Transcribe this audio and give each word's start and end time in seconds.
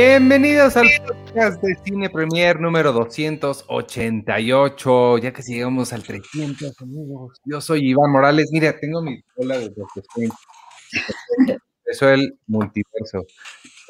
Bienvenidos 0.00 0.76
al 0.76 0.86
podcast 1.08 1.60
de 1.60 1.76
Cine 1.84 2.08
Premier 2.08 2.60
número 2.60 2.92
288. 2.92 5.18
Ya 5.18 5.32
casi 5.32 5.54
llegamos 5.54 5.92
al 5.92 6.04
300, 6.04 6.80
amigos. 6.82 7.40
Yo 7.44 7.60
soy 7.60 7.90
Iván 7.90 8.12
Morales. 8.12 8.48
Mira, 8.52 8.78
tengo 8.78 9.02
mi 9.02 9.20
cola 9.34 9.58
de 9.58 9.70
Doctor. 9.70 10.04
Eso 11.84 12.12
es 12.12 12.20
el 12.20 12.38
multiverso. 12.46 13.26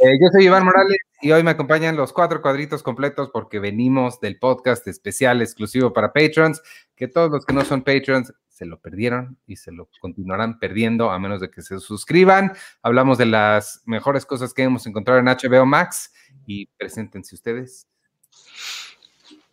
Eh, 0.00 0.16
yo 0.18 0.28
soy 0.32 0.46
Iván 0.46 0.64
Morales 0.64 0.96
y 1.20 1.30
hoy 1.30 1.42
me 1.42 1.50
acompañan 1.50 1.94
los 1.94 2.14
cuatro 2.14 2.40
cuadritos 2.40 2.82
completos 2.82 3.28
porque 3.30 3.58
venimos 3.58 4.18
del 4.18 4.38
podcast 4.38 4.88
especial 4.88 5.42
exclusivo 5.42 5.92
para 5.92 6.14
patrons, 6.14 6.62
que 6.96 7.08
todos 7.08 7.30
los 7.30 7.44
que 7.44 7.52
no 7.52 7.66
son 7.66 7.82
patrons 7.82 8.32
se 8.58 8.66
lo 8.66 8.80
perdieron 8.80 9.38
y 9.46 9.54
se 9.54 9.70
lo 9.70 9.88
continuarán 10.00 10.58
perdiendo 10.58 11.12
a 11.12 11.18
menos 11.20 11.40
de 11.40 11.48
que 11.48 11.62
se 11.62 11.78
suscriban. 11.78 12.54
Hablamos 12.82 13.16
de 13.16 13.26
las 13.26 13.82
mejores 13.86 14.26
cosas 14.26 14.52
que 14.52 14.64
hemos 14.64 14.84
encontrado 14.88 15.20
en 15.20 15.26
HBO 15.26 15.64
Max 15.64 16.12
y 16.44 16.66
preséntense 16.66 17.36
ustedes. 17.36 17.86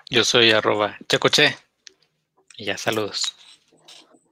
Yo 0.10 0.24
soy 0.24 0.50
arroba 0.52 0.98
checoche 1.08 1.56
y 2.58 2.66
ya 2.66 2.80
saludos. 2.80 3.36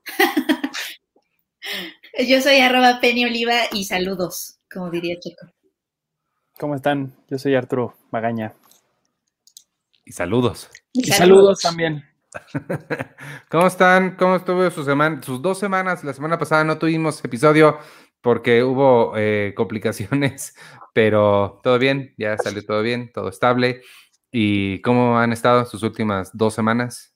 Yo 2.27 2.41
soy 2.41 2.57
arroba 2.57 2.99
Penny 2.99 3.25
Oliva 3.25 3.67
y 3.71 3.85
saludos, 3.85 4.57
como 4.71 4.89
diría 4.89 5.19
Checo. 5.19 5.51
¿Cómo 6.59 6.75
están? 6.75 7.15
Yo 7.29 7.37
soy 7.37 7.53
Arturo 7.53 7.95
Magaña. 8.11 8.53
Y 10.03 10.13
saludos. 10.13 10.67
Y, 10.93 11.11
saludos. 11.11 11.61
también. 11.61 12.03
¿Cómo 13.49 13.67
están? 13.67 14.15
¿Cómo 14.15 14.35
estuvo 14.35 14.69
su 14.71 14.83
semana, 14.83 15.21
sus 15.21 15.41
dos 15.41 15.59
semanas? 15.59 16.03
La 16.03 16.13
semana 16.13 16.37
pasada 16.37 16.63
no 16.63 16.77
tuvimos 16.77 17.23
episodio 17.23 17.79
porque 18.21 18.63
hubo 18.63 19.13
eh, 19.17 19.53
complicaciones, 19.55 20.55
pero 20.93 21.59
todo 21.63 21.77
bien, 21.77 22.13
ya 22.17 22.37
salió 22.37 22.65
todo 22.65 22.81
bien, 22.81 23.11
todo 23.11 23.29
estable. 23.29 23.81
¿Y 24.31 24.81
cómo 24.81 25.19
han 25.19 25.31
estado 25.31 25.65
sus 25.65 25.83
últimas 25.83 26.35
dos 26.35 26.53
semanas? 26.53 27.13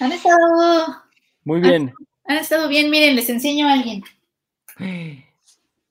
Han 0.00 0.12
estado 0.12 0.38
muy 1.44 1.60
bien. 1.60 1.92
Han, 2.24 2.38
estado 2.38 2.68
bien, 2.68 2.90
miren, 2.90 3.14
les 3.14 3.28
enseño 3.28 3.68
a 3.68 3.74
alguien. 3.74 4.02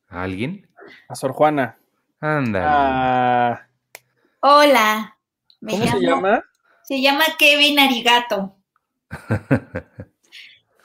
¿A 0.08 0.24
alguien? 0.24 0.68
A 1.08 1.16
Sor 1.16 1.34
Juana. 1.34 1.78
Anda. 2.20 2.62
Ah. 2.66 3.68
Hola. 4.40 5.18
¿Cómo 5.60 5.86
se 5.86 6.00
llama? 6.00 6.44
Se 6.92 7.02
llama 7.02 7.24
Kevin 7.40 7.80
Arigato. 7.80 8.58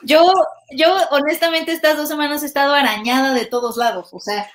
yo, 0.05 0.33
yo 0.71 0.97
honestamente 1.11 1.73
estas 1.73 1.97
dos 1.97 2.09
semanas 2.09 2.45
he 2.45 2.47
estado 2.47 2.75
arañada 2.75 3.35
de 3.35 3.45
todos 3.45 3.77
lados. 3.77 4.11
O 4.12 4.21
sea, 4.21 4.49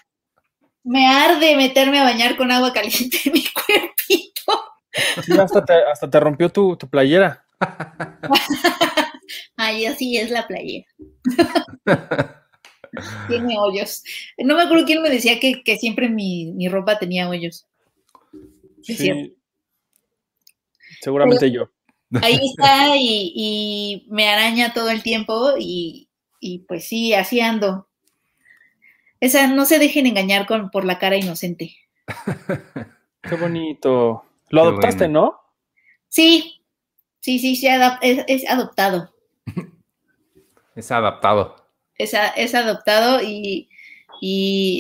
me 0.86 1.08
arde 1.08 1.58
meterme 1.58 2.00
a 2.00 2.06
bañar 2.06 2.38
con 2.38 2.54
agua 2.54 2.72
caliente 2.72 3.18
en 3.26 3.34
mi 3.34 3.44
cuerpito. 3.44 4.64
Sí, 5.26 5.38
hasta 5.38 5.66
te, 5.66 5.74
hasta 5.92 6.10
te 6.10 6.22
rompió 6.22 6.50
tu, 6.50 6.78
tu 6.78 6.90
playera. 6.90 7.44
Ay, 9.58 9.88
así 9.88 10.18
es 10.18 10.32
la 10.32 10.48
playera. 10.48 10.88
Tiene 13.28 13.60
hoyos. 13.60 14.04
No 14.38 14.56
me 14.56 14.62
acuerdo 14.62 14.86
quién 14.86 15.02
me 15.02 15.10
decía 15.10 15.38
que, 15.38 15.78
siempre 15.78 16.08
mi, 16.08 16.70
ropa 16.70 16.98
tenía 16.98 17.28
hoyos. 17.28 17.68
Sí. 18.84 19.36
Seguramente 21.02 21.52
yo. 21.52 21.70
Ahí 22.22 22.40
está 22.52 22.96
y, 22.96 24.08
me 24.10 24.30
araña 24.30 24.74
todo 24.74 24.90
el 24.90 25.04
tiempo 25.04 25.54
y, 25.58 26.08
pues 26.68 26.88
sí, 26.88 27.14
así 27.14 27.42
ando. 27.42 27.88
Esa, 29.20 29.48
no 29.48 29.66
se 29.66 29.78
dejen 29.78 30.08
engañar 30.08 30.48
con, 30.48 30.72
por 30.72 30.86
la 30.86 30.98
cara 30.98 31.18
inocente. 31.18 31.76
Qué 33.22 33.36
bonito. 33.36 34.26
Lo 34.50 34.62
adoptaste, 34.64 35.08
¿no? 35.08 35.40
Sí, 36.10 36.64
sí, 37.20 37.40
sí, 37.40 37.56
sí 37.56 37.68
es, 37.68 38.50
adoptado. 38.50 39.14
es 40.76 40.92
adaptado 40.92 41.62
es, 42.36 42.56
adoptado 42.56 43.22
y, 43.22 43.70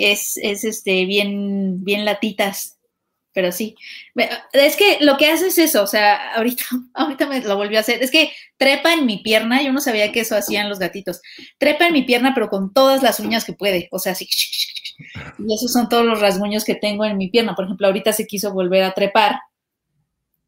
es, 0.03 0.37
este, 0.37 1.05
bien, 1.05 1.83
bien 1.83 2.05
latitas. 2.05 2.79
Pero 3.33 3.51
sí, 3.51 3.75
es 4.53 4.75
que 4.75 4.97
lo 4.99 5.17
que 5.17 5.27
hace 5.27 5.47
es 5.47 5.57
eso, 5.57 5.83
o 5.83 5.87
sea, 5.87 6.33
ahorita, 6.33 6.63
ahorita 6.93 7.27
me 7.27 7.41
lo 7.41 7.55
volvió 7.55 7.77
a 7.77 7.81
hacer, 7.81 8.03
es 8.03 8.11
que 8.11 8.31
trepa 8.57 8.93
en 8.93 9.05
mi 9.05 9.19
pierna, 9.19 9.61
yo 9.61 9.71
no 9.71 9.79
sabía 9.79 10.11
que 10.11 10.21
eso 10.21 10.35
hacían 10.35 10.69
los 10.69 10.79
gatitos, 10.79 11.21
trepa 11.57 11.87
en 11.87 11.93
mi 11.93 12.03
pierna 12.03 12.33
pero 12.33 12.49
con 12.49 12.73
todas 12.73 13.01
las 13.03 13.19
uñas 13.19 13.45
que 13.45 13.53
puede, 13.53 13.87
o 13.91 13.99
sea, 13.99 14.11
así, 14.11 14.27
y 15.39 15.53
esos 15.53 15.71
son 15.71 15.89
todos 15.89 16.05
los 16.05 16.19
rasguños 16.19 16.65
que 16.65 16.75
tengo 16.75 17.05
en 17.05 17.17
mi 17.17 17.29
pierna, 17.29 17.55
por 17.55 17.65
ejemplo, 17.65 17.87
ahorita 17.87 18.13
se 18.13 18.27
quiso 18.27 18.53
volver 18.53 18.83
a 18.83 18.93
trepar 18.93 19.39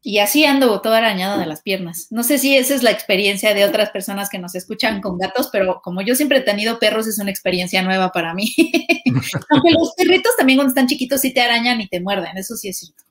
y 0.06 0.18
así 0.18 0.44
ando 0.44 0.82
toda 0.82 0.98
arañada 0.98 1.38
de 1.38 1.46
las 1.46 1.62
piernas. 1.62 2.08
No 2.10 2.24
sé 2.24 2.36
si 2.36 2.54
esa 2.54 2.74
es 2.74 2.82
la 2.82 2.90
experiencia 2.90 3.54
de 3.54 3.64
otras 3.64 3.88
personas 3.88 4.28
que 4.28 4.38
nos 4.38 4.54
escuchan 4.54 5.00
con 5.00 5.16
gatos, 5.16 5.48
pero 5.50 5.80
como 5.82 6.02
yo 6.02 6.14
siempre 6.14 6.38
he 6.38 6.42
tenido 6.42 6.78
perros, 6.78 7.06
es 7.06 7.18
una 7.18 7.30
experiencia 7.30 7.80
nueva 7.80 8.12
para 8.12 8.34
mí. 8.34 8.54
Aunque 9.50 9.70
los 9.70 9.94
perritos 9.96 10.36
también 10.36 10.58
cuando 10.58 10.72
están 10.72 10.88
chiquitos 10.88 11.22
sí 11.22 11.32
te 11.32 11.40
arañan 11.40 11.80
y 11.80 11.88
te 11.88 12.02
muerden, 12.02 12.36
eso 12.36 12.54
sí 12.54 12.68
es 12.68 12.80
cierto. 12.80 13.02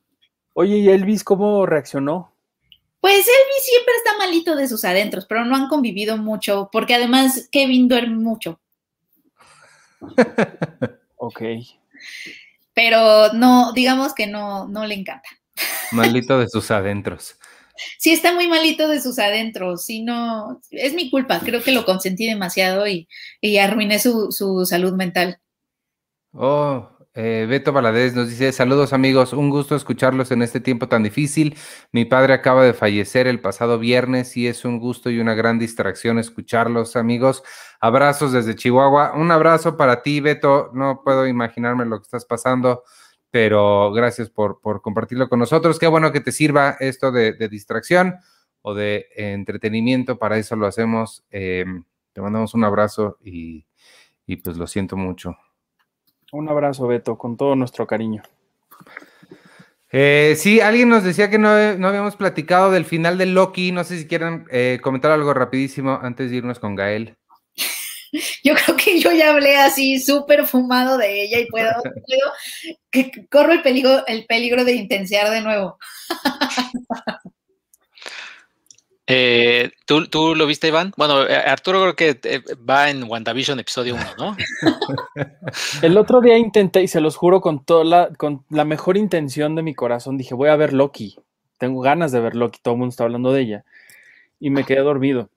Oye, 0.53 0.77
¿y 0.77 0.89
Elvis 0.89 1.23
cómo 1.23 1.65
reaccionó? 1.65 2.31
Pues 3.01 3.17
Elvis 3.17 3.65
siempre 3.65 3.93
está 3.97 4.17
malito 4.19 4.55
de 4.55 4.67
sus 4.67 4.85
adentros, 4.85 5.25
pero 5.25 5.45
no 5.45 5.55
han 5.55 5.69
convivido 5.69 6.17
mucho, 6.17 6.69
porque 6.71 6.93
además 6.93 7.49
Kevin 7.51 7.87
duerme 7.87 8.17
mucho. 8.17 8.61
ok. 11.17 11.41
Pero 12.75 13.33
no, 13.33 13.73
digamos 13.73 14.13
que 14.13 14.27
no, 14.27 14.67
no 14.67 14.85
le 14.85 14.93
encanta. 14.93 15.27
Malito 15.91 16.40
de 16.40 16.50
sus 16.50 16.72
adentros. 16.72 17.36
Sí, 17.97 18.12
está 18.12 18.34
muy 18.34 18.47
malito 18.47 18.88
de 18.88 19.02
sus 19.02 19.19
adentros. 19.19 19.86
Sí, 19.86 20.03
no, 20.03 20.62
es 20.72 20.94
mi 20.94 21.09
culpa. 21.09 21.40
Creo 21.40 21.64
que 21.64 21.72
lo 21.72 21.86
consentí 21.86 22.28
demasiado 22.28 22.88
y, 22.88 23.08
arruiné 23.58 24.00
su, 24.00 24.66
salud 24.66 24.94
mental. 24.94 25.40
Oh, 26.34 26.90
eh, 27.16 27.46
Beto 27.50 27.74
Valadez 27.74 28.14
nos 28.14 28.30
dice: 28.30 28.52
Saludos, 28.52 28.94
amigos. 28.94 29.34
Un 29.34 29.50
gusto 29.50 29.75
escucharlos 29.75 30.31
en 30.31 30.44
este 30.44 30.59
tiempo 30.59 30.88
tan 30.88 31.03
difícil. 31.03 31.58
Mi 31.91 32.06
padre 32.06 32.34
acaba 32.34 32.64
de 32.64 32.74
fallecer 32.74 33.28
el 33.28 33.40
pasado 33.41 33.80
viernes 33.80 34.38
y 34.38 34.47
es 34.47 34.66
un 34.66 34.80
gusto 34.80 35.09
y 35.09 35.20
una 35.20 35.34
gran 35.34 35.58
distracción 35.58 36.20
escucharlos, 36.20 36.96
amigos. 36.96 37.44
Abrazos 37.80 38.31
desde 38.31 38.56
Chihuahua. 38.56 39.14
Un 39.16 39.31
abrazo 39.31 39.78
para 39.78 40.03
ti, 40.03 40.20
Beto. 40.20 40.72
No 40.74 41.02
puedo 41.03 41.28
imaginarme 41.28 41.85
lo 41.85 42.00
que 42.00 42.03
estás 42.03 42.25
pasando 42.25 42.84
pero 43.33 43.91
gracias 43.91 44.29
por, 44.29 44.59
compartirlo 44.83 45.27
con 45.27 45.39
nosotros. 45.39 45.79
Qué 45.79 45.88
bueno 45.88 46.11
que 46.11 46.19
te 46.19 46.31
sirva 46.31 46.77
esto 46.79 47.11
de, 47.11 47.33
distracción 47.49 48.17
o 48.61 48.75
de 48.75 49.07
entretenimiento, 49.16 50.19
para 50.19 50.38
eso 50.38 50.55
lo 50.55 50.67
hacemos. 50.67 51.23
Em, 51.31 51.83
te 52.13 52.22
mandamos 52.22 52.53
un 52.53 52.63
abrazo 52.63 53.17
y, 53.23 53.66
pues 54.43 54.55
lo 54.55 54.67
siento 54.67 54.97
mucho. 54.97 55.35
Un 56.31 56.47
abrazo, 56.47 56.85
Beto, 56.85 57.17
con 57.17 57.35
todo 57.35 57.55
nuestro 57.55 57.88
cariño. 57.88 58.22
Eh, 59.91 60.35
sí, 60.38 60.61
alguien 60.61 60.89
nos 60.89 61.03
decía 61.03 61.31
que 61.31 61.39
no, 61.39 61.49
habíamos 61.49 62.16
platicado 62.16 62.69
del 62.69 62.85
final 62.85 63.17
de 63.17 63.25
Loki. 63.25 63.72
No 63.72 63.83
sé 63.83 63.97
si 63.97 64.07
quieren 64.07 64.45
eh, 64.51 64.79
comentar 64.83 65.09
algo 65.09 65.33
rapidísimo 65.33 65.97
antes 65.99 66.29
de 66.29 66.38
irnos 66.38 66.59
con 66.59 66.75
Gael. 66.75 67.17
Yo 68.44 68.53
creo 68.53 68.78
que 68.78 69.00
yo 69.00 69.12
ya 69.12 69.31
hablé 69.31 69.57
así 69.57 70.00
súper 70.00 70.46
fumado 70.46 70.97
de 70.97 71.24
ella 71.24 71.40
y 71.40 71.47
puedo, 71.47 71.72
que 72.91 73.11
corro 73.29 73.53
el 73.53 73.61
peligro, 73.61 74.05
el 74.05 74.26
peligro 74.26 74.64
de 74.64 74.73
intensear 74.73 75.29
de 75.32 75.41
nuevo. 75.41 75.78
Eh, 79.05 79.72
¿tú, 79.85 80.34
lo 80.34 80.47
viste, 80.47 80.70
Iván? 80.70 80.93
Bueno, 80.96 81.28
eh, 81.28 81.35
Arturo 81.35 81.82
creo 81.82 81.96
que 81.96 82.20
eh, 82.23 82.41
va 82.67 82.90
en 82.90 83.03
WandaVision 83.03 83.59
episodio 83.59 83.96
1, 83.96 84.05
¿no? 84.17 84.37
El 85.82 85.97
otro 85.97 86.22
día 86.22 86.37
intenté, 86.37 86.82
y 86.82 86.87
se 86.87 87.02
los 87.02 87.17
juro 87.17 87.41
con 87.41 87.66
toda 87.66 87.84
la, 87.84 88.09
con 88.17 88.46
la 88.49 88.64
mejor 88.64 88.96
intención 88.96 89.55
de 89.55 89.61
mi 89.61 89.76
corazón, 89.76 90.17
dije, 90.17 90.34
voy 90.34 90.47
a 90.47 90.55
ver 90.55 90.72
Loki. 90.72 91.17
Tengo 91.59 91.82
ganas 91.82 92.14
de 92.14 92.22
ver 92.22 92.34
Loki, 92.34 92.59
todo 92.61 92.76
el 92.76 92.79
mundo 92.79 92.91
está 92.91 93.03
hablando 93.03 93.34
de 93.34 93.41
ella. 93.41 93.66
Y 94.40 94.52
me 94.52 94.64
quedé 94.64 94.79
dormido. 94.79 95.29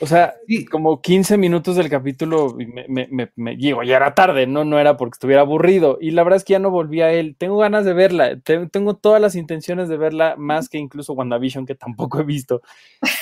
O 0.00 0.06
sea, 0.06 0.34
como 0.70 1.00
15 1.00 1.36
minutos 1.38 1.76
del 1.76 1.88
capítulo 1.88 2.56
me, 2.88 3.08
me, 3.10 3.32
me, 3.34 3.56
ya 3.58 3.96
era 3.96 4.14
tarde, 4.14 4.46
¿no? 4.46 4.64
No 4.64 4.78
era 4.78 4.96
porque 4.96 5.16
estuviera 5.16 5.42
aburrido. 5.42 5.98
Y 6.00 6.10
la 6.10 6.22
verdad 6.22 6.38
es 6.38 6.44
que 6.44 6.52
ya 6.52 6.58
no 6.58 6.70
volví 6.70 7.00
a 7.00 7.12
él. 7.12 7.36
Tengo 7.38 7.58
ganas 7.58 7.84
de 7.84 7.94
verla, 7.94 8.38
tengo 8.40 8.96
todas 8.96 9.20
las 9.20 9.34
intenciones 9.34 9.88
de 9.88 9.96
verla, 9.96 10.34
más 10.36 10.68
que 10.68 10.78
incluso 10.78 11.14
WandaVision, 11.14 11.66
que 11.66 11.74
tampoco 11.74 12.20
he 12.20 12.24
visto. 12.24 12.62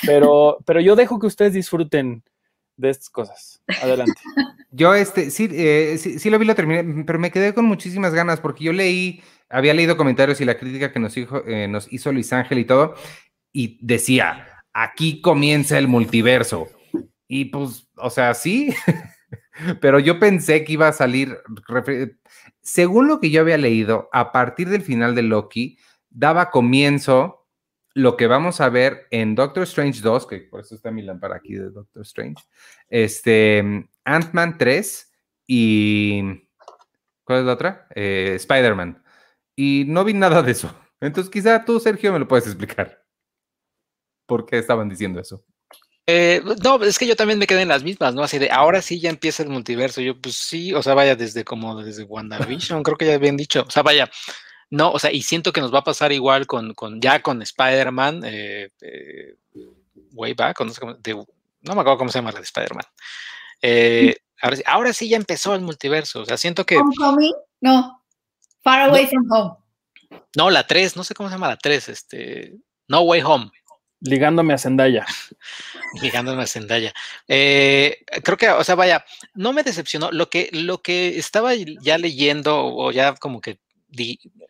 Pero, 0.05 0.59
pero 0.67 0.81
yo 0.81 0.97
dejo 0.97 1.19
que 1.19 1.27
ustedes 1.27 1.53
disfruten 1.53 2.23
de 2.77 2.91
estas 2.91 3.11
cosas. 3.11 3.63
Adelante. 3.83 4.21
Yo, 4.75 4.95
este, 4.95 5.31
sí, 5.31 5.51
eh, 5.53 5.99
sí, 5.99 6.31
lo 6.31 6.39
vi, 6.39 6.47
lo 6.47 6.55
terminé, 6.55 7.05
pero 7.05 7.19
me 7.19 7.31
quedé 7.31 7.53
con 7.53 7.67
muchísimas 7.67 8.15
ganas 8.15 8.41
porque 8.41 8.65
yo 8.65 8.73
leí, 8.73 9.23
había 9.51 9.75
leído 9.75 9.99
comentarios 9.99 10.41
y 10.41 10.47
la 10.47 10.57
crítica 10.57 10.91
que 10.91 10.99
nos, 10.99 11.15
hizo, 11.15 11.47
eh, 11.47 11.69
nos 11.69 11.93
hizo 11.93 12.11
Luis 12.11 12.33
Ángel 12.33 12.59
y 12.59 12.65
todo, 12.65 12.95
y 13.53 13.77
decía, 13.83 14.52
aquí 14.73 15.21
comienza 15.21 15.79
el 15.79 15.89
multiverso. 15.89 16.69
Y 17.29 17.47
pues, 17.47 17.89
o 17.97 18.11
sea, 18.11 18.35
sí, 18.35 18.75
pero 19.81 19.99
yo 19.99 20.19
pensé 20.19 20.65
que 20.65 20.75
iba 20.75 20.89
a 20.89 20.93
salir, 20.93 21.39
según 22.61 23.09
lo 23.09 23.21
que 23.21 23.31
yo 23.31 23.41
había 23.41 23.59
leído, 23.59 24.09
a 24.13 24.33
partir 24.33 24.69
del 24.69 24.83
final 24.83 25.15
de 25.15 25.23
Loki, 25.23 25.79
daba 26.11 26.51
comienzo 26.51 27.49
lo 27.95 28.17
que 28.17 28.27
vamos 28.27 28.61
a 28.61 28.69
ver 28.69 29.07
en 29.11 29.35
Doctor 29.35 29.65
Strange 29.65 30.01
2, 30.01 30.27
que 30.27 30.39
por 30.41 30.61
eso 30.61 30.75
está 30.75 30.91
mi 30.91 31.03
lámpara 31.03 31.37
aquí 31.37 31.55
de 31.55 31.71
Doctor 31.71 32.03
Strange, 32.03 32.43
este, 32.89 33.89
Ant-Man 34.05 34.59
3 34.59 35.13
y... 35.47 36.49
¿Cuál 37.25 37.41
es 37.41 37.45
la 37.45 37.53
otra? 37.53 37.87
Eh, 37.95 38.33
Spider-Man. 38.37 39.03
Y 39.55 39.85
no 39.87 40.05
vi 40.05 40.13
nada 40.13 40.43
de 40.43 40.53
eso. 40.53 40.75
Entonces 41.01 41.31
quizá 41.31 41.65
tú, 41.65 41.79
Sergio, 41.79 42.13
me 42.13 42.19
lo 42.19 42.27
puedes 42.27 42.47
explicar. 42.47 43.02
¿Por 44.27 44.47
qué 44.47 44.59
estaban 44.59 44.89
diciendo 44.89 45.21
eso? 45.21 45.45
Eh, 46.07 46.43
no, 46.65 46.83
es 46.83 46.99
que 46.99 47.07
yo 47.07 47.15
también 47.15 47.39
me 47.39 47.47
quedé 47.47 47.63
en 47.63 47.69
las 47.69 47.85
mismas, 47.85 48.15
¿no? 48.15 48.23
Así 48.23 48.39
de, 48.39 48.51
ahora 48.51 48.83
sí 48.83 49.01
ya 49.01 49.09
empieza 49.09 49.43
el 49.43 49.49
multiverso. 49.49 50.01
Yo, 50.01 50.21
pues 50.21 50.35
sí, 50.35 50.75
o 50.75 50.83
sea, 50.83 50.95
vaya 50.95 51.15
desde 51.15 51.45
como 51.45 51.83
desde 51.83 52.05
WandaVision, 52.05 52.83
creo 52.83 52.97
que 52.97 53.07
ya 53.07 53.15
habían 53.15 53.37
dicho. 53.37 53.65
O 53.67 53.71
sea, 53.71 53.83
vaya, 53.83 54.11
no, 54.71 54.91
o 54.91 54.99
sea, 54.99 55.13
y 55.13 55.23
siento 55.23 55.53
que 55.53 55.61
nos 55.61 55.73
va 55.73 55.81
a 55.81 55.85
pasar 55.85 56.13
igual 56.13 56.47
con, 56.47 56.75
con 56.75 57.01
ya 57.01 57.23
con 57.23 57.41
Spider-Man, 57.41 58.23
eh, 58.25 58.71
eh, 58.81 59.37
way 60.13 60.35
back, 60.35 60.61
no, 60.61 61.75
me 61.75 61.81
acuerdo 61.81 61.99
cómo 61.99 62.11
se 62.11 62.19
llama 62.19 62.33
la 62.33 62.41
de 62.41 62.45
Spider-Man. 62.45 62.85
ahora, 64.41 64.57
ahora, 64.67 64.93
sí 64.93 65.09
ya 65.09 65.17
empezó 65.17 65.55
el 65.55 65.61
multiverso, 65.61 66.23
o 66.23 66.25
sea, 66.25 66.37
siento 66.37 66.67
que... 66.67 66.79
Homecoming, 66.79 67.35
no, 67.61 68.03
Far 68.63 68.91
Away 68.91 69.07
from 69.07 69.31
Home. 69.31 69.57
No, 70.37 70.51
la 70.51 70.67
3, 70.67 70.97
no 70.97 71.05
sé 71.05 71.15
cómo 71.15 71.29
se 71.29 71.35
llama 71.35 71.49
la 71.49 71.57
3, 71.57 71.89
este, 71.89 72.57
No 72.89 73.03
Way 73.03 73.23
Home. 73.23 73.51
Ligándome 74.05 74.53
a 74.55 74.59
Zendaya. 74.59 75.07
Ligándome 76.03 76.43
a 76.43 76.47
Zendaya. 76.47 76.93
Eh, 77.29 78.05
creo 78.25 78.37
que, 78.37 78.51
o 78.51 78.65
sea, 78.65 78.75
vaya, 78.75 79.05
no 79.35 79.53
me 79.53 79.63
decepcionó. 79.63 80.11
Lo 80.11 80.29
que, 80.29 80.51
lo 80.53 80.83
que 80.83 81.19
estaba 81.19 81.55
ya 81.55 81.99
leyendo 81.99 82.67
o 82.67 82.91
ya 82.91 83.15
como 83.15 83.41
que 83.41 83.59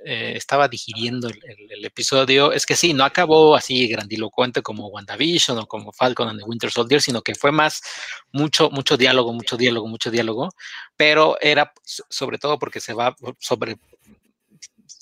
eh, 0.04 0.34
estaba 0.36 0.68
digiriendo 0.68 1.28
el, 1.28 1.84
episodio 1.84 2.52
es 2.52 2.64
que 2.64 2.76
sí, 2.76 2.94
no 2.94 3.04
acabó 3.04 3.56
así 3.56 3.88
grandilocuente 3.88 4.62
como 4.62 4.86
WandaVision 4.86 5.58
o 5.58 5.66
como 5.66 5.92
Falcon 5.92 6.28
and 6.28 6.40
the 6.40 6.44
Winter 6.44 6.70
Soldier, 6.70 7.02
sino 7.02 7.22
que 7.22 7.34
fue 7.34 7.50
más 7.50 7.82
mucho, 8.30 8.70
mucho 8.70 8.96
diálogo, 8.96 9.32
mucho 9.32 9.56
diálogo, 9.56 9.88
mucho 9.88 10.10
diálogo, 10.12 10.50
pero 10.96 11.36
era 11.40 11.72
sobre 11.82 12.38
todo 12.38 12.58
porque 12.58 12.80
se 12.80 12.94
va 12.94 13.16
sobre 13.38 13.76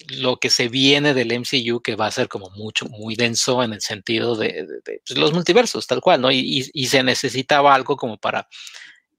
lo 0.08 0.38
que 0.38 0.50
se 0.50 0.68
viene 0.68 1.14
del 1.14 1.32
MCU 1.38 1.80
que 1.82 1.96
va 1.96 2.06
a 2.06 2.10
ser 2.10 2.28
como 2.28 2.50
mucho, 2.50 2.86
muy 2.86 3.16
denso 3.16 3.62
en 3.62 3.72
el 3.72 3.80
sentido 3.80 4.36
de, 4.36 4.66
pues, 4.84 5.18
los 5.18 5.32
multiversos, 5.32 5.86
tal 5.86 6.00
cual, 6.00 6.20
¿no? 6.20 6.30
Y, 6.30 6.62
se 6.86 7.02
necesitaba 7.02 7.74
algo 7.74 7.96
como 7.96 8.18
para 8.18 8.48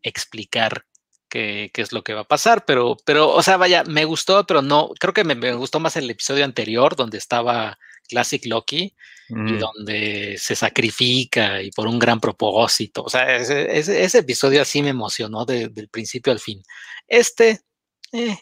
explicar 0.02 0.86
qué, 1.30 1.72
es 1.74 1.92
lo 1.92 2.04
que 2.04 2.14
va 2.14 2.22
a 2.22 2.28
pasar, 2.28 2.66
pero, 2.66 2.98
pero, 3.06 3.30
o 3.30 3.42
sea, 3.44 3.58
vaya, 3.58 3.84
me 3.84 4.06
gustó, 4.06 4.46
pero 4.46 4.62
no, 4.62 4.90
creo 5.00 5.14
que 5.14 5.24
me, 5.24 5.54
gustó 5.54 5.80
más 5.80 5.96
el 5.96 6.10
episodio 6.10 6.44
anterior 6.44 6.96
donde 6.96 7.18
estaba 7.18 7.78
Classic 8.10 8.46
Loki 8.46 8.94
y 9.30 9.34
mm. 9.34 9.60
donde 9.60 10.36
se 10.38 10.56
sacrifica 10.56 11.62
y 11.62 11.72
por 11.72 11.88
un 11.88 12.00
gran 12.00 12.20
propósito, 12.20 13.04
o 13.04 13.10
sea, 13.10 13.38
ese, 13.38 14.18
episodio 14.18 14.62
así 14.62 14.82
me 14.82 14.90
emocionó 14.90 15.46
del 15.46 15.88
principio 15.90 16.34
al 16.34 16.40
fin. 16.40 16.62
Este, 17.08 17.62
eh, 18.12 18.38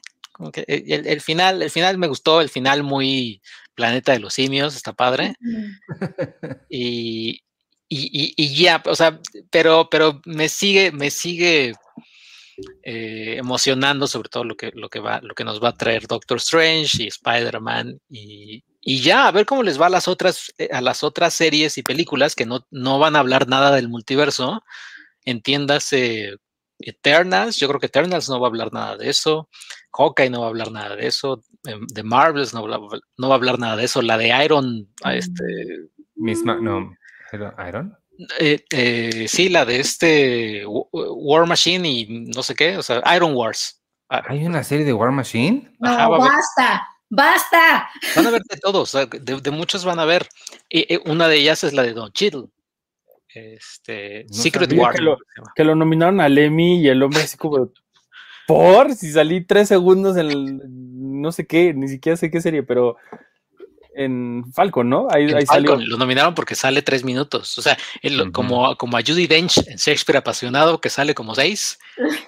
eh, 0.53 1.03
el, 1.05 1.21
final, 1.21 1.61
el 1.61 1.69
final 1.69 1.97
me 1.97 2.07
gustó, 2.07 2.41
el 2.41 2.49
final 2.49 2.83
muy 2.83 3.41
Planeta 3.75 4.11
de 4.13 4.19
los 4.19 4.33
Simios, 4.33 4.75
está 4.75 4.93
padre. 4.93 5.35
y, 6.69 7.41
y, 7.89 8.55
ya, 8.55 8.81
o 8.85 8.95
sea, 8.95 9.19
pero, 9.49 9.89
pero 9.89 10.21
me 10.25 10.47
sigue, 10.47 10.91
me 10.91 11.09
sigue 11.09 11.73
eh, 12.83 13.35
emocionando 13.37 14.05
sobre 14.07 14.29
todo 14.29 14.43
lo 14.43 14.55
que, 14.55 14.71
lo 14.75 14.89
que 14.89 14.99
va, 14.99 15.21
lo 15.21 15.33
que 15.33 15.43
nos 15.43 15.63
va 15.63 15.69
a 15.69 15.77
traer 15.77 16.07
Doctor 16.07 16.37
Strange 16.37 17.03
y 17.03 17.07
Spider-Man 17.07 17.99
y, 18.09 18.63
ya, 19.01 19.27
a 19.27 19.31
ver 19.31 19.45
cómo 19.45 19.63
les 19.63 19.79
va 19.79 19.87
a 19.87 19.89
las 19.89 20.07
otras, 20.07 20.53
eh, 20.57 20.69
a 20.71 20.81
las 20.81 21.03
otras 21.03 21.33
series 21.33 21.77
y 21.77 21.83
películas 21.83 22.35
que 22.35 22.45
no, 22.45 22.65
no 22.71 22.99
van 22.99 23.15
a 23.15 23.19
hablar 23.19 23.47
nada 23.47 23.71
del 23.75 23.87
multiverso. 23.89 24.63
Entiéndase 25.25 26.35
Eternals, 26.79 27.57
yo 27.57 27.67
creo 27.67 27.79
que 27.79 27.87
Eternals 27.87 28.29
no 28.29 28.39
va 28.39 28.47
a 28.47 28.49
hablar 28.49 28.73
nada 28.73 28.97
de 28.97 29.09
eso, 29.09 29.49
Hawkeye 29.91 30.29
no 30.29 30.41
va 30.41 30.47
a 30.47 30.49
hablar 30.49 30.71
nada 30.71 30.95
de 30.95 31.07
eso, 31.07 31.41
The 31.93 32.03
Marvels 32.03 32.53
no, 32.53 32.65
no 32.67 33.27
va 33.27 33.35
a 33.35 33.37
hablar 33.37 33.59
nada 33.59 33.75
de 33.75 33.85
eso, 33.85 34.01
la 34.01 34.17
de 34.17 34.29
Iron, 34.43 34.87
este... 35.05 35.43
Misma, 36.15 36.55
no, 36.55 36.91
Iron. 37.67 37.97
Eh, 38.39 38.65
eh, 38.71 39.25
sí, 39.29 39.47
la 39.47 39.63
de 39.63 39.79
este 39.79 40.63
War 40.65 41.45
Machine 41.45 41.87
y 41.87 42.07
no 42.35 42.43
sé 42.43 42.53
qué, 42.53 42.77
o 42.77 42.83
sea, 42.83 43.01
Iron 43.15 43.33
Wars. 43.33 43.81
Ah, 44.09 44.23
¿Hay 44.27 44.45
una 44.45 44.63
serie 44.63 44.85
de 44.85 44.93
War 44.93 45.11
Machine? 45.11 45.71
No, 45.79 46.09
basta, 46.17 46.87
basta. 47.09 47.89
Van 48.15 48.27
a 48.27 48.31
ver 48.31 48.41
de 48.41 48.57
todos, 48.57 48.91
de, 48.91 49.51
muchos 49.51 49.85
van 49.85 49.99
a 49.99 50.05
ver. 50.05 50.27
Y, 50.67 50.97
una 51.09 51.27
de 51.27 51.37
ellas 51.37 51.63
es 51.63 51.73
la 51.73 51.83
de 51.83 51.93
Don 51.93 52.11
Cheadle. 52.11 52.47
Este, 53.33 54.25
Secret 54.29 54.73
War. 54.73 54.95
Que 55.55 55.63
lo, 55.63 55.75
nominaron 55.75 56.19
a 56.19 56.29
Lemmy 56.29 56.81
y 56.81 56.87
el 56.87 57.03
hombre 57.03 57.21
así 57.21 57.37
como, 57.37 57.71
por, 58.47 58.95
si 58.95 59.11
salí 59.11 59.45
tres 59.45 59.67
segundos 59.67 60.17
en 60.17 60.31
el, 60.31 60.61
no 60.65 61.31
sé 61.31 61.45
qué, 61.45 61.73
ni 61.73 61.87
siquiera 61.87 62.17
sé 62.17 62.31
qué 62.31 62.41
serie, 62.41 62.63
pero 62.63 62.97
en 63.93 64.43
Falcon, 64.53 64.89
¿no? 64.89 65.07
Ahí, 65.11 65.29
Falcon, 65.45 65.87
lo 65.87 65.97
nominaron 65.97 66.33
porque 66.33 66.55
sale 66.55 66.81
tres 66.81 67.03
minutos. 67.03 67.57
O 67.59 67.61
sea, 67.61 67.77
como, 68.31 68.75
como 68.77 68.97
a 68.97 69.01
Judy 69.01 69.27
Dench 69.27 69.57
en 69.67 69.77
Shakespeare 69.77 70.17
apasionado, 70.17 70.79
que 70.79 70.89
sale 70.89 71.13
como 71.13 71.35
seis. 71.35 71.77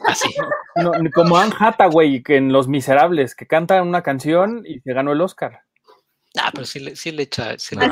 Así. 0.05 0.29
como 1.15 1.37
Anne 1.37 1.53
Hathaway 1.57 2.21
que 2.21 2.35
en 2.35 2.51
Los 2.51 2.67
Miserables, 2.67 3.33
que 3.35 3.47
canta 3.47 3.81
una 3.81 4.03
canción 4.03 4.63
y 4.65 4.79
se 4.81 4.93
ganó 4.93 5.13
el 5.13 5.21
Oscar. 5.21 5.61
Ah, 6.37 6.51
pero 6.53 6.65
sí 6.65 6.79
le, 6.79 6.95
sí 6.95 7.11
le 7.11 7.23
echa. 7.23 7.51
Ah, 7.77 7.89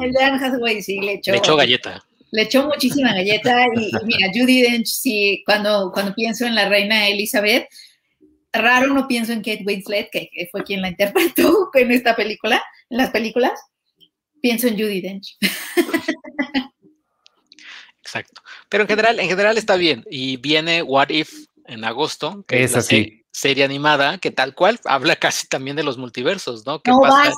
el 0.00 0.12
de 0.12 0.22
Anne 0.22 0.44
Hathaway 0.44 0.82
sí 0.82 1.00
le 1.00 1.14
echó. 1.14 1.32
Le 1.32 1.38
echó 1.38 1.56
galleta 1.56 2.04
le 2.32 2.42
echó 2.42 2.66
muchísima 2.66 3.12
galleta 3.12 3.66
y, 3.76 3.90
mira, 4.04 4.28
Judy 4.32 4.62
Dench, 4.62 4.86
sí, 4.86 5.42
cuando, 5.44 5.92
cuando 5.92 6.14
pienso 6.14 6.46
en 6.46 6.54
la 6.54 6.68
reina 6.68 7.06
Elizabeth, 7.06 7.68
raro 8.52 8.88
no 8.88 9.06
pienso 9.06 9.32
en 9.32 9.42
Kate 9.42 9.62
Winslet, 9.66 10.08
que, 10.10 10.48
fue 10.50 10.64
quien 10.64 10.80
la 10.80 10.88
interpretó 10.88 11.70
en 11.74 11.92
esta 11.92 12.16
película, 12.16 12.62
en 12.88 12.96
las 12.96 13.10
películas, 13.10 13.52
pienso 14.40 14.66
en 14.66 14.74
Judy 14.74 15.02
Dench. 15.02 15.36
Exacto. 18.02 18.42
Pero 18.70 18.84
en 18.84 18.88
general, 18.88 19.20
en 19.20 19.28
general 19.28 19.58
está 19.58 19.76
bien. 19.76 20.04
Y 20.10 20.38
viene 20.38 20.82
What 20.82 21.10
If 21.10 21.46
en 21.66 21.84
agosto, 21.84 22.44
que 22.48 22.64
es, 22.64 22.74
así. 22.74 23.24
serie 23.30 23.64
animada, 23.64 24.16
que 24.16 24.30
tal 24.30 24.54
cual 24.54 24.80
habla 24.86 25.16
casi 25.20 25.46
también 25.48 25.76
de 25.76 25.82
los 25.82 25.98
multiversos, 25.98 26.64
¿no? 26.64 26.80
No, 26.86 27.00
basta, 27.00 27.30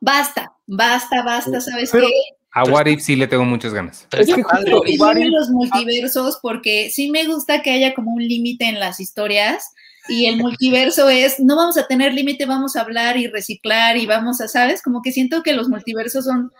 basta, 0.00 0.52
basta, 0.66 1.22
basta, 1.22 1.60
¿sabes 1.60 1.92
qué? 1.92 2.10
A 2.52 2.64
What 2.64 2.86
If 2.86 3.02
sí 3.02 3.16
le 3.16 3.26
tengo 3.26 3.44
muchas 3.44 3.74
ganas. 3.74 4.06
es 4.10 4.26
que 4.26 4.42
justo, 4.42 4.82
los 4.84 5.50
multiversos 5.50 6.38
porque 6.42 6.90
sí 6.90 7.10
me 7.10 7.24
gusta 7.26 7.62
que 7.62 7.70
haya 7.70 7.94
como 7.94 8.12
un 8.12 8.26
límite 8.26 8.66
en 8.66 8.80
las 8.80 9.00
historias 9.00 9.72
y 10.08 10.26
el 10.26 10.38
multiverso 10.38 11.08
es, 11.10 11.38
no 11.38 11.56
vamos 11.56 11.76
a 11.76 11.86
tener 11.86 12.14
límite, 12.14 12.46
vamos 12.46 12.76
a 12.76 12.80
hablar 12.80 13.18
y 13.18 13.26
reciclar 13.26 13.98
y 13.98 14.06
vamos 14.06 14.40
a, 14.40 14.48
¿sabes? 14.48 14.82
Como 14.82 15.02
que 15.02 15.12
siento 15.12 15.42
que 15.42 15.52
los 15.52 15.68
multiversos 15.68 16.24
son, 16.24 16.50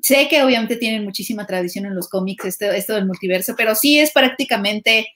sé 0.00 0.28
que 0.28 0.42
obviamente 0.42 0.76
tienen 0.76 1.04
muchísima 1.04 1.46
tradición 1.46 1.84
en 1.84 1.94
los 1.94 2.08
cómics 2.08 2.46
esto, 2.46 2.64
esto 2.66 2.94
del 2.94 3.06
multiverso, 3.06 3.54
pero 3.56 3.74
sí 3.74 3.98
es 3.98 4.12
prácticamente 4.12 5.06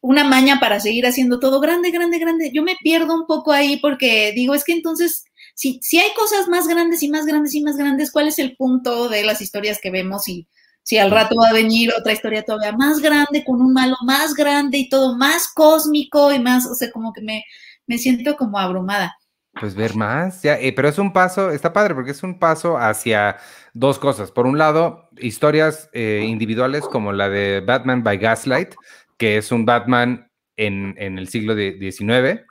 una 0.00 0.24
maña 0.24 0.58
para 0.58 0.80
seguir 0.80 1.06
haciendo 1.06 1.38
todo 1.38 1.60
grande, 1.60 1.90
grande, 1.90 2.18
grande. 2.18 2.50
Yo 2.54 2.62
me 2.62 2.76
pierdo 2.80 3.14
un 3.14 3.26
poco 3.26 3.52
ahí 3.52 3.76
porque 3.76 4.32
digo, 4.34 4.54
es 4.54 4.64
que 4.64 4.72
entonces 4.72 5.24
si, 5.56 5.80
si 5.82 5.98
hay 5.98 6.12
cosas 6.14 6.48
más 6.48 6.68
grandes 6.68 7.02
y 7.02 7.08
más 7.08 7.24
grandes 7.24 7.54
y 7.54 7.62
más 7.62 7.78
grandes, 7.78 8.12
¿cuál 8.12 8.28
es 8.28 8.38
el 8.38 8.56
punto 8.56 9.08
de 9.08 9.24
las 9.24 9.40
historias 9.40 9.80
que 9.80 9.90
vemos? 9.90 10.28
Y 10.28 10.46
si 10.82 10.98
al 10.98 11.10
rato 11.10 11.34
va 11.34 11.48
a 11.48 11.54
venir 11.54 11.90
otra 11.98 12.12
historia 12.12 12.44
todavía 12.44 12.76
más 12.76 13.00
grande, 13.00 13.42
con 13.42 13.62
un 13.62 13.72
malo 13.72 13.96
más 14.04 14.34
grande 14.34 14.76
y 14.76 14.88
todo 14.90 15.16
más 15.16 15.48
cósmico 15.48 16.30
y 16.30 16.38
más, 16.40 16.66
o 16.66 16.74
sea, 16.74 16.90
como 16.92 17.10
que 17.14 17.22
me, 17.22 17.42
me 17.86 17.96
siento 17.96 18.36
como 18.36 18.58
abrumada. 18.58 19.16
Pues 19.58 19.74
ver 19.74 19.94
más, 19.96 20.42
ya, 20.42 20.60
eh, 20.60 20.74
pero 20.74 20.88
es 20.88 20.98
un 20.98 21.14
paso, 21.14 21.50
está 21.50 21.72
padre 21.72 21.94
porque 21.94 22.10
es 22.10 22.22
un 22.22 22.38
paso 22.38 22.76
hacia 22.76 23.38
dos 23.72 23.98
cosas. 23.98 24.30
Por 24.30 24.44
un 24.46 24.58
lado, 24.58 25.08
historias 25.16 25.88
eh, 25.94 26.26
individuales 26.28 26.84
como 26.84 27.14
la 27.14 27.30
de 27.30 27.62
Batman 27.66 28.02
by 28.02 28.18
Gaslight, 28.18 28.74
que 29.16 29.38
es 29.38 29.50
un 29.52 29.64
Batman 29.64 30.30
en, 30.58 30.94
en 30.98 31.16
el 31.18 31.28
siglo 31.28 31.54
XIX, 31.56 32.44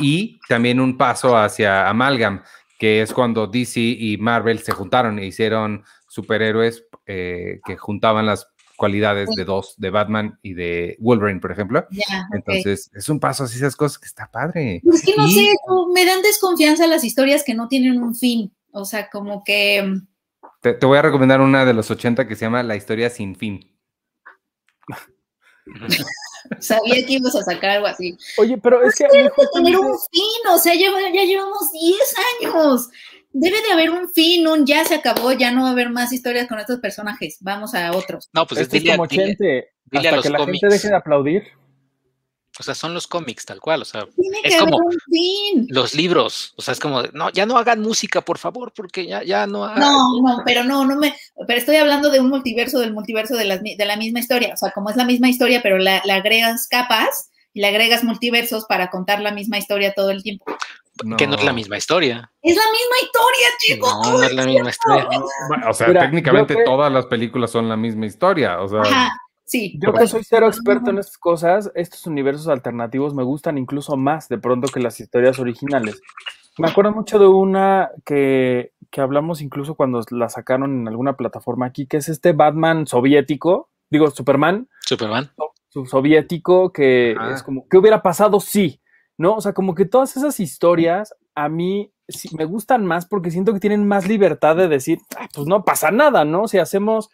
y 0.00 0.38
también 0.48 0.80
un 0.80 0.96
paso 0.96 1.36
hacia 1.36 1.88
Amalgam, 1.88 2.42
que 2.78 3.02
es 3.02 3.12
cuando 3.12 3.46
DC 3.46 3.80
y 3.80 4.16
Marvel 4.18 4.60
se 4.60 4.72
juntaron 4.72 5.18
e 5.18 5.26
hicieron 5.26 5.84
superhéroes 6.08 6.84
eh, 7.06 7.60
que 7.64 7.76
juntaban 7.76 8.26
las 8.26 8.48
cualidades 8.76 9.28
de 9.36 9.44
dos, 9.44 9.74
de 9.76 9.90
Batman 9.90 10.38
y 10.40 10.54
de 10.54 10.96
Wolverine, 11.00 11.40
por 11.40 11.50
ejemplo. 11.50 11.84
Entonces, 12.32 12.90
es 12.94 13.08
un 13.08 13.18
paso 13.18 13.44
así, 13.44 13.56
esas 13.56 13.74
cosas 13.74 13.98
que 13.98 14.06
está 14.06 14.30
padre. 14.30 14.80
Es 14.84 15.02
que 15.02 15.14
no 15.16 15.28
sé, 15.28 15.52
me 15.92 16.06
dan 16.06 16.22
desconfianza 16.22 16.86
las 16.86 17.02
historias 17.02 17.42
que 17.44 17.54
no 17.54 17.66
tienen 17.66 18.00
un 18.00 18.14
fin. 18.14 18.52
O 18.70 18.84
sea, 18.84 19.10
como 19.10 19.42
que. 19.42 20.00
Te, 20.60 20.74
te 20.74 20.86
voy 20.86 20.98
a 20.98 21.02
recomendar 21.02 21.40
una 21.40 21.64
de 21.64 21.74
los 21.74 21.90
80 21.90 22.28
que 22.28 22.36
se 22.36 22.44
llama 22.44 22.62
La 22.62 22.76
historia 22.76 23.10
sin 23.10 23.34
fin. 23.34 23.68
Sabía 26.60 27.04
que 27.06 27.14
ibas 27.14 27.34
a 27.36 27.42
sacar 27.42 27.70
algo 27.70 27.86
así. 27.86 28.16
Oye, 28.38 28.58
pero 28.58 28.82
es 28.82 28.94
que. 28.96 29.06
Debe 29.12 29.24
de 29.24 29.46
tener 29.54 29.76
un 29.78 29.96
fin, 30.12 30.52
o 30.52 30.58
sea, 30.58 30.74
ya, 30.74 30.90
ya 31.14 31.24
llevamos 31.24 31.70
10 31.72 31.98
años. 32.42 32.88
Debe 33.32 33.60
de 33.62 33.72
haber 33.72 33.90
un 33.90 34.08
fin, 34.08 34.46
un 34.48 34.64
ya 34.66 34.84
se 34.84 34.94
acabó, 34.94 35.32
ya 35.32 35.50
no 35.52 35.62
va 35.62 35.68
a 35.68 35.72
haber 35.72 35.90
más 35.90 36.12
historias 36.12 36.48
con 36.48 36.58
estos 36.58 36.80
personajes. 36.80 37.36
Vamos 37.40 37.74
a 37.74 37.92
otros. 37.92 38.28
No, 38.32 38.46
pues 38.46 38.60
Esto 38.62 38.76
es 38.76 38.82
dile, 38.82 38.96
como 38.96 39.06
dile- 39.06 39.26
Chente, 39.26 39.44
dile 39.84 40.08
a 40.08 40.10
hasta 40.10 40.16
los 40.16 40.22
que 40.24 40.30
la 40.30 40.38
cómics. 40.38 40.60
gente 40.60 40.74
deje 40.74 40.88
de 40.88 40.96
aplaudir. 40.96 41.42
O 42.60 42.62
sea, 42.62 42.74
son 42.74 42.92
los 42.94 43.06
cómics, 43.06 43.44
tal 43.44 43.60
cual. 43.60 43.82
O 43.82 43.84
sea, 43.84 44.06
Tiene 44.16 44.38
Es 44.42 44.54
que 44.54 44.58
haber 44.60 44.70
como- 44.72 44.86
un 44.86 44.96
fin. 45.10 45.66
los 45.70 45.94
libros. 45.94 46.54
O 46.56 46.62
sea, 46.62 46.72
es 46.72 46.80
como, 46.80 47.02
no, 47.12 47.30
ya 47.30 47.46
no 47.46 47.56
hagan 47.56 47.80
música, 47.80 48.20
por 48.20 48.38
favor, 48.38 48.72
porque 48.74 49.06
ya, 49.06 49.22
ya 49.22 49.46
no 49.46 49.64
hay. 49.66 49.78
No, 49.78 49.98
no, 50.22 50.42
pero 50.44 50.64
no, 50.64 50.84
no 50.84 50.96
me, 50.96 51.14
pero 51.46 51.58
estoy 51.58 51.76
hablando 51.76 52.10
de 52.10 52.20
un 52.20 52.28
multiverso, 52.28 52.80
del 52.80 52.92
multiverso 52.92 53.36
de, 53.36 53.44
las 53.44 53.62
de 53.62 53.84
la 53.84 53.96
misma 53.96 54.18
historia, 54.20 54.54
o 54.54 54.56
sea, 54.56 54.72
como 54.72 54.90
es 54.90 54.96
la 54.96 55.04
misma 55.04 55.28
historia, 55.28 55.60
pero 55.62 55.78
la, 55.78 56.02
le 56.04 56.12
agregas 56.12 56.66
capas 56.68 57.30
y 57.54 57.60
le 57.60 57.68
agregas 57.68 58.04
multiversos 58.04 58.64
para 58.66 58.90
contar 58.90 59.20
la 59.20 59.30
misma 59.32 59.58
historia 59.58 59.92
todo 59.94 60.10
el 60.10 60.22
tiempo. 60.22 60.44
Que 61.16 61.28
no 61.28 61.36
es 61.36 61.44
la 61.44 61.52
misma 61.52 61.78
historia. 61.78 62.28
Es 62.42 62.56
la 62.56 62.62
misma 62.72 62.96
historia, 63.02 63.48
chicos. 63.60 63.92
No, 64.04 64.18
no 64.18 64.22
es 64.24 64.34
la 64.34 64.44
misma 64.44 64.70
historia. 64.70 65.08
Bueno, 65.48 65.70
o 65.70 65.72
sea, 65.72 65.86
Mira, 65.86 66.00
técnicamente 66.00 66.56
que- 66.56 66.64
todas 66.64 66.90
las 66.92 67.06
películas 67.06 67.52
son 67.52 67.68
la 67.68 67.76
misma 67.76 68.06
historia. 68.06 68.60
O 68.60 68.68
sea, 68.68 68.80
Ajá, 68.80 69.16
sí. 69.48 69.78
Yo 69.80 69.92
que 69.92 70.06
soy 70.06 70.22
cero 70.24 70.46
experto 70.46 70.90
en 70.90 70.98
estas 70.98 71.18
cosas, 71.18 71.72
estos 71.74 72.06
universos 72.06 72.46
alternativos 72.48 73.14
me 73.14 73.24
gustan 73.24 73.58
incluso 73.58 73.96
más 73.96 74.28
de 74.28 74.38
pronto 74.38 74.68
que 74.68 74.80
las 74.80 75.00
historias 75.00 75.38
originales. 75.38 76.00
Me 76.58 76.68
acuerdo 76.68 76.92
mucho 76.92 77.18
de 77.18 77.26
una 77.26 77.90
que, 78.04 78.72
que 78.90 79.00
hablamos 79.00 79.40
incluso 79.40 79.74
cuando 79.74 80.02
la 80.10 80.28
sacaron 80.28 80.80
en 80.80 80.88
alguna 80.88 81.16
plataforma 81.16 81.66
aquí, 81.66 81.86
que 81.86 81.96
es 81.98 82.08
este 82.08 82.32
Batman 82.32 82.86
soviético, 82.86 83.70
digo, 83.90 84.10
Superman, 84.10 84.68
Superman. 84.80 85.30
su 85.68 85.86
soviético, 85.86 86.72
que 86.72 87.14
Ajá. 87.16 87.34
es 87.34 87.42
como, 87.42 87.66
¿qué 87.68 87.78
hubiera 87.78 88.02
pasado 88.02 88.40
si? 88.40 88.80
¿No? 89.16 89.34
O 89.36 89.40
sea, 89.40 89.52
como 89.52 89.74
que 89.74 89.84
todas 89.84 90.16
esas 90.16 90.38
historias 90.40 91.14
a 91.34 91.48
mí 91.48 91.92
sí 92.08 92.28
me 92.36 92.44
gustan 92.44 92.84
más 92.86 93.06
porque 93.06 93.30
siento 93.30 93.52
que 93.54 93.60
tienen 93.60 93.86
más 93.86 94.08
libertad 94.08 94.56
de 94.56 94.66
decir, 94.68 94.98
"Ah, 95.16 95.28
pues 95.32 95.46
no 95.46 95.64
pasa 95.64 95.90
nada, 95.90 96.24
¿no? 96.24 96.48
Si 96.48 96.58
hacemos 96.58 97.10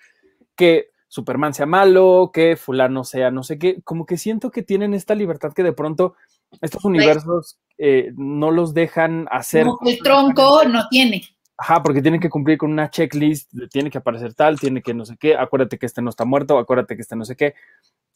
que 0.57 0.89
Superman 1.15 1.55
sea 1.55 1.65
malo, 1.65 2.33
que 2.35 2.57
fulano 2.57 3.05
sea 3.05 3.31
no 3.31 3.45
sé 3.45 3.57
qué, 3.57 3.81
como 3.85 4.05
que 4.05 4.19
siento 4.19 4.51
que 4.51 4.65
tienen 4.65 4.95
esta 4.95 5.15
libertad 5.15 5.53
que 5.53 5.63
de 5.63 5.73
pronto 5.73 6.17
estos 6.61 6.85
universos 6.85 7.57
eh, 7.79 8.11
no 8.17 8.51
los 8.51 8.75
dejan 8.75 9.29
hacer. 9.31 9.65
Como 9.65 9.79
que 9.79 9.93
el 9.93 9.99
tronco 10.01 10.65
no 10.65 10.89
tiene. 10.89 11.23
Ajá, 11.57 11.85
porque 11.85 12.03
tienen 12.03 12.21
que 12.21 12.29
cumplir 12.29 12.59
con 12.59 12.73
una 12.73 12.91
checklist, 12.91 13.49
tiene 13.71 13.93
que 13.93 13.99
aparecer 13.99 14.35
tal, 14.35 14.59
tiene 14.59 14.83
que 14.83 14.93
no 14.93 15.05
sé 15.05 15.17
qué, 15.17 15.37
acuérdate 15.37 15.79
que 15.79 15.87
este 15.87 16.03
no 16.03 16.11
está 16.11 16.25
muerto, 16.25 16.59
acuérdate 16.59 16.97
que 16.97 17.03
este 17.03 17.15
no 17.15 17.25
sé 17.25 17.37
qué. 17.37 17.55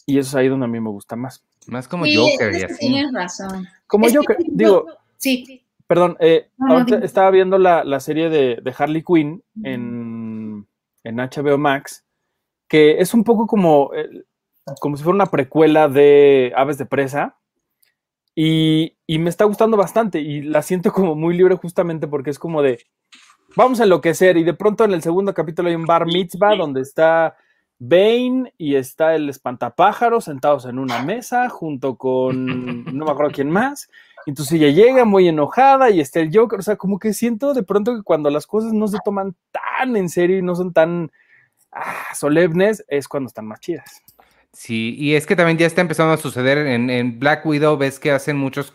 Y 0.04 0.18
eso 0.18 0.30
es 0.30 0.34
ahí 0.34 0.48
donde 0.48 0.64
a 0.64 0.68
mí 0.68 0.80
me 0.80 0.90
gusta 0.90 1.14
más. 1.14 1.44
más 1.68 1.86
como 1.86 2.04
Sí, 2.04 2.16
Joker 2.16 2.52
y 2.52 2.62
así. 2.64 2.78
Tienes 2.80 3.12
razón. 3.12 3.68
Como 3.86 4.06
Es 4.06 4.12
yo 4.12 4.22
que 4.22 4.34
digo, 4.48 4.86
Sí, 5.18 5.62
perdón, 5.86 6.16
eh, 6.18 6.48
No, 6.56 6.82
no, 6.82 6.96
estaba 6.96 7.30
viendo 7.30 7.58
la, 7.58 7.84
la 7.84 8.00
serie 8.00 8.28
de, 8.28 8.58
de 8.60 8.74
Harley 8.76 9.04
Quinn 9.04 9.44
en, 9.62 10.66
en 11.04 11.16
HBO 11.16 11.58
Max, 11.58 12.04
que 12.68 13.00
es 13.00 13.14
un 13.14 13.24
poco 13.24 13.46
como, 13.46 13.90
como 14.80 14.96
si 14.96 15.02
fuera 15.02 15.14
una 15.14 15.26
precuela 15.26 15.88
de 15.88 16.52
Aves 16.56 16.78
de 16.78 16.86
Presa. 16.86 17.38
Y, 18.34 18.96
y 19.04 19.18
me 19.18 19.30
está 19.30 19.44
gustando 19.46 19.76
bastante 19.76 20.20
y 20.20 20.42
la 20.42 20.62
siento 20.62 20.92
como 20.92 21.16
muy 21.16 21.36
libre 21.36 21.56
justamente 21.56 22.06
porque 22.06 22.30
es 22.30 22.38
como 22.38 22.62
de, 22.62 22.78
vamos 23.56 23.80
a 23.80 23.82
enloquecer 23.82 24.36
y 24.36 24.44
de 24.44 24.54
pronto 24.54 24.84
en 24.84 24.92
el 24.92 25.02
segundo 25.02 25.34
capítulo 25.34 25.68
hay 25.68 25.74
un 25.74 25.86
bar 25.86 26.06
mitzvah 26.06 26.54
donde 26.54 26.82
está 26.82 27.36
Bane 27.80 28.52
y 28.58 28.74
está 28.74 29.14
el 29.14 29.28
espantapájaro 29.28 30.20
sentados 30.20 30.64
en 30.66 30.78
una 30.78 31.02
mesa 31.02 31.48
junto 31.48 31.96
con 31.96 32.84
no 32.84 33.04
me 33.04 33.10
acuerdo 33.10 33.32
quién 33.32 33.50
más. 33.50 33.88
Entonces 34.26 34.60
ella 34.60 34.70
llega 34.70 35.04
muy 35.04 35.28
enojada 35.28 35.90
y 35.90 36.00
está 36.00 36.20
el 36.20 36.36
Joker. 36.36 36.58
O 36.58 36.62
sea, 36.62 36.76
como 36.76 36.98
que 36.98 37.12
siento 37.12 37.54
de 37.54 37.62
pronto 37.62 37.94
que 37.94 38.02
cuando 38.02 38.30
las 38.30 38.46
cosas 38.46 38.72
no 38.72 38.88
se 38.88 38.98
toman 39.04 39.36
tan 39.52 39.96
en 39.96 40.08
serio 40.08 40.38
y 40.38 40.42
no 40.42 40.54
son 40.56 40.72
tan 40.72 41.10
ah, 41.72 42.06
solemnes, 42.14 42.84
es 42.88 43.08
cuando 43.08 43.28
están 43.28 43.46
más 43.46 43.60
chidas. 43.60 44.02
Sí, 44.52 44.94
y 44.98 45.14
es 45.14 45.26
que 45.26 45.36
también 45.36 45.58
ya 45.58 45.66
está 45.66 45.80
empezando 45.82 46.12
a 46.14 46.16
suceder 46.16 46.58
en, 46.58 46.90
en 46.90 47.18
Black 47.18 47.44
Widow, 47.46 47.76
ves 47.76 47.98
que 48.00 48.10
hacen 48.10 48.36
muchas 48.36 48.72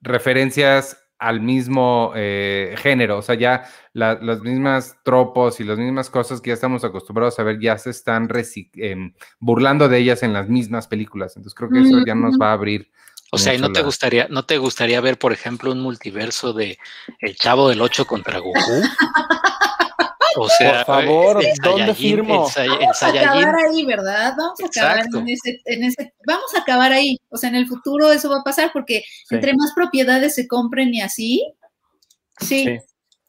referencias 0.00 0.98
al 1.18 1.40
mismo 1.40 2.12
eh, 2.16 2.74
género, 2.78 3.18
o 3.18 3.22
sea, 3.22 3.34
ya 3.36 3.64
la- 3.92 4.18
las 4.20 4.40
mismas 4.40 4.96
tropos 5.04 5.60
y 5.60 5.64
las 5.64 5.78
mismas 5.78 6.10
cosas 6.10 6.40
que 6.40 6.48
ya 6.48 6.54
estamos 6.54 6.84
acostumbrados 6.84 7.38
a 7.38 7.44
ver 7.44 7.60
ya 7.60 7.78
se 7.78 7.90
están 7.90 8.28
em, 8.74 9.14
burlando 9.38 9.88
de 9.88 9.98
ellas 9.98 10.22
en 10.22 10.32
las 10.32 10.48
mismas 10.48 10.86
películas, 10.88 11.36
entonces 11.36 11.54
creo 11.54 11.70
que 11.70 11.80
eso 11.80 12.04
ya 12.04 12.14
nos 12.14 12.36
va 12.36 12.50
a 12.50 12.52
abrir. 12.54 12.90
O 13.30 13.38
sea, 13.38 13.54
¿y 13.54 13.58
no 13.58 13.72
te 13.72 13.82
gustaría, 13.82 14.26
no 14.28 14.44
te 14.44 14.58
gustaría 14.58 15.00
ver, 15.00 15.18
por 15.18 15.32
ejemplo, 15.32 15.72
un 15.72 15.80
multiverso 15.80 16.52
de 16.52 16.78
El 17.20 17.36
Chavo 17.36 17.68
del 17.68 17.80
8 17.80 18.06
contra 18.06 18.38
Goku? 18.38 18.58
O 20.36 20.48
sea, 20.48 20.84
Por 20.84 21.04
favor, 21.04 21.44
el 21.44 21.54
¿dónde 21.62 21.92
Saiyajin- 21.92 21.94
firmo? 21.94 22.46
El, 22.46 22.52
Sai- 22.52 22.66
el 22.66 22.78
Vamos 22.80 23.02
a 23.02 23.08
acabar 23.08 23.54
ahí, 23.56 23.84
¿verdad? 23.84 24.34
Vamos 24.36 24.60
a 24.62 24.66
acabar 24.66 25.04
en 25.14 25.28
ese, 25.28 25.60
en 25.64 25.84
ese, 25.84 26.14
vamos 26.26 26.54
a 26.54 26.60
acabar 26.60 26.92
ahí. 26.92 27.18
O 27.30 27.36
sea, 27.36 27.48
en 27.50 27.56
el 27.56 27.66
futuro 27.66 28.10
eso 28.10 28.28
va 28.30 28.40
a 28.40 28.44
pasar 28.44 28.70
porque 28.72 29.02
Sí. 29.28 29.34
entre 29.34 29.54
más 29.54 29.72
propiedades 29.74 30.34
se 30.34 30.46
compren 30.48 30.92
y 30.94 31.00
así, 31.02 31.46
sí. 32.40 32.64
Sí. 32.64 32.78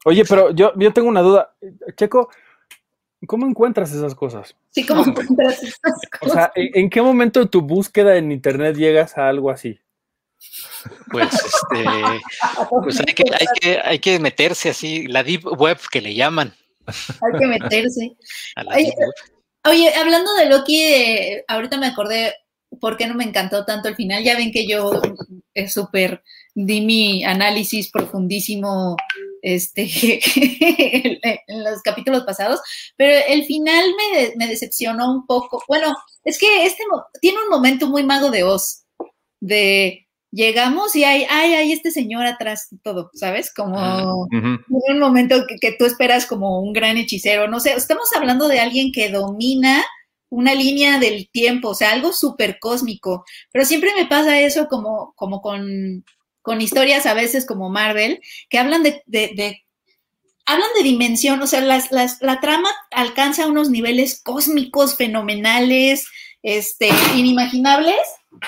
Oye, 0.06 0.24
pero 0.26 0.52
yo, 0.52 0.72
yo 0.76 0.94
tengo 0.94 1.10
una 1.10 1.22
duda. 1.22 1.56
Checo, 1.96 2.30
¿cómo 3.28 3.48
encuentras 3.48 3.92
esas 3.92 4.14
cosas? 4.14 4.56
Sí, 4.72 4.86
como 4.86 5.04
encuentras 5.06 5.64
esas 5.64 5.80
O 6.22 6.30
sea, 6.30 6.52
¿en, 6.56 6.70
en 6.74 6.90
qué 6.90 7.02
momento 7.02 7.40
de 7.40 7.48
tu 7.48 7.62
búsqueda 7.62 8.16
en 8.16 8.32
internet 8.32 8.76
llegas 8.76 9.18
a 9.18 9.28
algo 9.30 9.50
así? 9.50 9.80
Pues 11.10 11.34
este, 11.34 11.86
pues 12.84 13.00
hay 13.00 13.14
que, 13.16 13.24
hay 13.34 13.48
que, 13.60 13.80
hay 13.84 14.00
que 14.00 14.20
meterse 14.20 14.70
así, 14.70 15.08
la 15.08 15.24
deep 15.24 15.44
web 15.60 15.80
que 15.92 16.02
le 16.02 16.14
llaman. 16.14 16.54
Hay 16.88 17.40
que 17.40 17.46
meterse. 17.48 18.16
Oye, 19.68 19.94
hablando 19.96 20.34
de 20.36 20.46
Loki, 20.46 20.82
eh, 20.84 21.44
ahorita 21.48 21.78
me 21.78 21.88
acordé 21.88 22.34
por 22.80 22.98
qué 22.98 23.08
no 23.08 23.16
me 23.16 23.24
encantó 23.24 23.66
tanto 23.66 23.88
el 23.90 23.96
final. 23.96 24.24
Ya 24.24 24.36
ven 24.38 24.52
que 24.52 24.68
yo 24.68 25.02
es 25.54 25.74
súper 25.74 26.24
di 26.54 26.82
mi 26.82 27.24
análisis 27.24 27.90
profundísimo 27.92 28.96
este, 29.42 29.84
en 31.48 31.64
los 31.64 31.82
capítulos 31.82 32.24
pasados, 32.24 32.60
pero 32.96 33.14
el 33.28 33.44
final 33.46 33.86
me, 33.98 34.20
de- 34.22 34.34
me 34.38 34.48
decepcionó 34.48 35.12
un 35.12 35.26
poco. 35.26 35.64
Bueno, 35.68 35.96
es 36.24 36.38
que 36.40 36.66
este 36.66 36.84
tiene 37.22 37.40
un 37.44 37.50
momento 37.50 37.88
muy 37.88 38.04
mago 38.04 38.30
de 38.30 38.44
Oz, 38.44 38.84
de 39.40 40.05
llegamos 40.36 40.96
y 40.96 41.04
hay, 41.06 41.26
hay, 41.30 41.54
hay 41.54 41.72
este 41.72 41.92
señor 41.92 42.26
atrás 42.26 42.68
de 42.70 42.78
todo, 42.84 43.10
¿sabes? 43.14 43.54
Como 43.54 44.28
en 44.70 44.94
un 44.94 45.00
momento 45.00 45.46
que, 45.48 45.56
que 45.56 45.76
tú 45.80 45.86
esperas 45.86 46.26
como 46.26 46.60
un 46.62 46.74
gran 46.74 46.98
hechicero, 46.98 47.48
no 47.48 47.60
sé, 47.60 47.74
estamos 47.74 48.10
hablando 48.16 48.48
de 48.48 48.60
alguien 48.60 48.92
que 48.92 49.10
domina 49.10 49.84
una 50.30 50.54
línea 50.54 51.00
del 51.00 51.30
tiempo, 51.32 51.70
o 51.70 51.76
sea, 51.76 51.92
algo 51.94 52.12
súper 52.12 52.58
cósmico, 52.60 53.24
pero 53.52 53.64
siempre 53.66 53.92
me 53.96 54.06
pasa 54.08 54.40
eso 54.42 54.68
como, 54.68 55.14
como 55.16 55.42
con, 55.42 56.04
con 56.42 56.60
historias 56.62 57.06
a 57.06 57.14
veces 57.14 57.46
como 57.46 57.70
Marvel, 57.70 58.20
que 58.50 58.60
hablan 58.60 58.84
de, 58.84 59.02
de, 59.06 59.32
de- 59.36 59.62
hablan 60.46 60.70
de 60.78 60.84
dimensión, 60.84 61.42
o 61.42 61.48
sea, 61.48 61.62
las, 61.62 61.92
las, 61.92 62.22
la 62.22 62.40
trama 62.40 62.70
alcanza 62.92 63.48
unos 63.48 63.70
niveles 63.70 64.22
cósmicos 64.22 64.96
fenomenales, 64.96 66.06
este, 66.44 66.90
inimaginables, 67.16 67.98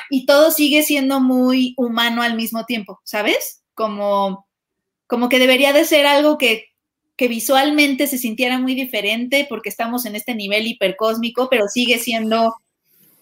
y 0.09 0.25
todo 0.25 0.51
sigue 0.51 0.83
siendo 0.83 1.19
muy 1.19 1.73
humano 1.77 2.21
al 2.21 2.35
mismo 2.35 2.65
tiempo, 2.65 2.99
¿sabes? 3.03 3.63
Como, 3.73 4.47
como 5.07 5.29
que 5.29 5.39
debería 5.39 5.73
de 5.73 5.85
ser 5.85 6.05
algo 6.05 6.37
que, 6.37 6.65
que 7.15 7.27
visualmente 7.27 8.07
se 8.07 8.17
sintiera 8.17 8.59
muy 8.59 8.75
diferente 8.75 9.45
porque 9.49 9.69
estamos 9.69 10.05
en 10.05 10.15
este 10.15 10.35
nivel 10.35 10.67
hipercósmico, 10.67 11.49
pero 11.49 11.67
sigue 11.67 11.99
siendo, 11.99 12.55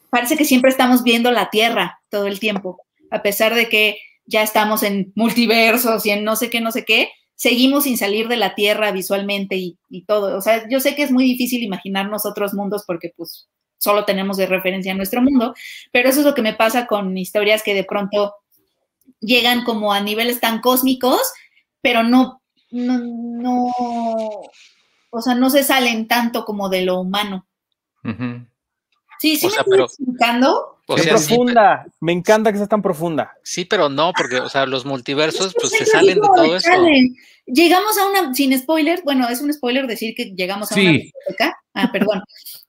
parece 0.10 0.38
que 0.38 0.46
siempre 0.46 0.70
estamos 0.70 1.04
viendo 1.04 1.32
la 1.32 1.50
Tierra 1.50 2.00
todo 2.10 2.28
el 2.28 2.40
tiempo, 2.40 2.82
a 3.12 3.22
pesar 3.22 3.56
de 3.56 3.70
que 3.70 3.98
ya 4.26 4.44
estamos 4.44 4.84
en 4.84 5.12
multiversos 5.16 6.06
y 6.06 6.12
en 6.12 6.24
no 6.24 6.36
sé 6.36 6.50
qué, 6.50 6.62
no 6.62 6.72
sé 6.72 6.84
qué, 6.84 7.10
seguimos 7.36 7.84
sin 7.84 7.98
salir 7.98 8.28
de 8.28 8.38
la 8.38 8.56
Tierra 8.56 8.92
visualmente 8.92 9.56
y, 9.56 9.78
y 9.90 10.04
todo. 10.06 10.38
O 10.38 10.42
sea, 10.42 10.68
yo 10.70 10.80
sé 10.80 10.96
que 10.96 11.04
es 11.04 11.12
muy 11.12 11.24
difícil 11.24 11.64
imaginarnos 11.64 12.26
otros 12.26 12.54
mundos 12.54 12.84
porque 12.88 13.12
pues 13.16 13.48
solo 13.86 14.04
tenemos 14.04 14.36
de 14.36 14.48
referencia 14.48 14.94
nuestro 14.94 15.22
mundo, 15.22 15.54
pero 15.94 16.10
eso 16.10 16.20
es 16.20 16.26
lo 16.26 16.34
que 16.36 16.42
me 16.42 16.54
pasa 16.54 16.86
con 16.88 17.18
historias 17.18 17.64
que 17.64 17.74
de 17.74 17.86
pronto 17.86 18.36
llegan 19.22 19.64
como 19.64 19.94
a 19.94 20.02
niveles 20.02 20.40
tan 20.42 20.60
cósmicos, 20.60 21.22
pero 21.82 22.04
no, 22.04 22.42
no, 22.72 22.98
no, 23.00 23.72
o 25.12 25.22
sea, 25.22 25.36
no 25.36 25.50
se 25.50 25.64
salen 25.64 26.08
tanto 26.08 26.44
como 26.44 26.68
de 26.68 26.82
lo 26.84 27.00
humano. 27.00 27.48
Sí, 29.20 29.38
sí 29.38 29.46
O 29.46 29.50
me 29.50 29.56
sea, 29.56 29.64
pero- 29.64 29.86
explicando. 29.86 30.72
O 30.88 30.96
¡Qué 30.96 31.02
sea, 31.02 31.18
sí, 31.18 31.34
profunda! 31.34 31.86
Me 32.00 32.12
encanta 32.12 32.52
que 32.52 32.60
sea 32.60 32.68
tan 32.68 32.82
profunda. 32.84 33.34
sí, 33.44 33.66
pero 33.66 33.90
no, 33.90 34.12
porque, 34.16 34.40
o 34.40 34.50
sea, 34.50 34.68
los 34.68 34.86
multiversos, 34.86 35.56
pues 35.60 35.72
se 35.72 35.84
salen 35.86 36.16
de 36.16 36.22
todo 36.22 36.56
eso. 36.56 36.70
Llegamos 37.48 37.98
a 37.98 38.08
una, 38.08 38.34
sin 38.36 38.56
spoiler, 38.58 39.02
bueno, 39.04 39.28
es 39.30 39.42
un 39.42 39.52
spoiler 39.54 39.88
decir 39.88 40.14
que 40.16 40.26
llegamos 40.36 40.72
a 40.72 40.76
una 40.76 40.82
Sí. 40.84 40.88
biblioteca. 40.92 41.58
Ah, 41.74 41.90
perdón. 41.92 42.22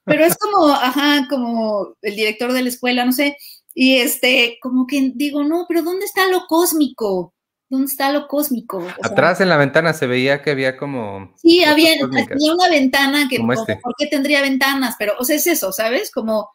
Pero 0.07 0.25
es 0.25 0.35
como, 0.37 0.67
ajá, 0.69 1.27
como 1.29 1.95
el 2.01 2.15
director 2.15 2.53
de 2.53 2.63
la 2.63 2.69
escuela, 2.69 3.05
no 3.05 3.11
sé, 3.11 3.37
Y 3.75 3.97
este, 3.97 4.57
como 4.61 4.87
que 4.87 5.11
digo, 5.13 5.43
no, 5.43 5.65
pero 5.67 5.83
¿dónde 5.83 6.05
está 6.05 6.27
lo 6.29 6.45
cósmico? 6.47 7.35
¿Dónde 7.69 7.85
está 7.91 8.11
lo 8.11 8.27
cósmico? 8.27 8.77
O 8.77 8.81
sea, 8.85 8.95
Atrás 9.03 9.41
en 9.41 9.49
la 9.49 9.57
ventana 9.57 9.93
se 9.93 10.07
veía 10.07 10.41
que 10.41 10.51
había 10.51 10.77
como. 10.77 11.33
Sí, 11.35 11.63
había, 11.63 11.91
tenía 12.27 12.53
una 12.53 12.69
ventana 12.69 13.27
que, 13.29 13.37
Como 13.37 13.49
como, 13.53 13.61
este. 13.61 13.79
¿por 13.83 13.93
qué 13.97 14.07
tendría 14.07 14.41
ventanas? 14.41 14.95
Pero, 14.97 15.13
o 15.19 15.25
sea, 15.25 15.35
es 15.35 15.45
eso, 15.45 15.71
¿sabes? 15.71 16.09
Como 16.11 16.49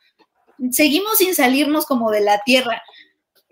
seguimos 0.71 1.19
sin 1.19 1.35
salirnos 1.35 1.87
como 1.87 2.11
de 2.11 2.23
la 2.23 2.41
Tierra. 2.45 2.83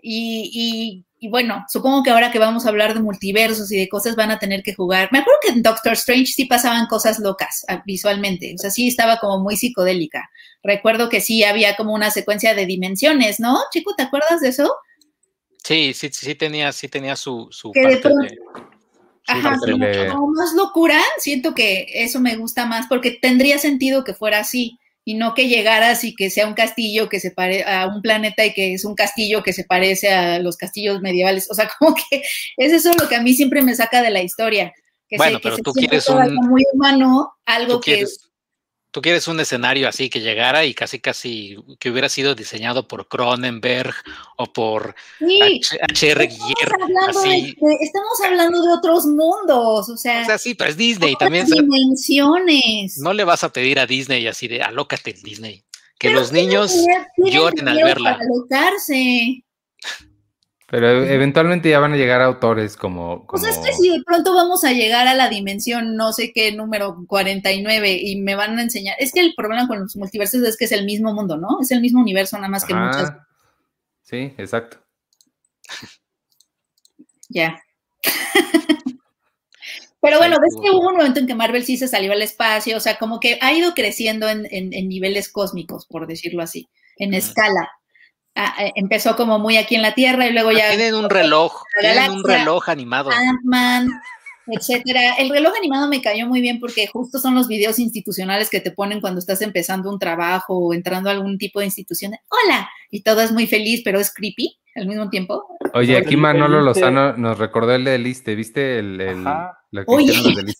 Y, 0.01 0.49
y- 0.53 1.05
y 1.23 1.29
bueno, 1.29 1.63
supongo 1.69 2.01
que 2.01 2.09
ahora 2.09 2.31
que 2.31 2.39
vamos 2.39 2.65
a 2.65 2.69
hablar 2.69 2.95
de 2.95 2.99
multiversos 2.99 3.71
y 3.71 3.77
de 3.77 3.87
cosas 3.87 4.15
van 4.15 4.31
a 4.31 4.39
tener 4.39 4.63
que 4.63 4.73
jugar. 4.73 5.07
Me 5.11 5.19
acuerdo 5.19 5.37
que 5.43 5.49
en 5.53 5.61
Doctor 5.61 5.93
Strange 5.93 6.25
sí 6.33 6.45
pasaban 6.45 6.87
cosas 6.87 7.19
locas 7.19 7.63
ah, 7.67 7.83
visualmente, 7.85 8.55
o 8.55 8.57
sea, 8.57 8.71
sí 8.71 8.87
estaba 8.87 9.17
como 9.19 9.37
muy 9.39 9.55
psicodélica. 9.55 10.27
Recuerdo 10.63 11.09
que 11.09 11.21
sí 11.21 11.43
había 11.43 11.75
como 11.77 11.93
una 11.93 12.09
secuencia 12.09 12.55
de 12.55 12.65
dimensiones, 12.65 13.39
¿no? 13.39 13.59
Chico, 13.71 13.93
¿te 13.95 14.01
acuerdas 14.01 14.41
de 14.41 14.49
eso? 14.49 14.73
Sí, 15.63 15.93
sí, 15.93 16.09
sí 16.11 16.33
tenía, 16.33 16.71
sí 16.71 16.87
tenía 16.89 17.15
su, 17.15 17.47
su 17.51 17.71
Que 17.71 17.81
de 17.81 17.85
parte 17.97 18.01
pronto- 18.09 18.23
de. 18.23 18.37
Ajá, 19.27 19.57
de- 19.63 20.07
como 20.11 20.27
más 20.29 20.53
locura, 20.53 20.99
siento 21.19 21.53
que 21.53 21.85
eso 21.93 22.19
me 22.19 22.35
gusta 22.35 22.65
más 22.65 22.87
porque 22.87 23.11
tendría 23.21 23.59
sentido 23.59 24.03
que 24.03 24.15
fuera 24.15 24.39
así 24.39 24.79
y 25.03 25.15
no 25.15 25.33
que 25.33 25.47
llegaras 25.47 26.03
y 26.03 26.15
que 26.15 26.29
sea 26.29 26.45
un 26.47 26.53
castillo 26.53 27.09
que 27.09 27.19
se 27.19 27.31
pare 27.31 27.63
a 27.63 27.87
un 27.87 28.01
planeta 28.01 28.45
y 28.45 28.53
que 28.53 28.73
es 28.73 28.85
un 28.85 28.93
castillo 28.95 29.41
que 29.43 29.53
se 29.53 29.63
parece 29.63 30.09
a 30.13 30.39
los 30.39 30.57
castillos 30.57 31.01
medievales. 31.01 31.49
O 31.49 31.53
sea, 31.55 31.69
como 31.79 31.95
que 31.95 32.21
es 32.57 32.71
eso 32.73 32.91
lo 32.99 33.07
que 33.09 33.15
a 33.15 33.21
mí 33.21 33.33
siempre 33.33 33.61
me 33.61 33.75
saca 33.75 34.01
de 34.01 34.11
la 34.11 34.21
historia. 34.21 34.73
Que 35.09 35.17
Bueno, 35.17 35.37
se, 35.37 35.41
que 35.41 35.43
pero 35.43 35.55
se 35.57 35.61
tú 35.63 35.71
quieres 35.73 36.07
un- 36.07 36.21
algo 36.21 36.41
muy 36.43 36.63
humano, 36.73 37.33
algo 37.45 37.79
que 37.81 37.93
quieres, 37.95 38.30
tú 38.91 39.01
quieres 39.01 39.27
un 39.27 39.39
escenario 39.39 39.87
así 39.87 40.09
que 40.09 40.19
llegara 40.21 40.65
y 40.65 40.73
casi 40.73 40.99
casi 40.99 41.57
que 41.79 41.89
hubiera 41.89 42.09
sido 42.09 42.35
diseñado 42.35 42.87
por 42.87 43.07
Cronenberg 43.07 43.93
o 44.37 44.45
por 44.51 44.95
sí, 45.19 45.61
H.R. 45.81 46.23
estamos 46.25 46.47
Giger, 46.47 46.73
hablando, 46.81 47.21
de, 47.21 47.29
así. 47.29 47.41
de- 47.59 47.77
estamos 47.81 48.21
hablando 48.25 48.61
de 48.61 48.73
otros 48.73 49.05
mundos, 49.05 49.89
o 49.89 49.97
sea, 49.97 50.21
O 50.23 50.25
sea, 50.25 50.37
sí, 50.37 50.55
pero 50.55 50.69
es 50.69 50.77
Disney 50.77 51.15
también. 51.15 51.45
dimensiones. 51.47 52.97
no 52.99 53.13
le 53.13 53.23
vas 53.23 53.43
a 53.43 53.51
pedir 53.53 53.79
a 53.79 53.85
Disney 53.87 54.27
así 54.27 54.47
de 54.47 54.61
alócate 54.61 55.13
Disney. 55.13 55.63
Que 55.97 56.07
Pero 56.07 56.19
los 56.21 56.31
niños 56.31 56.73
lloren 57.17 57.67
al 57.67 57.77
verla. 57.83 58.13
para 58.13 58.23
alocarse. 58.23 59.43
Pero 60.71 61.03
e- 61.03 61.13
eventualmente 61.13 61.69
ya 61.69 61.79
van 61.79 61.91
a 61.93 61.97
llegar 61.97 62.21
autores 62.21 62.77
como. 62.77 63.27
Pues 63.27 63.41
como... 63.43 63.53
es 63.53 63.59
que 63.59 63.73
si 63.73 63.89
de 63.89 64.01
pronto 64.05 64.33
vamos 64.33 64.63
a 64.63 64.71
llegar 64.71 65.05
a 65.07 65.13
la 65.13 65.27
dimensión 65.27 65.97
no 65.97 66.13
sé 66.13 66.31
qué 66.33 66.53
número 66.53 66.95
49 67.07 67.91
y 68.01 68.15
me 68.21 68.35
van 68.35 68.57
a 68.57 68.61
enseñar, 68.63 68.95
es 68.97 69.11
que 69.11 69.19
el 69.19 69.33
problema 69.35 69.67
con 69.67 69.79
los 69.81 69.95
multiversos 69.97 70.41
es 70.43 70.55
que 70.55 70.63
es 70.65 70.71
el 70.71 70.85
mismo 70.85 71.13
mundo, 71.13 71.35
¿no? 71.37 71.59
Es 71.61 71.71
el 71.71 71.81
mismo 71.81 71.99
universo, 72.01 72.37
nada 72.37 72.47
más 72.47 72.63
que 72.63 72.73
muchas, 72.73 73.11
Sí, 74.03 74.33
exacto. 74.37 74.77
ya. 77.29 77.61
Pero 80.03 80.17
bueno, 80.17 80.37
ves 80.41 80.55
que 80.63 80.71
hubo 80.71 80.87
un 80.89 80.95
momento 80.97 81.19
en 81.19 81.27
que 81.27 81.35
Marvel 81.35 81.63
sí 81.63 81.77
se 81.77 81.87
salió 81.87 82.11
al 82.11 82.21
espacio, 82.23 82.75
o 82.75 82.79
sea, 82.79 82.97
como 82.97 83.19
que 83.19 83.37
ha 83.39 83.53
ido 83.53 83.73
creciendo 83.75 84.27
en, 84.29 84.47
en- 84.49 84.73
en 84.73 84.87
niveles 84.89 85.29
cósmicos, 85.29 85.85
por 85.85 86.07
decirlo 86.07 86.41
así, 86.41 86.69
en 86.97 87.13
escala. 87.13 87.69
Ah, 88.35 88.55
eh, 88.65 88.71
empezó 88.75 89.15
como 89.15 89.39
muy 89.39 89.57
aquí 89.57 89.75
en 89.75 89.81
la 89.81 89.93
Tierra 89.93 90.25
y 90.27 90.31
luego 90.33 90.51
ya 90.51 90.69
tienen 90.69 90.95
un 90.95 91.09
reloj, 91.09 91.63
tienen 91.79 92.11
un 92.11 92.23
reloj 92.23 92.69
animado. 92.69 93.09
Ant-Man, 93.11 93.89
etcétera. 94.47 95.15
El 95.19 95.29
reloj 95.29 95.53
animado 95.57 95.87
me 95.89 96.01
cayó 96.01 96.27
muy 96.27 96.39
bien 96.41 96.59
porque 96.59 96.87
justo 96.87 97.19
son 97.19 97.35
los 97.35 97.47
videos 97.47 97.77
institucionales 97.77 98.49
que 98.49 98.61
te 98.61 98.71
ponen 98.71 99.01
cuando 99.01 99.19
estás 99.19 99.41
empezando 99.41 99.89
un 99.89 99.99
trabajo 99.99 100.57
o 100.57 100.73
entrando 100.73 101.09
a 101.09 101.13
algún 101.13 101.37
tipo 101.37 101.59
de 101.59 101.65
institución. 101.65 102.13
Hola, 102.29 102.69
y 102.89 103.03
todo 103.03 103.21
es 103.21 103.31
muy 103.33 103.47
feliz, 103.47 103.81
pero 103.83 103.99
es 103.99 104.13
creepy 104.13 104.57
al 104.75 104.87
mismo 104.87 105.09
tiempo. 105.09 105.45
Oye, 105.73 105.97
aquí 105.97 106.15
Manolo 106.15 106.61
Lozano 106.61 107.17
nos 107.17 107.37
recordó 107.37 107.75
el 107.75 107.83
del 107.83 108.03
Liste, 108.03 108.35
¿viste? 108.35 108.79
El, 108.79 109.01
el- 109.01 109.27
Ajá. 109.27 109.59
lo 109.71 109.85
que 109.85 109.91
Oye. 109.91 110.05
hicieron 110.13 110.33
los 110.35 110.35
del. 110.45 110.55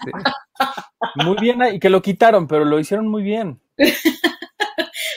Muy 1.26 1.38
bien, 1.42 1.60
y 1.74 1.80
que 1.80 1.90
lo 1.90 2.02
quitaron, 2.02 2.48
pero 2.48 2.64
lo 2.66 2.80
hicieron 2.80 3.08
muy 3.08 3.24
bien. 3.24 3.62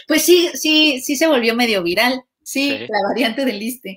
Pues 0.07 0.23
sí, 0.23 0.51
sí, 0.55 1.01
sí 1.01 1.17
se 1.17 1.27
volvió 1.27 1.55
medio 1.55 1.83
viral. 1.83 2.23
Sí, 2.45 2.71
Sí. 2.71 2.87
la 2.89 3.09
variante 3.09 3.45
del 3.45 3.59
liste. 3.59 3.97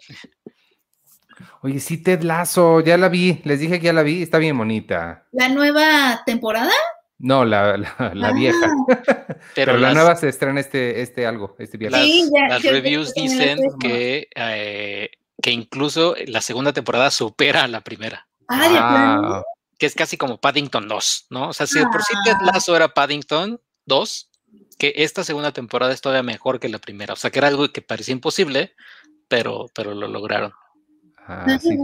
Oye, 1.62 1.79
sí, 1.79 1.97
Ted 2.01 2.21
Lazo, 2.23 2.79
ya 2.81 2.97
la 2.97 3.10
vi. 3.10 3.41
Les 3.43 3.60
dije 3.60 3.79
que 3.79 3.86
ya 3.86 3.93
la 3.93 4.01
vi, 4.03 4.23
está 4.23 4.38
bien 4.39 4.57
bonita. 4.57 5.25
La 5.31 5.49
nueva 5.49 6.23
temporada. 6.25 6.71
No, 7.19 7.45
la, 7.45 7.77
la, 7.77 8.12
la 8.13 8.27
Ah, 8.29 8.31
vieja. 8.33 8.67
Pero, 9.55 9.73
la 9.73 9.79
las- 9.89 9.93
nueva 9.95 10.15
se 10.15 10.29
estrena 10.29 10.60
este, 10.60 11.01
este 11.01 11.25
algo, 11.27 11.55
este 11.60 11.77
viernes. 11.77 12.01
Sí, 12.01 12.29
ya, 12.33 12.47
las 12.47 12.63
reviews 12.63 13.13
dicen 13.13 13.60
que, 13.79 14.27
eh, 14.36 15.10
que 15.41 15.51
incluso 15.51 16.15
la 16.27 16.41
segunda 16.41 16.73
temporada 16.73 17.12
supera 17.12 17.63
a 17.63 17.67
la 17.67 17.81
primera. 17.81 18.27
Ah, 18.47 18.69
de. 18.69 18.77
Ah, 18.79 19.43
que 19.77 19.86
es 19.86 19.93
casi 19.93 20.17
como 20.17 20.39
Paddington 20.39 20.88
2, 20.88 21.27
¿no? 21.29 21.49
O 21.49 21.53
sea, 21.53 21.67
si 21.67 21.79
por 21.86 22.01
sí 22.01 22.13
Ted 22.25 22.36
Ah. 22.39 22.51
Lasso 22.53 22.75
era 22.75 22.88
Paddington 22.95 23.60
2, 23.86 24.27
que 24.78 24.94
esta 24.98 25.24
segunda 25.24 25.52
temporada 25.52 25.94
es 25.94 26.02
todavía 26.02 26.24
mejor 26.24 26.60
que 26.60 26.70
la 26.70 26.80
primera. 26.80 27.13
O 27.13 27.18
sea, 27.18 27.32
que 27.32 27.40
era 27.40 27.48
algo 27.48 27.72
que 27.72 27.82
parecía 27.82 28.13
imposible, 28.13 28.74
pero, 29.28 29.66
pero 29.74 29.94
lo 29.94 30.08
lograron. 30.08 30.54
ah, 31.28 31.58
sí, 31.60 31.78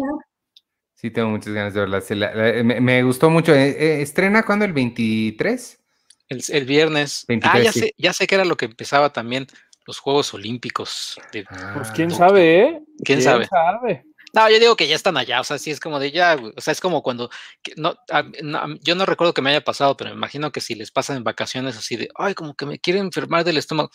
sí, 0.95 1.11
tengo 1.11 1.29
muchas 1.29 1.53
ganas 1.53 1.73
de 1.73 1.79
verla. 1.81 2.01
La- 2.09 2.33
la- 2.33 2.63
me, 2.63 2.79
me 2.79 3.03
gustó 3.03 3.29
mucho. 3.29 3.53
Eh, 3.53 3.69
eh, 3.69 4.01
¿Estrena 4.01 4.43
cuándo? 4.43 4.65
¿El 4.65 4.73
23? 4.73 5.79
El, 6.29 6.43
el 6.49 6.65
viernes. 6.65 7.25
23, 7.27 7.61
ah, 7.61 7.63
ya 7.63 7.71
sí. 7.73 7.79
sé, 7.79 7.93
ya 7.97 8.13
sé 8.13 8.27
que 8.27 8.35
era 8.35 8.45
lo 8.45 8.55
que 8.57 8.65
empezaba 8.65 9.11
también 9.11 9.47
los 9.85 9.99
Juegos 9.99 10.33
Olímpicos. 10.33 11.19
de- 11.31 11.45
Pues 11.73 11.89
Ah, 11.89 11.93
quién 11.95 12.11
sabe, 12.11 12.59
¿eh? 12.61 12.83
¿Quién 13.03 13.21
sabe? 13.21 13.45
sabe? 13.47 14.05
No, 14.33 14.49
yo 14.49 14.59
digo 14.59 14.75
que 14.75 14.87
ya 14.87 14.95
están 14.95 15.15
allá, 15.17 15.39
o 15.41 15.43
sea, 15.43 15.59
sí 15.59 15.69
es 15.69 15.79
como 15.79 15.99
de 15.99 16.11
ya, 16.11 16.35
o 16.55 16.59
sea, 16.61 16.71
es 16.71 16.81
como 16.81 17.03
cuando, 17.03 17.29
no, 17.75 17.95
a- 18.09 18.23
no, 18.41 18.57
a- 18.57 18.67
yo 18.81 18.95
no 18.95 19.05
recuerdo 19.05 19.33
que 19.33 19.43
me 19.43 19.51
haya 19.51 19.63
pasado, 19.63 19.95
pero 19.95 20.09
me 20.09 20.15
imagino 20.15 20.51
que 20.51 20.59
si 20.59 20.73
les 20.73 20.89
pasan 20.91 21.17
en 21.17 21.23
vacaciones 21.23 21.77
así 21.77 21.95
de, 21.97 22.09
ay, 22.15 22.33
como 22.33 22.55
que 22.55 22.65
me 22.65 22.79
quieren 22.79 23.03
enfermar 23.05 23.43
del 23.43 23.57
estómago, 23.57 23.91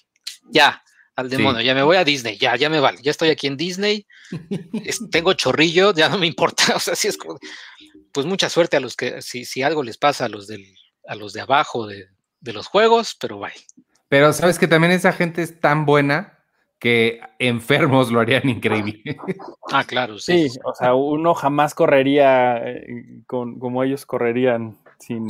ya, 0.50 0.82
al 1.16 1.28
Sí. 1.28 1.36
demonio, 1.36 1.60
ya 1.60 1.74
me 1.74 1.82
voy 1.82 1.96
a 1.96 2.04
Disney, 2.04 2.38
ya, 2.38 2.54
ya 2.54 2.70
me 2.70 2.78
vale, 2.78 3.00
ya 3.02 3.10
estoy 3.10 3.30
aquí 3.30 3.48
en 3.48 3.56
Disney, 3.56 4.06
es- 4.84 5.00
tengo 5.10 5.32
chorrillo, 5.32 5.92
ya 5.92 6.08
no 6.08 6.18
me 6.18 6.26
importa, 6.28 6.62
o 6.76 6.80
sea, 6.80 6.94
sí 6.94 7.08
es 7.08 7.16
como, 7.18 7.38
pues 8.12 8.24
mucha 8.24 8.48
suerte 8.48 8.76
a 8.76 8.80
los 8.80 8.94
que, 8.94 9.20
si, 9.22 9.44
si 9.44 9.62
algo 9.62 9.82
les 9.82 9.98
pasa 9.98 10.26
a 10.26 10.28
los 10.28 10.46
del, 10.46 10.64
a 11.08 11.16
los 11.16 11.32
de 11.32 11.40
abajo 11.40 11.86
de, 11.88 12.06
de 12.40 12.52
los 12.52 12.68
juegos, 12.68 13.16
pero 13.20 13.40
bye. 13.40 13.52
Pero 14.08 14.32
sabes 14.32 14.58
que 14.60 14.68
también 14.68 14.92
esa 14.92 15.12
gente 15.12 15.42
es 15.42 15.60
tan 15.60 15.84
buena 15.84 16.37
que 16.78 17.20
enfermos 17.38 18.10
lo 18.10 18.20
harían 18.20 18.48
increíble. 18.48 19.02
Ah, 19.70 19.84
claro, 19.84 20.18
sí. 20.18 20.48
Sí, 20.48 20.58
o 20.64 20.74
sea, 20.74 20.94
uno 20.94 21.34
jamás 21.34 21.74
correría 21.74 22.56
eh, 22.64 22.86
con, 23.26 23.58
como 23.58 23.84
ellos 23.84 24.06
correrían 24.06 24.78
sin... 24.98 25.28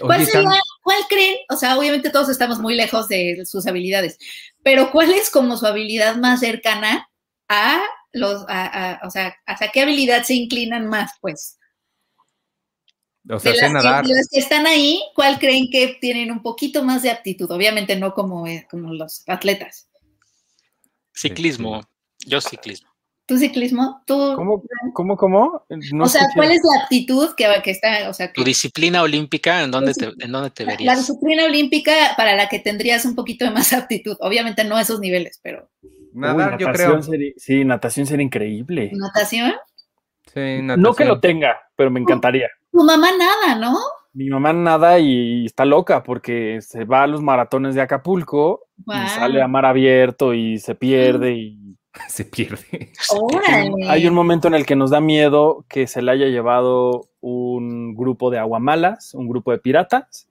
¿Cuál, 0.00 0.20
Oye, 0.20 0.26
sería- 0.26 0.50
tan- 0.50 0.58
cuál 0.82 0.98
creen? 1.08 1.36
O 1.48 1.56
sea, 1.56 1.78
obviamente 1.78 2.10
todos 2.10 2.28
estamos 2.28 2.58
muy 2.58 2.74
lejos 2.74 3.08
de 3.08 3.42
sus 3.46 3.66
habilidades, 3.66 4.18
pero 4.62 4.90
¿cuál 4.90 5.12
es 5.12 5.30
como 5.30 5.56
su 5.56 5.66
habilidad 5.66 6.16
más 6.16 6.40
cercana 6.40 7.08
a 7.48 7.80
los, 8.12 8.44
a- 8.48 8.98
a- 9.00 9.06
o 9.06 9.10
sea, 9.10 9.34
hacia 9.46 9.68
qué 9.68 9.80
habilidad 9.80 10.24
se 10.24 10.34
inclinan 10.34 10.86
más, 10.88 11.12
pues? 11.22 11.58
o 13.30 13.38
sea, 13.38 13.52
de, 13.52 13.58
las 13.58 13.68
que, 13.68 13.72
nadar. 13.72 14.06
las 14.06 14.28
que 14.30 14.40
están 14.40 14.66
ahí, 14.66 15.02
¿cuál 15.14 15.38
creen 15.38 15.68
que 15.72 15.96
tienen 16.00 16.30
un 16.30 16.42
poquito 16.42 16.82
más 16.84 17.02
de 17.02 17.10
aptitud? 17.10 17.50
Obviamente 17.50 17.96
no 17.96 18.12
como, 18.12 18.46
eh, 18.46 18.66
como 18.70 18.92
los 18.92 19.22
atletas. 19.26 19.88
Ciclismo, 21.14 21.80
yo 22.26 22.40
ciclismo. 22.40 22.90
¿Tú 23.26 23.38
ciclismo? 23.38 24.02
¿Tú, 24.06 24.14
¿Cómo, 24.36 24.62
cómo, 24.92 25.16
cómo? 25.16 25.64
No 25.92 26.04
o 26.04 26.08
sea, 26.08 26.22
escuché. 26.22 26.36
¿cuál 26.36 26.50
es 26.52 26.60
la 26.62 26.82
aptitud 26.82 27.30
que, 27.34 27.46
que 27.62 27.70
está, 27.70 28.10
o 28.10 28.12
sea, 28.12 28.30
Tu 28.30 28.44
disciplina 28.44 29.00
olímpica, 29.00 29.62
¿en 29.62 29.70
dónde 29.70 29.94
te, 29.94 30.12
en 30.18 30.30
dónde 30.30 30.50
te 30.50 30.64
la, 30.64 30.72
la 30.72 30.76
verías? 30.76 30.98
disciplina 30.98 31.44
olímpica 31.46 31.92
para 32.18 32.34
la 32.36 32.48
que 32.50 32.58
tendrías 32.58 33.04
un 33.06 33.14
poquito 33.14 33.46
de 33.46 33.50
más 33.52 33.72
aptitud? 33.72 34.16
Obviamente 34.20 34.64
no 34.64 34.76
a 34.76 34.82
esos 34.82 35.00
niveles, 35.00 35.40
pero 35.42 35.70
Uy, 35.82 35.90
Nadar, 36.12 36.58
yo 36.58 36.66
natación 36.66 36.92
creo. 37.00 37.02
sería- 37.02 37.32
sí, 37.38 37.64
natación 37.64 38.06
sería 38.06 38.24
increíble. 38.24 38.90
natación. 38.92 39.54
Sí, 40.32 40.40
No 40.62 40.76
que 40.94 41.04
natación. 41.04 41.08
lo 41.08 41.20
tenga, 41.20 41.56
pero 41.76 41.90
me 41.90 42.00
encantaría. 42.00 42.48
Tu 42.72 42.82
mamá 42.84 43.08
nada, 43.16 43.54
¿no? 43.54 43.78
Mi 44.14 44.28
mamá 44.30 44.52
nada 44.52 44.98
y 45.00 45.44
está 45.44 45.64
loca 45.64 46.02
porque 46.04 46.60
se 46.60 46.84
va 46.84 47.02
a 47.02 47.06
los 47.06 47.20
maratones 47.20 47.74
de 47.74 47.80
Acapulco 47.82 48.62
y 48.86 49.08
sale 49.08 49.42
a 49.42 49.48
mar 49.48 49.66
abierto 49.66 50.32
y 50.34 50.58
se 50.58 50.74
pierde 50.76 51.32
y 51.32 51.76
Se 52.08 52.24
pierde. 52.24 52.92
Órale. 53.20 53.88
hay 53.88 54.06
un 54.06 54.14
momento 54.14 54.46
en 54.48 54.54
el 54.54 54.64
que 54.66 54.76
nos 54.76 54.90
da 54.90 55.00
miedo 55.00 55.64
que 55.68 55.86
se 55.88 56.00
le 56.00 56.12
haya 56.12 56.26
llevado 56.26 57.08
un 57.20 57.94
grupo 57.96 58.30
de 58.30 58.38
aguamalas, 58.38 59.14
un 59.14 59.28
grupo 59.28 59.50
de 59.50 59.58
piratas, 59.58 60.28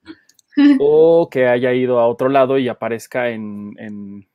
o 0.79 1.29
que 1.29 1.47
haya 1.47 1.73
ido 1.73 1.99
a 1.99 2.07
otro 2.07 2.29
lado 2.29 2.57
y 2.57 2.69
aparezca 2.69 3.29
en, 3.29 3.73
en- 3.79 4.27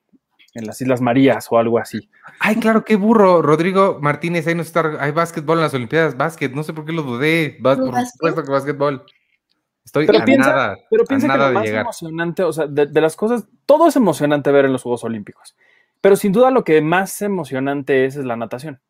en 0.54 0.66
las 0.66 0.80
Islas 0.80 1.00
Marías 1.00 1.46
o 1.50 1.58
algo 1.58 1.78
así. 1.78 2.11
Ay, 2.40 2.56
claro, 2.56 2.82
qué 2.84 2.96
burro. 2.96 3.42
Rodrigo 3.42 3.98
Martínez, 4.00 4.46
ahí 4.46 4.54
no 4.56 4.62
está. 4.62 4.96
Hay 4.98 5.12
básquetbol 5.12 5.58
en 5.58 5.62
las 5.62 5.74
Olimpiadas. 5.74 6.16
Básquet, 6.16 6.52
no 6.52 6.64
sé 6.64 6.72
por 6.72 6.84
qué 6.84 6.92
lo 6.92 7.02
dudé. 7.02 7.58
Bas- 7.61 7.78
¿Lo 7.78 7.84
por 7.84 7.94
básquet? 7.94 8.12
supuesto 8.14 8.42
que 8.44 8.50
básquetbol. 8.50 9.04
Estoy 9.88 10.05
Pero 10.07 10.18
a 10.18 10.24
piensa- 10.27 10.51
nada, 10.51 10.77
Pero 10.90 11.05
a 11.05 11.07
piensa 11.07 11.27
que 11.27 11.33
nada 11.33 11.44
lo 11.44 11.48
de 11.48 11.55
más 11.55 11.64
llegar. 11.64 11.81
emocionante, 11.81 12.42
o 12.42 12.53
sea, 12.53 12.66
de, 12.66 12.85
de 12.85 13.01
las 13.01 13.16
cosas, 13.16 13.44
todo 13.64 13.88
es 13.88 13.96
emocionante 13.96 14.53
ver 14.53 14.66
en 14.66 14.72
los 14.72 14.83
Juegos 14.83 15.03
Olímpicos. 15.03 15.57
Pero 16.03 16.14
sin 16.14 16.31
duda 16.33 16.51
lo 16.51 16.62
que 16.62 16.83
más 16.83 17.22
emocionante 17.22 18.05
es 18.05 18.16
es 18.16 18.27
la 18.27 18.37
natación. 18.37 18.81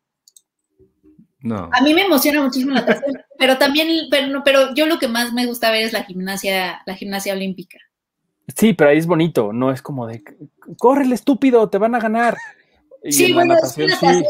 No. 1.39 1.69
A 1.71 1.81
mí 1.81 1.93
me 1.93 2.01
emociona 2.01 2.41
muchísimo 2.41 2.73
la 2.73 2.81
natación, 2.81 3.13
pero 3.39 3.57
también, 3.57 3.87
pero, 4.11 4.27
no, 4.27 4.43
pero 4.43 4.73
yo 4.75 4.85
lo 4.87 4.99
que 4.99 5.07
más 5.07 5.31
me 5.31 5.45
gusta 5.45 5.71
ver 5.71 5.83
es 5.85 5.93
la 5.93 6.03
gimnasia, 6.03 6.81
la 6.85 6.95
gimnasia 6.95 7.31
olímpica. 7.33 7.77
Sí, 8.57 8.73
pero 8.73 8.89
ahí 8.89 8.97
es 8.97 9.07
bonito, 9.07 9.53
no 9.53 9.71
es 9.71 9.81
como 9.81 10.05
de, 10.05 10.21
córrele 10.77 11.15
estúpido, 11.15 11.69
te 11.69 11.77
van 11.77 11.95
a 11.95 11.99
ganar. 11.99 12.35
Y 13.03 13.13
Sí, 13.13 13.31
bueno, 13.31 13.53
es 13.53 13.61
natación, 13.61 13.87
que 13.87 13.95
sí. 13.95 14.05
natación, 14.05 14.25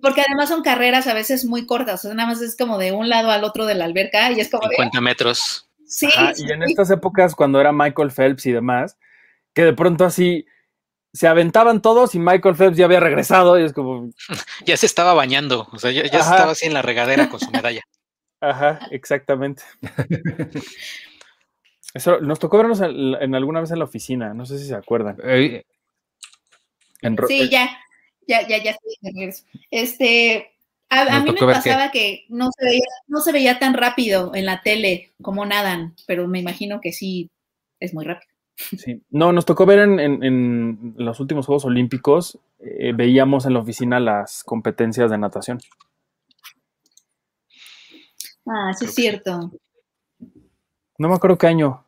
porque 0.00 0.22
además 0.26 0.48
son 0.48 0.62
carreras 0.62 1.06
a 1.06 1.12
veces 1.12 1.44
muy 1.44 1.66
cortas, 1.66 2.02
o 2.02 2.08
sea, 2.08 2.14
nada 2.14 2.30
más 2.30 2.40
es 2.40 2.56
como 2.56 2.78
de 2.78 2.92
un 2.92 3.10
lado 3.10 3.30
al 3.30 3.44
otro 3.44 3.66
de 3.66 3.74
la 3.74 3.84
alberca 3.84 4.30
y 4.32 4.40
es 4.40 4.48
como 4.50 4.66
de, 4.68 4.76
50 4.76 5.00
metros. 5.02 5.68
Sí, 5.86 6.06
Ajá, 6.06 6.32
y 6.36 6.50
en 6.50 6.62
sí. 6.62 6.70
estas 6.70 6.90
épocas, 6.90 7.34
cuando 7.34 7.60
era 7.60 7.72
Michael 7.72 8.10
Phelps 8.10 8.46
y 8.46 8.52
demás, 8.52 8.98
que 9.52 9.64
de 9.64 9.72
pronto 9.72 10.04
así 10.04 10.46
se 11.12 11.28
aventaban 11.28 11.80
todos 11.80 12.14
y 12.14 12.18
Michael 12.18 12.56
Phelps 12.56 12.76
ya 12.76 12.86
había 12.86 13.00
regresado 13.00 13.58
y 13.58 13.64
es 13.64 13.72
como, 13.72 14.10
Ya 14.66 14.76
se 14.76 14.86
estaba 14.86 15.14
bañando, 15.14 15.68
o 15.72 15.78
sea, 15.78 15.92
ya, 15.92 16.02
estaba 16.02 16.52
así 16.52 16.66
en 16.66 16.74
la 16.74 16.82
regadera 16.82 17.28
con 17.28 17.40
su 17.40 17.50
medalla. 17.50 17.82
ajá, 18.40 18.80
exactamente. 18.90 19.62
Eso 21.94 22.20
nos 22.20 22.40
tocó 22.40 22.58
vernos 22.58 22.80
en, 22.80 23.14
en 23.14 23.34
alguna 23.36 23.60
vez 23.60 23.70
en 23.70 23.78
la 23.78 23.84
oficina, 23.84 24.34
no 24.34 24.44
sé 24.44 24.58
si 24.58 24.66
se 24.66 24.74
acuerdan. 24.74 25.16
Eh, 25.22 25.64
En 27.02 27.16
Sí, 27.28 27.42
eh, 27.42 27.48
ya, 27.48 27.78
ya, 28.26 28.46
ya, 28.48 28.62
ya 28.62 28.70
estoy 28.72 28.96
de 29.00 29.10
regreso. 29.14 29.44
Este, 29.70 30.53
a, 30.94 31.16
a 31.16 31.20
mí 31.22 31.30
me 31.32 31.40
pasaba 31.40 31.90
que 31.90 32.24
no 32.28 32.50
se 32.58 32.64
veía, 32.64 32.84
no 33.06 33.20
se 33.20 33.32
veía 33.32 33.58
tan 33.58 33.74
rápido 33.74 34.32
en 34.34 34.46
la 34.46 34.62
tele 34.62 35.12
como 35.22 35.44
nadan, 35.46 35.94
pero 36.06 36.26
me 36.28 36.40
imagino 36.40 36.80
que 36.80 36.92
sí 36.92 37.30
es 37.80 37.92
muy 37.94 38.04
rápido. 38.04 38.30
sí. 38.56 39.02
No, 39.10 39.32
nos 39.32 39.44
tocó 39.46 39.66
ver 39.66 39.80
en, 39.80 39.98
en- 40.00 40.22
en 40.22 40.94
los 40.96 41.18
últimos 41.20 41.46
Juegos 41.46 41.64
Olímpicos, 41.64 42.38
eh, 42.60 42.92
veíamos 42.94 43.46
en 43.46 43.54
la 43.54 43.60
oficina 43.60 43.98
las 44.00 44.44
competencias 44.44 45.10
de 45.10 45.18
natación. 45.18 45.58
Ah, 48.46 48.72
sí 48.74 48.78
Creo 48.86 48.88
es 48.90 48.94
que 48.96 49.02
cierto. 49.02 49.52
No 50.98 51.08
me 51.08 51.14
acuerdo 51.14 51.38
qué 51.38 51.46
año. 51.48 51.84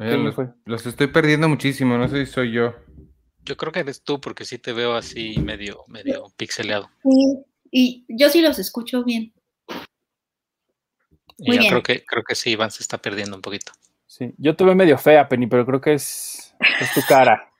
eh, 0.00 0.16
los, 0.16 0.34
fue. 0.34 0.48
los 0.64 0.86
estoy 0.86 1.08
perdiendo 1.08 1.48
muchísimo, 1.48 1.96
no 1.98 2.08
sé 2.08 2.24
si 2.26 2.32
soy 2.32 2.52
yo. 2.52 2.74
Yo 3.44 3.56
creo 3.56 3.72
que 3.72 3.80
eres 3.80 4.02
tú, 4.02 4.20
porque 4.20 4.44
sí 4.44 4.58
te 4.58 4.72
veo 4.72 4.94
así 4.94 5.36
medio, 5.40 5.80
medio 5.88 6.26
pixeleado. 6.36 6.88
Sí, 7.02 7.44
y 7.76 8.04
yo 8.08 8.28
sí 8.28 8.40
los 8.40 8.60
escucho 8.60 9.02
bien. 9.02 9.32
Muy 11.38 11.56
yo 11.56 11.60
bien. 11.60 11.70
creo 11.70 11.82
que, 11.82 12.04
creo 12.04 12.22
que 12.22 12.36
sí, 12.36 12.50
Iván 12.50 12.70
se 12.70 12.84
está 12.84 12.98
perdiendo 12.98 13.34
un 13.34 13.42
poquito. 13.42 13.72
Sí, 14.06 14.32
yo 14.38 14.54
te 14.54 14.62
veo 14.62 14.76
medio 14.76 14.96
fea, 14.96 15.28
Penny, 15.28 15.48
pero 15.48 15.66
creo 15.66 15.80
que 15.80 15.94
es, 15.94 16.54
es 16.80 16.94
tu 16.94 17.00
cara. 17.08 17.50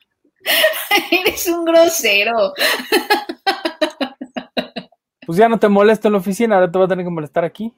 Eres 1.11 1.49
un 1.49 1.65
grosero. 1.65 2.53
Pues 5.27 5.37
ya 5.37 5.49
no 5.49 5.59
te 5.59 5.69
molesto 5.69 6.07
en 6.07 6.13
la 6.13 6.19
oficina, 6.19 6.55
ahora 6.55 6.71
te 6.71 6.79
voy 6.79 6.85
a 6.85 6.89
tener 6.89 7.05
que 7.05 7.11
molestar 7.11 7.45
aquí. 7.45 7.73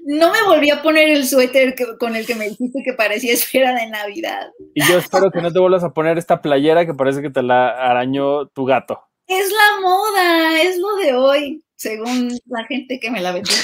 No 0.00 0.32
me 0.32 0.42
volví 0.44 0.70
a 0.70 0.80
poner 0.82 1.10
el 1.10 1.26
suéter 1.26 1.74
que- 1.74 1.98
con 1.98 2.16
el 2.16 2.24
que 2.24 2.36
me 2.36 2.48
dijiste 2.48 2.82
que 2.82 2.94
parecía 2.94 3.34
esfera 3.34 3.74
de 3.74 3.88
Navidad. 3.90 4.50
Y 4.74 4.82
yo 4.88 4.96
espero 4.96 5.30
que 5.30 5.42
no 5.42 5.52
te 5.52 5.58
vuelvas 5.58 5.84
a 5.84 5.92
poner 5.92 6.16
esta 6.16 6.40
playera 6.40 6.86
que 6.86 6.94
parece 6.94 7.20
que 7.20 7.28
te 7.28 7.42
la 7.42 7.68
arañó 7.68 8.46
tu 8.46 8.64
gato. 8.64 9.04
Es 9.28 9.50
la 9.52 9.80
moda, 9.82 10.62
es 10.62 10.78
lo 10.78 10.96
de 10.96 11.14
hoy, 11.14 11.64
según 11.76 12.28
la 12.46 12.64
gente 12.64 12.98
que 12.98 13.10
me 13.10 13.20
la 13.20 13.32
vendió. 13.32 13.54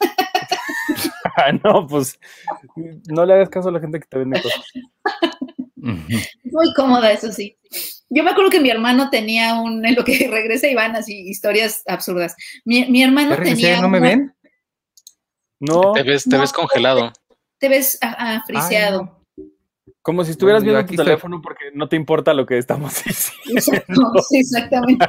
Ah, 1.36 1.52
no, 1.52 1.86
pues 1.86 2.18
no 3.06 3.24
le 3.24 3.34
hagas 3.34 3.48
caso 3.48 3.68
a 3.68 3.72
la 3.72 3.78
gente 3.80 4.00
que 4.00 4.06
te 4.06 4.18
vende 4.18 4.42
cosas. 4.42 4.64
Muy 5.76 6.74
cómoda, 6.74 7.12
eso 7.12 7.30
sí. 7.32 7.56
Yo 8.10 8.24
me 8.24 8.30
acuerdo 8.30 8.50
que 8.50 8.60
mi 8.60 8.68
hermano 8.70 9.10
tenía 9.10 9.54
un, 9.54 9.86
en 9.86 9.94
lo 9.94 10.04
que 10.04 10.28
regresa 10.30 10.68
Iván, 10.68 10.96
así, 10.96 11.28
historias 11.28 11.82
absurdas. 11.86 12.34
Mi, 12.64 12.86
mi 12.86 13.02
hermano 13.02 13.36
tenía. 13.36 13.80
¿No 13.80 13.88
me 13.88 13.98
una- 13.98 14.08
ven? 14.08 14.34
No, 15.60 15.92
Te 15.92 16.02
ves, 16.02 16.24
te 16.24 16.30
no, 16.36 16.40
ves 16.40 16.52
congelado. 16.52 17.12
Te 17.58 17.68
ves 17.68 17.96
ah, 18.02 18.16
ah, 18.18 18.42
friseado. 18.46 19.00
Ay, 19.00 19.06
no. 19.06 19.19
Como 20.02 20.24
si 20.24 20.32
estuvieras 20.32 20.62
Bueno, 20.62 20.72
viendo 20.78 20.86
aquí 20.86 20.96
tu 20.96 21.02
estoy. 21.02 21.06
teléfono 21.06 21.40
porque 21.42 21.66
no 21.74 21.88
te 21.88 21.96
importa 21.96 22.32
lo 22.34 22.46
que 22.46 22.58
estamos 22.58 23.02
diciendo. 23.04 23.52
Exacto, 23.54 24.22
sí, 24.28 24.38
exactamente. 24.38 25.06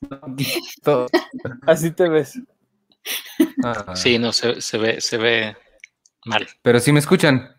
Todo- 0.82 1.08
Así 1.66 1.90
te 1.90 2.08
ves. 2.08 2.40
ah, 3.64 3.94
Sí, 3.96 4.18
no, 4.18 4.32
se, 4.32 4.60
se 4.60 4.78
ve, 4.78 5.00
se 5.00 5.16
ve 5.18 5.56
mal. 6.24 6.46
Pero 6.62 6.80
sí 6.80 6.92
me 6.92 6.98
escuchan. 7.00 7.56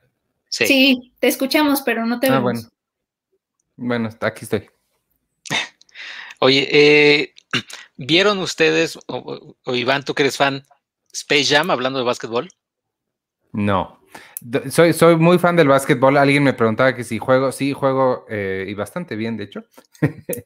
Sí. 0.49 0.65
Sí, 0.67 1.13
te 1.19 1.27
escuchamos, 1.27 1.81
pero 1.81 2.05
no 2.05 2.19
te 2.19 2.27
Ah, 2.27 2.39
vemos. 2.39 2.43
bueno. 2.43 2.59
Bueno, 3.75 4.09
aquí 4.21 4.45
estoy. 4.45 4.69
Oye, 6.39 6.67
eh, 6.71 7.33
¿vieron 7.97 8.39
ustedes, 8.39 8.97
o, 8.97 9.01
o- 9.17 9.57
o 9.63 9.75
Iván, 9.75 10.03
tú 10.05 10.13
que 10.15 10.23
eres 10.23 10.37
fan, 10.37 10.65
Space 11.13 11.45
Jam 11.45 11.69
hablando 11.71 11.99
de 11.99 12.05
básquetbol? 12.05 12.49
No. 13.51 13.98
Soy, 14.69 14.93
soy 14.93 15.15
muy 15.15 15.37
fan 15.37 15.55
del 15.55 15.67
básquetbol. 15.67 16.17
Alguien 16.17 16.43
me 16.43 16.53
preguntaba 16.53 16.95
que 16.95 17.03
si 17.03 17.17
juego. 17.17 17.51
Sí, 17.51 17.73
juego 17.73 18.25
eh, 18.29 18.65
y 18.67 18.73
bastante 18.73 19.15
bien, 19.15 19.37
de 19.37 19.45
hecho. 19.45 19.63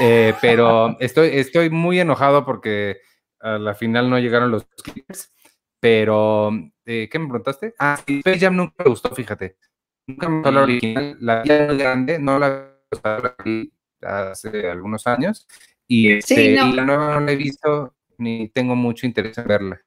Eh, 0.00 0.34
pero 0.40 0.98
estoy, 0.98 1.28
estoy 1.34 1.70
muy 1.70 2.00
enojado 2.00 2.44
porque 2.44 2.98
a 3.40 3.58
la 3.58 3.74
final 3.74 4.10
no 4.10 4.18
llegaron 4.18 4.50
los 4.50 4.64
Clippers. 4.82 5.32
Pero, 5.78 6.50
eh, 6.84 7.08
¿qué 7.10 7.18
me 7.18 7.26
preguntaste? 7.26 7.74
Ah, 7.78 8.00
sí, 8.06 8.18
Space 8.18 8.40
Jam 8.40 8.56
nunca 8.56 8.74
me 8.78 8.90
gustó, 8.90 9.14
fíjate. 9.14 9.56
Nunca 10.06 10.28
me 10.28 10.36
gustó 10.36 10.50
la 10.50 10.62
original. 10.62 11.16
La 11.20 11.42
vi 11.42 11.50
muy 11.50 11.78
grande, 11.78 12.18
no 12.18 12.38
la, 12.38 12.76
vi 13.44 13.72
hace 14.00 14.68
algunos 14.68 15.06
años. 15.06 15.46
Y, 15.86 16.12
este, 16.12 16.54
no. 16.54 16.68
y 16.68 16.72
la 16.72 16.84
nueva 16.84 17.14
no 17.14 17.20
la 17.20 17.32
he 17.32 17.36
visto 17.36 17.94
ni 18.18 18.48
tengo 18.48 18.74
mucho 18.74 19.06
interés 19.06 19.36
en 19.38 19.46
verla. 19.46 19.80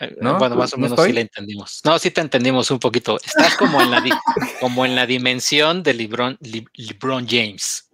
Eh, 0.00 0.16
¿No? 0.20 0.38
Bueno, 0.38 0.56
más 0.56 0.72
o 0.74 0.76
¿No 0.76 0.82
menos 0.84 1.04
sí 1.04 1.12
la 1.12 1.20
entendimos. 1.20 1.80
No, 1.84 1.98
sí 1.98 2.10
te 2.10 2.20
entendimos 2.20 2.70
un 2.70 2.78
poquito. 2.78 3.16
Estás 3.24 3.56
como 3.56 3.80
en 3.82 3.90
la, 3.90 4.00
di- 4.00 4.10
como 4.60 4.84
en 4.86 4.94
la 4.94 5.06
dimensión 5.06 5.82
de 5.82 5.94
LeBron, 5.94 6.38
Le- 6.40 6.66
LeBron 6.74 7.26
James. 7.28 7.90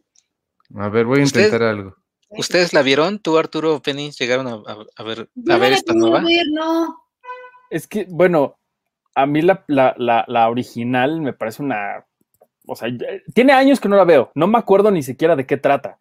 A 0.77 0.89
ver, 0.89 1.07
voy 1.07 1.21
a 1.21 1.25
¿Usted- 1.25 1.45
intentar 1.47 1.69
algo. 1.69 1.97
¿Ustedes 2.37 2.73
la 2.73 2.83
vieron? 2.83 3.21
¿Tú, 3.21 3.39
Arturo, 3.39 3.81
Penny, 3.81 4.11
llegaron 4.11 4.49
a, 4.49 4.55
a- 4.55 4.85
a 4.97 5.03
ver, 5.05 5.29
a 5.49 5.57
ver 5.57 5.73
esta 5.73 5.95
nueva? 5.95 6.21
ver, 6.21 6.47
no. 6.53 7.01
Es 7.71 7.87
que, 7.87 8.07
bueno, 8.11 8.59
a 9.15 9.25
mí 9.27 9.41
la, 9.41 9.65
la, 9.69 9.95
la, 9.97 10.25
la 10.27 10.49
original 10.49 11.21
me 11.21 11.33
parece 11.33 11.63
una. 11.63 12.05
O 12.67 12.75
sea, 12.77 12.89
tiene 13.35 13.53
años 13.53 13.79
que 13.79 13.89
no 13.89 13.97
la 13.97 14.05
veo. 14.05 14.33
No 14.35 14.47
me 14.47 14.59
acuerdo 14.59 14.91
ni 14.91 15.03
siquiera 15.03 15.37
de 15.37 15.47
qué 15.47 15.57
trata. 15.59 15.99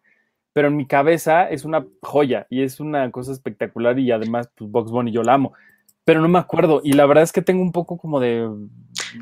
Pero 0.52 0.68
en 0.68 0.76
mi 0.76 0.86
cabeza 0.86 1.48
es 1.48 1.64
una 1.64 1.84
joya 2.02 2.46
y 2.50 2.62
es 2.62 2.80
una 2.80 3.10
cosa 3.10 3.32
espectacular. 3.32 3.98
Y 3.98 4.10
además, 4.12 4.50
pues 4.56 4.70
Box 4.70 4.90
Bunny 4.90 5.12
yo 5.12 5.22
la 5.22 5.34
amo. 5.34 5.52
Pero 6.04 6.20
no 6.20 6.28
me 6.28 6.38
acuerdo. 6.38 6.80
Y 6.84 6.92
la 6.92 7.06
verdad 7.06 7.24
es 7.24 7.32
que 7.32 7.42
tengo 7.42 7.62
un 7.62 7.72
poco 7.72 7.96
como 7.98 8.20
de. 8.20 8.48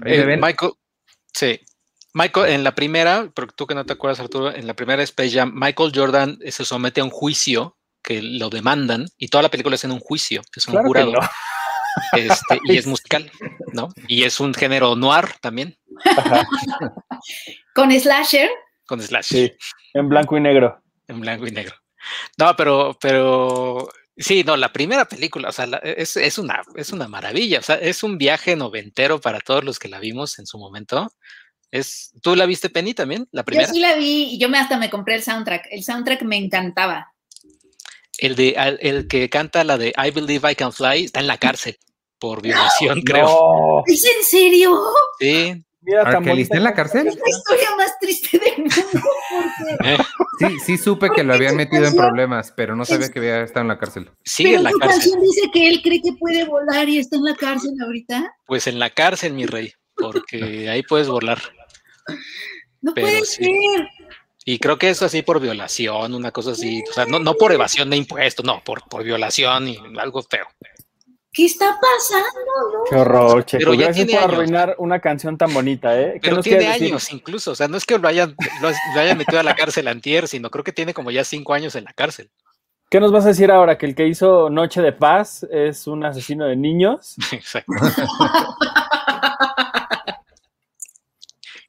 Eh. 0.04 0.36
Michael, 0.40 0.72
sí. 1.32 1.60
Michael, 2.14 2.52
en 2.52 2.64
la 2.64 2.74
primera, 2.74 3.30
pero 3.34 3.46
tú 3.48 3.66
que 3.66 3.74
no 3.74 3.86
te 3.86 3.94
acuerdas, 3.94 4.20
Arturo, 4.20 4.54
en 4.54 4.66
la 4.66 4.74
primera 4.74 5.02
Space 5.02 5.30
Jam, 5.30 5.52
Michael 5.54 5.92
Jordan 5.94 6.38
se 6.46 6.64
somete 6.64 7.00
a 7.00 7.04
un 7.04 7.10
juicio 7.10 7.76
que 8.02 8.20
lo 8.20 8.50
demandan 8.50 9.06
y 9.16 9.28
toda 9.28 9.42
la 9.42 9.48
película 9.50 9.76
es 9.76 9.84
en 9.84 9.92
un 9.92 10.00
juicio, 10.00 10.42
es 10.54 10.66
un 10.66 10.72
Claro 10.72 10.82
que 10.84 10.88
jurado 10.88 11.12
no. 11.12 11.20
este, 12.18 12.60
y 12.64 12.76
es 12.76 12.86
musical, 12.88 13.30
¿no? 13.72 13.88
Y 14.08 14.24
es 14.24 14.40
un 14.40 14.52
género 14.52 14.94
noir 14.96 15.36
también, 15.40 15.78
Con 17.74 17.90
Slasher, 17.98 18.50
con 18.86 19.00
slash 19.00 19.24
Sí, 19.24 19.52
en 19.94 20.08
blanco 20.08 20.36
y 20.36 20.40
negro. 20.40 20.82
en 21.08 21.20
blanco 21.20 21.46
y 21.46 21.50
negro. 21.52 21.74
No, 22.36 22.54
pero, 22.56 22.98
pero 23.00 23.88
sí, 24.16 24.44
no, 24.44 24.56
la 24.56 24.72
primera 24.72 25.04
película, 25.06 25.48
o 25.48 25.52
sea, 25.52 25.66
la- 25.66 25.78
es, 25.78 26.16
es 26.16 26.38
una, 26.38 26.62
es 26.76 26.90
una 26.92 27.08
maravilla, 27.08 27.58
o 27.58 27.62
sea, 27.62 27.76
es 27.76 28.02
un 28.02 28.18
viaje 28.18 28.56
noventero 28.56 29.20
para 29.20 29.40
todos 29.40 29.64
los 29.64 29.78
que 29.78 29.88
la 29.88 29.98
vimos 29.98 30.38
en 30.38 30.46
su 30.46 30.58
momento. 30.58 31.12
Es, 31.70 32.12
¿Tú 32.20 32.36
la 32.36 32.44
viste, 32.46 32.68
Penny, 32.68 32.92
también? 32.94 33.26
La 33.32 33.40
yo 33.40 33.44
primera. 33.46 33.72
sí 33.72 33.80
la 33.80 33.94
vi 33.94 34.34
y 34.34 34.38
yo 34.38 34.48
me 34.50 34.58
hasta 34.58 34.76
me 34.76 34.90
compré 34.90 35.14
el 35.14 35.22
soundtrack. 35.22 35.68
El 35.70 35.82
soundtrack 35.82 36.22
me 36.22 36.36
encantaba. 36.36 37.08
El 38.18 38.36
de 38.36 38.54
al- 38.58 38.78
el 38.82 39.08
que 39.08 39.30
canta 39.30 39.64
la 39.64 39.78
de 39.78 39.94
I 39.96 40.10
Believe 40.10 40.52
I 40.52 40.54
Can 40.54 40.72
Fly 40.72 41.04
está 41.04 41.20
en 41.20 41.26
la 41.26 41.38
cárcel 41.38 41.78
por 42.18 42.42
violación, 42.42 43.00
creo. 43.00 43.24
No, 43.24 43.82
¿Es 43.86 44.04
en 44.04 44.22
serio? 44.24 44.78
Sí, 45.18 45.64
mira, 45.80 46.02
¿R. 46.02 46.12
tan 46.12 46.22
Kelly 46.24 46.42
está 46.42 46.58
en 46.58 46.64
la 46.64 46.74
cárcel? 46.74 47.06
Es 47.08 47.16
la 47.16 47.30
historia 47.30 47.68
más 47.76 47.98
triste 47.98 48.38
del 48.38 48.58
mundo. 48.58 49.08
Porque- 49.58 50.02
Sí, 50.38 50.58
sí 50.64 50.78
supe 50.78 51.08
que 51.14 51.22
lo 51.22 51.34
habían 51.34 51.56
metido 51.56 51.84
en 51.86 51.94
problemas, 51.94 52.52
pero 52.56 52.74
no 52.74 52.84
sabía 52.84 53.06
es- 53.06 53.12
que 53.12 53.18
había 53.20 53.42
estado 53.42 53.60
en 53.62 53.68
la 53.68 53.78
cárcel. 53.78 54.10
sigue 54.24 54.50
Pero 54.50 54.58
en 54.58 54.64
la 54.64 54.70
su 54.70 54.78
cárcel. 54.78 54.98
canción 55.00 55.20
dice 55.22 55.50
que 55.52 55.68
él 55.68 55.80
cree 55.82 56.02
que 56.02 56.12
puede 56.18 56.44
volar 56.44 56.88
y 56.88 56.98
está 56.98 57.16
en 57.16 57.24
la 57.24 57.34
cárcel 57.36 57.72
ahorita. 57.82 58.34
Pues 58.46 58.66
en 58.66 58.78
la 58.78 58.90
cárcel, 58.90 59.32
mi 59.34 59.46
rey, 59.46 59.72
porque 59.96 60.68
ahí 60.68 60.82
puedes 60.82 61.08
volar. 61.08 61.40
No 62.80 62.92
Pero 62.94 63.06
puede 63.06 63.24
sí. 63.24 63.44
ser. 63.44 63.88
Y 64.44 64.58
creo 64.58 64.76
que 64.76 64.90
es 64.90 65.00
así 65.02 65.22
por 65.22 65.38
violación, 65.38 66.14
una 66.14 66.32
cosa 66.32 66.50
así, 66.50 66.82
o 66.90 66.92
sea, 66.92 67.04
no, 67.06 67.20
no 67.20 67.34
por 67.34 67.52
evasión 67.52 67.88
de 67.90 67.96
impuestos, 67.96 68.44
no, 68.44 68.60
por, 68.64 68.82
por 68.88 69.04
violación 69.04 69.68
y 69.68 69.78
algo 70.00 70.20
feo. 70.24 70.46
¿Qué 71.32 71.46
está 71.46 71.78
pasando? 71.80 72.84
Qué 72.90 72.94
horror, 72.96 73.44
Checo. 73.46 73.60
Pero 73.60 73.74
ya 73.74 73.86
Gracias 73.86 74.06
tiene 74.06 74.20
por 74.20 74.30
años. 74.30 74.34
arruinar 74.38 74.74
una 74.78 75.00
canción 75.00 75.38
tan 75.38 75.52
bonita, 75.54 75.98
¿eh? 75.98 76.14
¿Qué 76.14 76.20
Pero 76.20 76.36
nos 76.36 76.44
tiene 76.44 76.58
quieres 76.58 76.74
decir? 76.74 76.92
años 76.92 77.10
incluso, 77.12 77.52
o 77.52 77.54
sea, 77.54 77.68
no 77.68 77.76
es 77.78 77.86
que 77.86 77.98
lo 77.98 78.06
hayan, 78.06 78.36
lo, 78.60 78.70
lo 78.70 79.00
hayan 79.00 79.16
metido 79.16 79.40
a 79.40 79.42
la 79.42 79.54
cárcel 79.54 79.88
antier, 79.88 80.28
sino 80.28 80.50
creo 80.50 80.62
que 80.62 80.72
tiene 80.72 80.92
como 80.92 81.10
ya 81.10 81.24
cinco 81.24 81.54
años 81.54 81.74
en 81.74 81.84
la 81.84 81.92
cárcel. 81.94 82.30
¿Qué 82.90 83.00
nos 83.00 83.10
vas 83.12 83.24
a 83.24 83.28
decir 83.28 83.50
ahora? 83.50 83.78
¿Que 83.78 83.86
el 83.86 83.94
que 83.94 84.06
hizo 84.06 84.50
Noche 84.50 84.82
de 84.82 84.92
Paz 84.92 85.46
es 85.50 85.86
un 85.86 86.04
asesino 86.04 86.44
de 86.44 86.56
niños? 86.56 87.16
Exacto. 87.32 87.72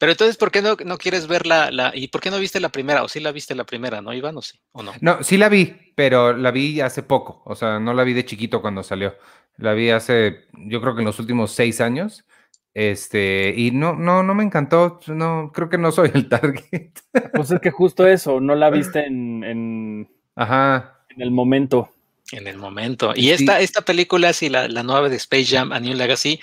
Pero 0.04 0.12
entonces, 0.12 0.36
¿por 0.36 0.50
qué 0.50 0.60
no, 0.60 0.76
no 0.84 0.98
quieres 0.98 1.26
ver 1.26 1.46
la, 1.46 1.70
la, 1.70 1.90
y 1.94 2.08
por 2.08 2.20
qué 2.20 2.30
no 2.30 2.38
viste 2.38 2.60
la 2.60 2.68
primera? 2.68 3.02
¿O 3.04 3.08
sí 3.08 3.20
la 3.20 3.32
viste 3.32 3.54
la 3.54 3.64
primera, 3.64 4.02
no, 4.02 4.12
Iván? 4.12 4.36
¿O 4.36 4.42
sí? 4.42 4.60
¿O 4.72 4.82
no? 4.82 4.92
No, 5.00 5.22
sí 5.22 5.38
la 5.38 5.48
vi, 5.48 5.74
pero 5.94 6.34
la 6.36 6.50
vi 6.50 6.82
hace 6.82 7.02
poco. 7.02 7.40
O 7.46 7.54
sea, 7.54 7.80
no 7.80 7.94
la 7.94 8.04
vi 8.04 8.12
de 8.12 8.26
chiquito 8.26 8.60
cuando 8.60 8.82
salió. 8.82 9.16
La 9.56 9.72
vi 9.72 9.88
hace, 9.88 10.44
yo 10.52 10.82
creo 10.82 10.94
que 10.94 11.00
en 11.00 11.06
los 11.06 11.18
últimos 11.20 11.52
seis 11.52 11.80
años. 11.80 12.26
Este, 12.74 13.54
y 13.56 13.70
no, 13.70 13.94
no, 13.94 14.22
no 14.22 14.34
me 14.34 14.44
encantó. 14.44 15.00
No, 15.06 15.50
creo 15.54 15.70
que 15.70 15.78
no 15.78 15.90
soy 15.90 16.10
el 16.12 16.28
target. 16.28 16.90
Pues 17.32 17.50
es 17.50 17.60
que 17.60 17.70
justo 17.70 18.06
eso, 18.06 18.42
no 18.42 18.54
la 18.54 18.68
viste 18.68 19.06
en, 19.06 19.42
en- 19.42 20.10
Ajá. 20.36 21.06
en 21.16 21.22
el 21.22 21.30
momento. 21.30 21.88
En 22.30 22.46
el 22.46 22.58
momento. 22.58 23.14
Y 23.16 23.30
esta, 23.30 23.58
esta 23.60 23.80
película, 23.80 24.34
sí, 24.34 24.50
la, 24.50 24.68
la 24.68 24.82
nueva 24.82 25.08
de 25.08 25.16
Space 25.16 25.46
Jam, 25.46 25.72
A 25.72 25.80
New 25.80 25.94
Legacy, 25.94 26.40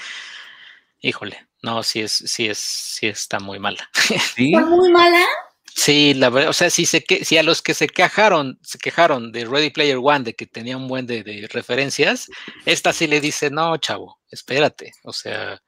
híjole, 1.00 1.46
no, 1.62 1.84
sí 1.84 2.02
es, 2.02 2.12
sí 2.12 2.48
es, 2.48 2.58
sí 2.58 3.08
está 3.08 3.40
muy 3.40 3.60
mala. 3.60 3.90
Sí. 4.36 4.54
¿Fue 4.54 4.66
muy 4.66 4.92
mala? 4.92 5.26
Sí, 5.74 6.14
la 6.14 6.30
verdad, 6.30 6.50
o 6.50 6.54
sea, 6.54 6.70
si, 6.70 6.86
se 6.86 7.04
que, 7.04 7.24
si 7.24 7.38
a 7.38 7.44
los 7.44 7.62
que 7.62 7.74
se 7.74 7.88
quejaron, 7.88 8.60
se 8.62 8.78
quejaron 8.78 9.32
de 9.32 9.46
Ready 9.46 9.70
Player 9.70 9.98
One, 10.02 10.26
de 10.26 10.36
que 10.36 10.46
tenía 10.46 10.76
un 10.76 10.88
buen 10.88 11.08
de, 11.08 11.24
de 11.24 11.48
referencias, 11.50 12.28
esta 12.66 12.92
sí 12.92 13.08
le 13.08 13.22
dice, 13.22 13.50
no, 13.50 13.78
chavo, 13.78 14.20
espérate, 14.30 14.92
o 15.04 15.14
sea, 15.14 15.62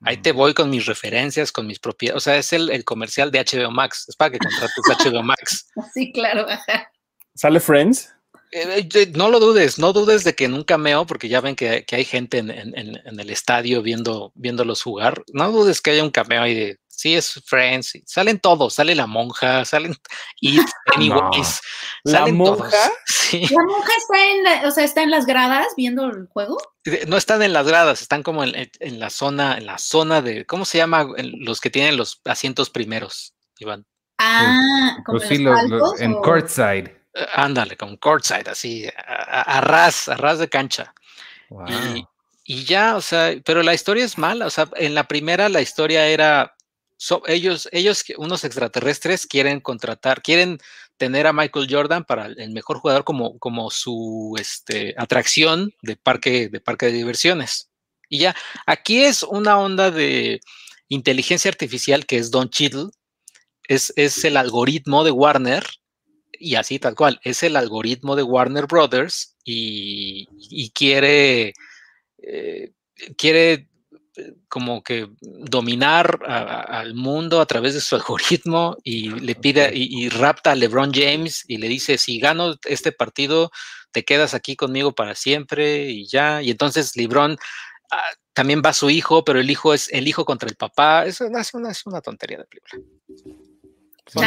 ahí 0.00 0.16
te 0.16 0.32
voy 0.32 0.54
con 0.54 0.70
mis 0.70 0.86
referencias, 0.86 1.52
con 1.52 1.66
mis 1.66 1.78
propiedades, 1.78 2.22
o 2.22 2.24
sea, 2.24 2.36
es 2.36 2.52
el, 2.52 2.70
el 2.70 2.84
comercial 2.84 3.30
de 3.30 3.40
HBO 3.40 3.70
Max, 3.70 4.06
es 4.08 4.16
para 4.16 4.30
que 4.30 4.38
contrates 4.38 4.74
HBO 4.88 5.22
Max. 5.22 5.68
Sí, 5.94 6.12
claro. 6.12 6.46
¿Sale 7.34 7.60
Friends? 7.60 8.10
Eh, 8.54 8.86
eh, 8.94 9.12
no 9.14 9.30
lo 9.30 9.40
dudes, 9.40 9.78
no 9.78 9.92
dudes 9.94 10.24
de 10.24 10.34
que 10.34 10.44
en 10.44 10.52
un 10.54 10.62
cameo, 10.64 11.06
porque 11.06 11.28
ya 11.28 11.40
ven 11.40 11.56
que, 11.56 11.84
que 11.86 11.96
hay 11.96 12.04
gente 12.04 12.36
en, 12.38 12.50
en- 12.50 12.76
en- 12.78 13.00
en 13.04 13.18
el 13.20 13.30
estadio 13.30 13.80
viendo, 13.82 14.30
viéndolos 14.34 14.82
jugar, 14.82 15.22
no 15.32 15.50
dudes 15.50 15.80
que 15.80 15.90
haya 15.92 16.04
un 16.04 16.10
cameo 16.10 16.42
ahí 16.42 16.54
de, 16.54 16.78
sí, 16.86 17.14
es 17.14 17.40
Friends, 17.46 17.94
salen 18.04 18.38
todos, 18.38 18.74
sale 18.74 18.94
la 18.94 19.06
monja, 19.06 19.64
salen 19.64 19.96
It, 20.42 20.60
Anyways, 20.94 21.60
¿La 22.04 22.18
salen 22.18 22.38
todos. 22.38 22.58
monja? 22.58 22.92
Sí. 23.06 23.40
La 23.50 23.62
monja 23.64 23.92
está 23.96 24.30
en, 24.30 24.44
la- 24.44 24.68
o 24.68 24.70
sea, 24.70 24.84
está 24.84 25.02
en 25.02 25.10
las 25.10 25.24
gradas 25.24 25.68
viendo 25.74 26.04
el 26.04 26.26
juego. 26.26 26.58
No 27.06 27.16
están 27.16 27.40
en 27.42 27.54
las 27.54 27.66
gradas, 27.66 28.02
están 28.02 28.22
como 28.22 28.44
en, 28.44 28.54
en- 28.54 28.70
en 28.80 29.00
la 29.00 29.08
zona, 29.08 29.56
en 29.56 29.64
la 29.64 29.78
zona 29.78 30.20
de, 30.20 30.44
¿cómo 30.44 30.66
se 30.66 30.76
llama? 30.76 31.08
En 31.16 31.42
los 31.42 31.62
que 31.62 31.70
tienen 31.70 31.96
los 31.96 32.20
asientos 32.26 32.68
primeros, 32.68 33.32
Iván. 33.58 33.86
Ah, 34.18 34.98
como 35.06 35.18
Pues 35.18 35.30
los 35.30 35.40
lo- 35.40 35.52
lo- 35.54 35.78
palcos, 35.80 36.00
en 36.02 36.12
o- 36.12 36.20
courtside. 36.20 37.01
Ándale, 37.34 37.76
con 37.76 37.96
courtside, 37.96 38.50
así, 38.50 38.86
a, 39.06 39.42
a- 39.58 39.60
ras, 39.60 40.08
a 40.08 40.16
ras 40.16 40.38
de 40.38 40.48
cancha. 40.48 40.94
Wow. 41.50 41.66
Y, 41.68 42.06
y 42.44 42.64
ya, 42.64 42.96
o 42.96 43.00
sea, 43.00 43.34
pero 43.44 43.62
la 43.62 43.74
historia 43.74 44.04
es 44.04 44.16
mala, 44.18 44.46
o 44.46 44.50
sea, 44.50 44.68
en 44.76 44.94
la 44.94 45.06
primera 45.06 45.48
la 45.48 45.60
historia 45.60 46.06
era, 46.06 46.54
so- 46.96 47.22
ellos, 47.26 47.68
ellos, 47.72 48.04
unos 48.16 48.44
extraterrestres 48.44 49.26
quieren 49.26 49.60
contratar, 49.60 50.22
quieren 50.22 50.58
tener 50.96 51.26
a 51.26 51.32
Michael 51.32 51.66
Jordan 51.68 52.04
para 52.04 52.26
el 52.26 52.50
mejor 52.52 52.78
jugador 52.78 53.04
como, 53.04 53.38
como 53.38 53.70
su 53.70 54.34
este, 54.40 54.94
atracción 54.96 55.74
de 55.82 55.96
parque, 55.96 56.48
de 56.48 56.60
parque 56.60 56.86
de 56.86 56.92
diversiones. 56.92 57.68
Y 58.08 58.18
ya, 58.20 58.36
aquí 58.66 59.04
es 59.04 59.22
una 59.22 59.58
onda 59.58 59.90
de 59.90 60.40
inteligencia 60.88 61.50
artificial 61.50 62.06
que 62.06 62.18
es 62.18 62.30
Don 62.30 62.48
Cheadle, 62.50 62.90
es, 63.68 63.92
es 63.96 64.24
el 64.24 64.36
algoritmo 64.36 65.02
de 65.04 65.10
Warner, 65.10 65.64
y 66.42 66.54
así 66.56 66.78
tal 66.78 66.94
cual, 66.94 67.20
es 67.22 67.42
el 67.42 67.56
algoritmo 67.56 68.16
de 68.16 68.22
Warner 68.22 68.66
Brothers 68.66 69.36
y, 69.44 70.26
y 70.50 70.70
quiere, 70.70 71.52
eh, 72.18 72.72
quiere 73.16 73.68
eh, 74.16 74.34
como 74.48 74.82
que 74.82 75.08
dominar 75.20 76.20
a- 76.26 76.36
a- 76.42 76.80
al 76.80 76.94
mundo 76.94 77.40
a 77.40 77.46
través 77.46 77.74
de 77.74 77.80
su 77.80 77.94
algoritmo 77.96 78.76
y 78.84 79.08
le 79.10 79.34
pide 79.34 79.70
y, 79.74 80.04
y 80.04 80.08
rapta 80.10 80.52
a 80.52 80.54
LeBron 80.54 80.92
James 80.92 81.44
y 81.48 81.56
le 81.58 81.68
dice, 81.68 81.96
si 81.98 82.18
gano 82.18 82.56
este 82.66 82.92
partido, 82.92 83.50
te 83.92 84.04
quedas 84.04 84.34
aquí 84.34 84.56
conmigo 84.56 84.92
para 84.94 85.14
siempre 85.14 85.90
y 85.90 86.06
ya. 86.06 86.42
Y 86.42 86.50
entonces 86.50 86.96
LeBron 86.96 87.36
ah, 87.90 88.02
también 88.34 88.62
va 88.64 88.72
su 88.72 88.88
hijo, 88.90 89.24
pero 89.24 89.38
el 89.40 89.50
hijo 89.50 89.74
es 89.74 89.88
el 89.92 90.06
hijo 90.08 90.24
contra 90.24 90.48
el 90.48 90.56
papá. 90.56 91.04
Eso 91.06 91.24
es 91.26 91.54
una, 91.54 91.70
es 91.70 91.86
una 91.86 92.00
tontería 92.00 92.38
de 92.38 92.44
película. 92.44 92.82
Son. 94.06 94.22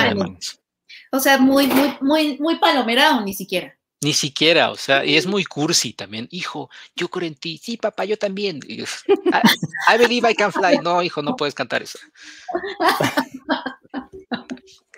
O 1.15 1.19
sea, 1.19 1.37
muy, 1.37 1.67
muy, 1.67 1.93
muy, 2.01 2.37
muy 2.39 2.57
palomera 2.59 3.17
o 3.17 3.21
ni 3.21 3.33
siquiera. 3.33 3.73
Ni 4.01 4.13
siquiera, 4.13 4.69
o 4.71 4.75
sea, 4.75 5.03
y 5.05 5.15
es 5.15 5.25
muy 5.25 5.45
cursi 5.45 5.93
también. 5.93 6.27
Hijo, 6.29 6.69
yo 6.95 7.07
creo 7.07 7.27
en 7.27 7.35
ti. 7.35 7.59
Sí, 7.63 7.77
papá, 7.77 8.05
yo 8.05 8.17
también. 8.17 8.59
I, 8.67 8.83
I 8.83 9.97
believe 9.97 10.29
I 10.29 10.35
can 10.35 10.51
fly. 10.51 10.77
No, 10.83 11.01
hijo, 11.01 11.21
no 11.21 11.35
puedes 11.35 11.55
cantar 11.55 11.81
eso. 11.81 11.97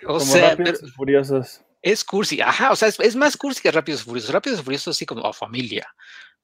O 0.05 0.19
Como 0.19 0.19
sea, 0.19 0.51
Rápidos 0.51 0.77
pero 0.79 0.87
y 0.87 0.91
Furiosos. 0.91 1.61
es 1.81 2.03
cursi. 2.03 2.41
Ajá, 2.41 2.71
o 2.71 2.75
sea, 2.75 2.87
es, 2.87 2.99
es 2.99 3.15
más 3.15 3.35
cursi 3.37 3.61
que 3.61 3.71
Rápidos 3.71 4.01
y 4.01 4.05
Furiosos. 4.05 4.31
Rápidos 4.33 4.59
y 4.59 4.63
Furiosos 4.63 4.95
así 4.95 5.05
como 5.05 5.21
oh, 5.21 5.33
familia. 5.33 5.87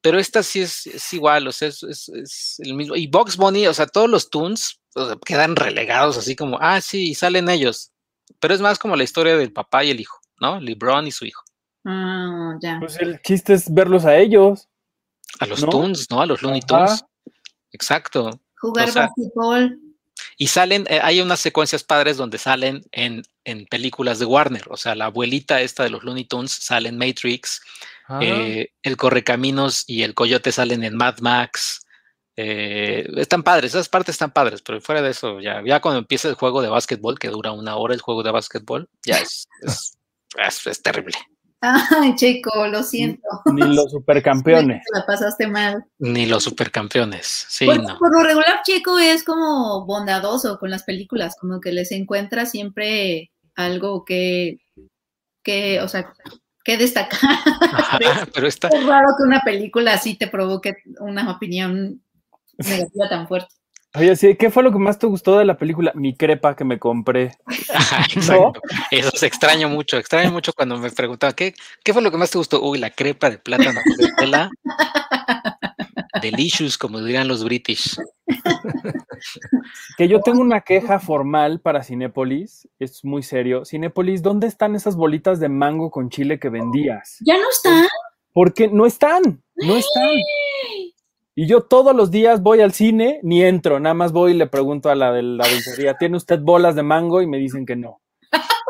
Pero 0.01 0.19
esta 0.19 0.43
sí 0.43 0.59
es, 0.61 0.85
es 0.87 1.13
igual, 1.13 1.47
o 1.47 1.51
sea, 1.51 1.69
es, 1.69 1.81
es- 1.83 2.09
es 2.09 2.55
el 2.59 2.73
mismo. 2.73 2.95
Y 2.95 3.07
Box 3.07 3.37
Bunny, 3.37 3.67
o 3.67 3.73
sea, 3.73 3.87
todos 3.87 4.09
los 4.09 4.29
tunes 4.29 4.79
o 4.95 5.05
sea, 5.07 5.15
quedan 5.25 5.55
relegados 5.55 6.17
así 6.17 6.35
como, 6.35 6.57
ah, 6.61 6.81
sí, 6.81 7.15
salen 7.15 7.49
ellos. 7.49 7.91
Pero 8.39 8.53
es 8.53 8.61
más 8.61 8.79
como 8.79 8.95
la 8.95 9.03
historia 9.03 9.37
del 9.37 9.53
papá 9.53 9.83
y 9.83 9.91
el 9.91 9.99
hijo, 9.99 10.19
¿no? 10.39 10.59
LeBron 10.59 11.07
y 11.07 11.11
su 11.11 11.25
hijo. 11.25 11.43
Ah, 11.85 12.55
ya. 12.61 12.77
Pues 12.79 12.97
el 12.99 13.21
chiste 13.21 13.53
es 13.53 13.73
verlos 13.73 14.05
a 14.05 14.17
ellos. 14.17 14.69
A 15.39 15.45
los 15.45 15.61
¿No? 15.61 15.69
Tunes, 15.69 16.09
¿no? 16.09 16.21
A 16.21 16.25
los 16.25 16.41
Looney 16.41 16.61
Ajá. 16.69 16.85
Tunes. 16.85 17.05
Exacto. 17.71 18.39
Jugar 18.59 18.89
o 18.89 18.91
sea, 18.91 19.01
básquetbol. 19.03 19.79
Y 20.37 20.47
salen, 20.47 20.85
eh, 20.89 20.99
hay 21.01 21.21
unas 21.21 21.39
secuencias 21.39 21.83
padres 21.83 22.17
donde 22.17 22.37
salen 22.37 22.83
en, 22.91 23.23
en 23.43 23.65
películas 23.65 24.19
de 24.19 24.25
Warner. 24.25 24.63
O 24.69 24.77
sea, 24.77 24.95
la 24.95 25.05
abuelita 25.05 25.61
esta 25.61 25.83
de 25.83 25.89
los 25.89 26.03
Looney 26.03 26.25
Tunes 26.25 26.51
sale 26.51 26.89
en 26.89 26.97
Matrix. 26.97 27.61
Ah, 28.07 28.19
eh, 28.21 28.71
el 28.83 28.97
Correcaminos 28.97 29.83
y 29.87 30.03
el 30.03 30.13
Coyote 30.13 30.51
salen 30.51 30.83
en 30.83 30.95
Mad 30.95 31.19
Max. 31.19 31.82
Eh, 32.35 33.07
están 33.17 33.43
padres, 33.43 33.71
esas 33.73 33.89
partes 33.89 34.15
están 34.15 34.31
padres, 34.31 34.61
pero 34.61 34.81
fuera 34.81 35.01
de 35.01 35.11
eso, 35.11 35.39
ya, 35.39 35.61
ya 35.65 35.79
cuando 35.81 35.99
empieza 35.99 36.27
el 36.29 36.35
juego 36.35 36.61
de 36.61 36.69
básquetbol, 36.69 37.19
que 37.19 37.29
dura 37.29 37.51
una 37.51 37.75
hora 37.75 37.93
el 37.93 38.01
juego 38.01 38.23
de 38.23 38.31
básquetbol, 38.31 38.89
ya 39.05 39.17
es, 39.17 39.47
es, 39.61 39.97
es- 40.47 40.67
es 40.67 40.81
terrible. 40.81 41.15
Ay, 41.65 42.13
Checo, 42.15 42.67
lo 42.67 42.83
siento. 42.83 43.21
Ni 43.53 43.61
los 43.73 43.89
supercampeones. 43.91 44.83
La 44.93 45.05
pasaste 45.05 45.47
mal. 45.47 45.85
Ni 45.97 46.25
los 46.25 46.43
supercampeones. 46.43 47.25
Sí, 47.47 47.65
Por, 47.65 47.81
no. 47.81 47.97
por 47.97 48.11
lo 48.11 48.21
regular, 48.21 48.61
Checo 48.65 48.99
es 48.99 49.23
como 49.23 49.85
bondadoso 49.85 50.59
con 50.59 50.69
las 50.69 50.83
películas, 50.83 51.37
como 51.39 51.61
que 51.61 51.71
les 51.71 51.93
encuentra 51.93 52.45
siempre 52.45 53.31
algo 53.55 54.03
que, 54.03 54.57
que 55.41 55.79
o 55.79 55.87
sea, 55.87 56.13
que 56.65 56.75
destacar. 56.77 57.19
Ajá, 57.61 57.97
pero 58.33 58.45
esta, 58.47 58.67
Es 58.67 58.85
raro 58.85 59.09
que 59.17 59.23
una 59.23 59.39
película 59.41 59.93
así 59.93 60.15
te 60.17 60.27
provoque 60.27 60.75
una 60.99 61.31
opinión 61.31 62.02
negativa 62.69 63.09
tan 63.09 63.27
fuerte. 63.27 63.53
Oye, 63.95 64.15
sí, 64.15 64.35
¿qué 64.35 64.49
fue 64.49 64.63
lo 64.63 64.71
que 64.71 64.79
más 64.79 64.97
te 64.97 65.05
gustó 65.05 65.37
de 65.37 65.45
la 65.45 65.55
película? 65.55 65.91
Mi 65.93 66.15
crepa 66.15 66.55
que 66.55 66.63
me 66.63 66.79
compré. 66.79 67.37
Exacto. 68.15 68.53
Eso 68.89 69.11
se 69.15 69.27
extraño 69.27 69.69
mucho, 69.69 69.97
extraño 69.97 70.31
mucho 70.31 70.51
cuando 70.53 70.77
me 70.79 70.89
preguntaban, 70.89 71.35
¿qué, 71.35 71.53
¿qué 71.83 71.93
fue 71.93 72.01
lo 72.01 72.09
que 72.09 72.17
más 72.17 72.31
te 72.31 72.39
gustó? 72.39 72.63
Uy, 72.63 72.79
la 72.79 72.89
crepa 72.89 73.29
de 73.29 73.37
plátano 73.37 73.79
de 73.97 74.11
tela. 74.17 74.49
Delicious, 76.23 76.77
como 76.77 77.01
dirían 77.01 77.27
los 77.27 77.43
british. 77.43 77.97
Que 79.97 80.07
yo 80.07 80.21
tengo 80.21 80.41
una 80.41 80.61
queja 80.61 80.99
formal 80.99 81.59
para 81.59 81.83
Cinépolis, 81.83 82.67
es 82.79 83.05
muy 83.05 83.21
serio. 83.21 83.63
Cinépolis, 83.63 84.23
¿dónde 84.23 84.47
están 84.47 84.75
esas 84.75 84.95
bolitas 84.95 85.39
de 85.39 85.49
mango 85.49 85.91
con 85.91 86.09
chile 86.09 86.39
que 86.39 86.49
vendías? 86.49 87.17
¿Ya 87.25 87.37
no 87.37 87.47
está? 87.49 87.87
Porque 88.31 88.67
no 88.69 88.87
están, 88.87 89.43
no 89.55 89.75
están. 89.75 90.15
Y 91.35 91.47
yo 91.47 91.61
todos 91.61 91.95
los 91.95 92.11
días 92.11 92.41
voy 92.41 92.61
al 92.61 92.73
cine, 92.73 93.19
ni 93.23 93.43
entro, 93.43 93.79
nada 93.79 93.95
más 93.95 94.11
voy 94.11 94.33
y 94.33 94.35
le 94.35 94.47
pregunto 94.47 94.89
a 94.89 94.95
la 94.95 95.11
de 95.11 95.23
la 95.23 95.47
dulcería, 95.47 95.95
¿tiene 95.97 96.17
usted 96.17 96.39
bolas 96.39 96.75
de 96.75 96.83
mango? 96.83 97.21
Y 97.21 97.27
me 97.27 97.37
dicen 97.37 97.65
que 97.65 97.75
no. 97.75 98.01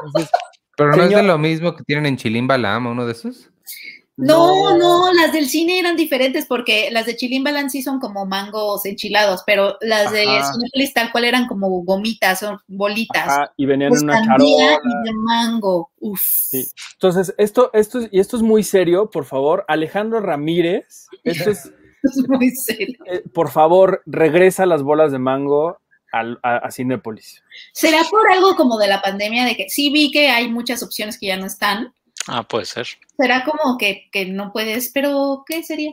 Entonces, 0.06 0.32
pero 0.78 0.96
no 0.96 1.04
es 1.04 1.10
de 1.10 1.24
lo 1.24 1.38
mismo 1.38 1.76
que 1.76 1.84
tienen 1.84 2.06
en 2.06 2.18
Chilimbalam, 2.18 2.88
uno 2.88 3.06
de 3.06 3.12
esos. 3.12 3.50
No, 4.16 4.78
no, 4.78 5.12
las 5.12 5.34
del 5.34 5.48
cine 5.50 5.80
eran 5.80 5.96
diferentes 5.96 6.46
porque 6.46 6.90
las 6.92 7.08
de 7.08 7.16
Chilimbalan 7.16 7.72
sí 7.72 7.82
son 7.82 8.00
como 8.00 8.28
mangos 8.28 8.86
enchilados, 8.86 9.42
pero 9.46 9.76
las 9.82 10.12
de 10.12 10.24
Ajá. 10.28 10.54
Cinépolis 10.54 10.94
tal 10.94 11.12
cual 11.12 11.26
eran 11.26 11.48
como 11.48 11.68
gomitas, 11.84 12.40
son 12.40 12.60
bolitas. 12.68 13.28
Ajá, 13.28 13.54
y 13.58 13.66
venían 13.66 13.92
en 13.92 14.04
una 14.04 14.24
charola. 14.24 14.80
y 14.84 15.08
de 15.08 15.14
mango. 15.16 15.90
Uf. 16.00 16.22
Sí. 16.22 16.64
Entonces, 16.94 17.34
esto, 17.40 17.72
esto, 17.74 18.00
es- 18.00 18.10
y 18.12 18.20
esto 18.20 18.38
es 18.38 18.44
muy 18.44 18.64
serio, 18.64 19.10
por 19.10 19.26
favor. 19.26 19.66
Alejandro 19.68 20.20
Ramírez, 20.20 21.08
esto 21.24 21.50
es, 21.50 21.72
es 22.22 22.28
muy 22.30 22.50
serio. 22.52 22.98
Eh, 23.06 23.24
por 23.34 23.50
favor, 23.50 24.02
regresa 24.06 24.66
las 24.66 24.84
bolas 24.84 25.12
de 25.12 25.20
mango 25.20 25.78
al- 26.12 26.40
a, 26.44 26.58
a 26.58 26.72
Cinépolis. 26.72 27.44
¿Será 27.74 28.00
por 28.10 28.30
algo 28.32 28.56
como 28.56 28.78
de 28.78 28.88
la 28.88 29.02
pandemia 29.02 29.46
de 29.46 29.56
que 29.56 29.70
sí 29.70 29.92
vi 29.92 30.12
que 30.12 30.30
hay 30.30 30.50
muchas 30.50 30.84
opciones 30.84 31.18
que 31.20 31.28
ya 31.28 31.38
no 31.38 31.46
están? 31.46 31.94
Ah, 32.28 32.44
puede 32.48 32.64
ser. 32.66 32.88
¿Será 33.18 33.44
como 33.44 33.78
que, 33.78 34.10
que 34.12 34.26
no 34.28 34.54
puedes, 34.54 34.90
pero 34.94 35.44
qué 35.46 35.62
sería? 35.62 35.92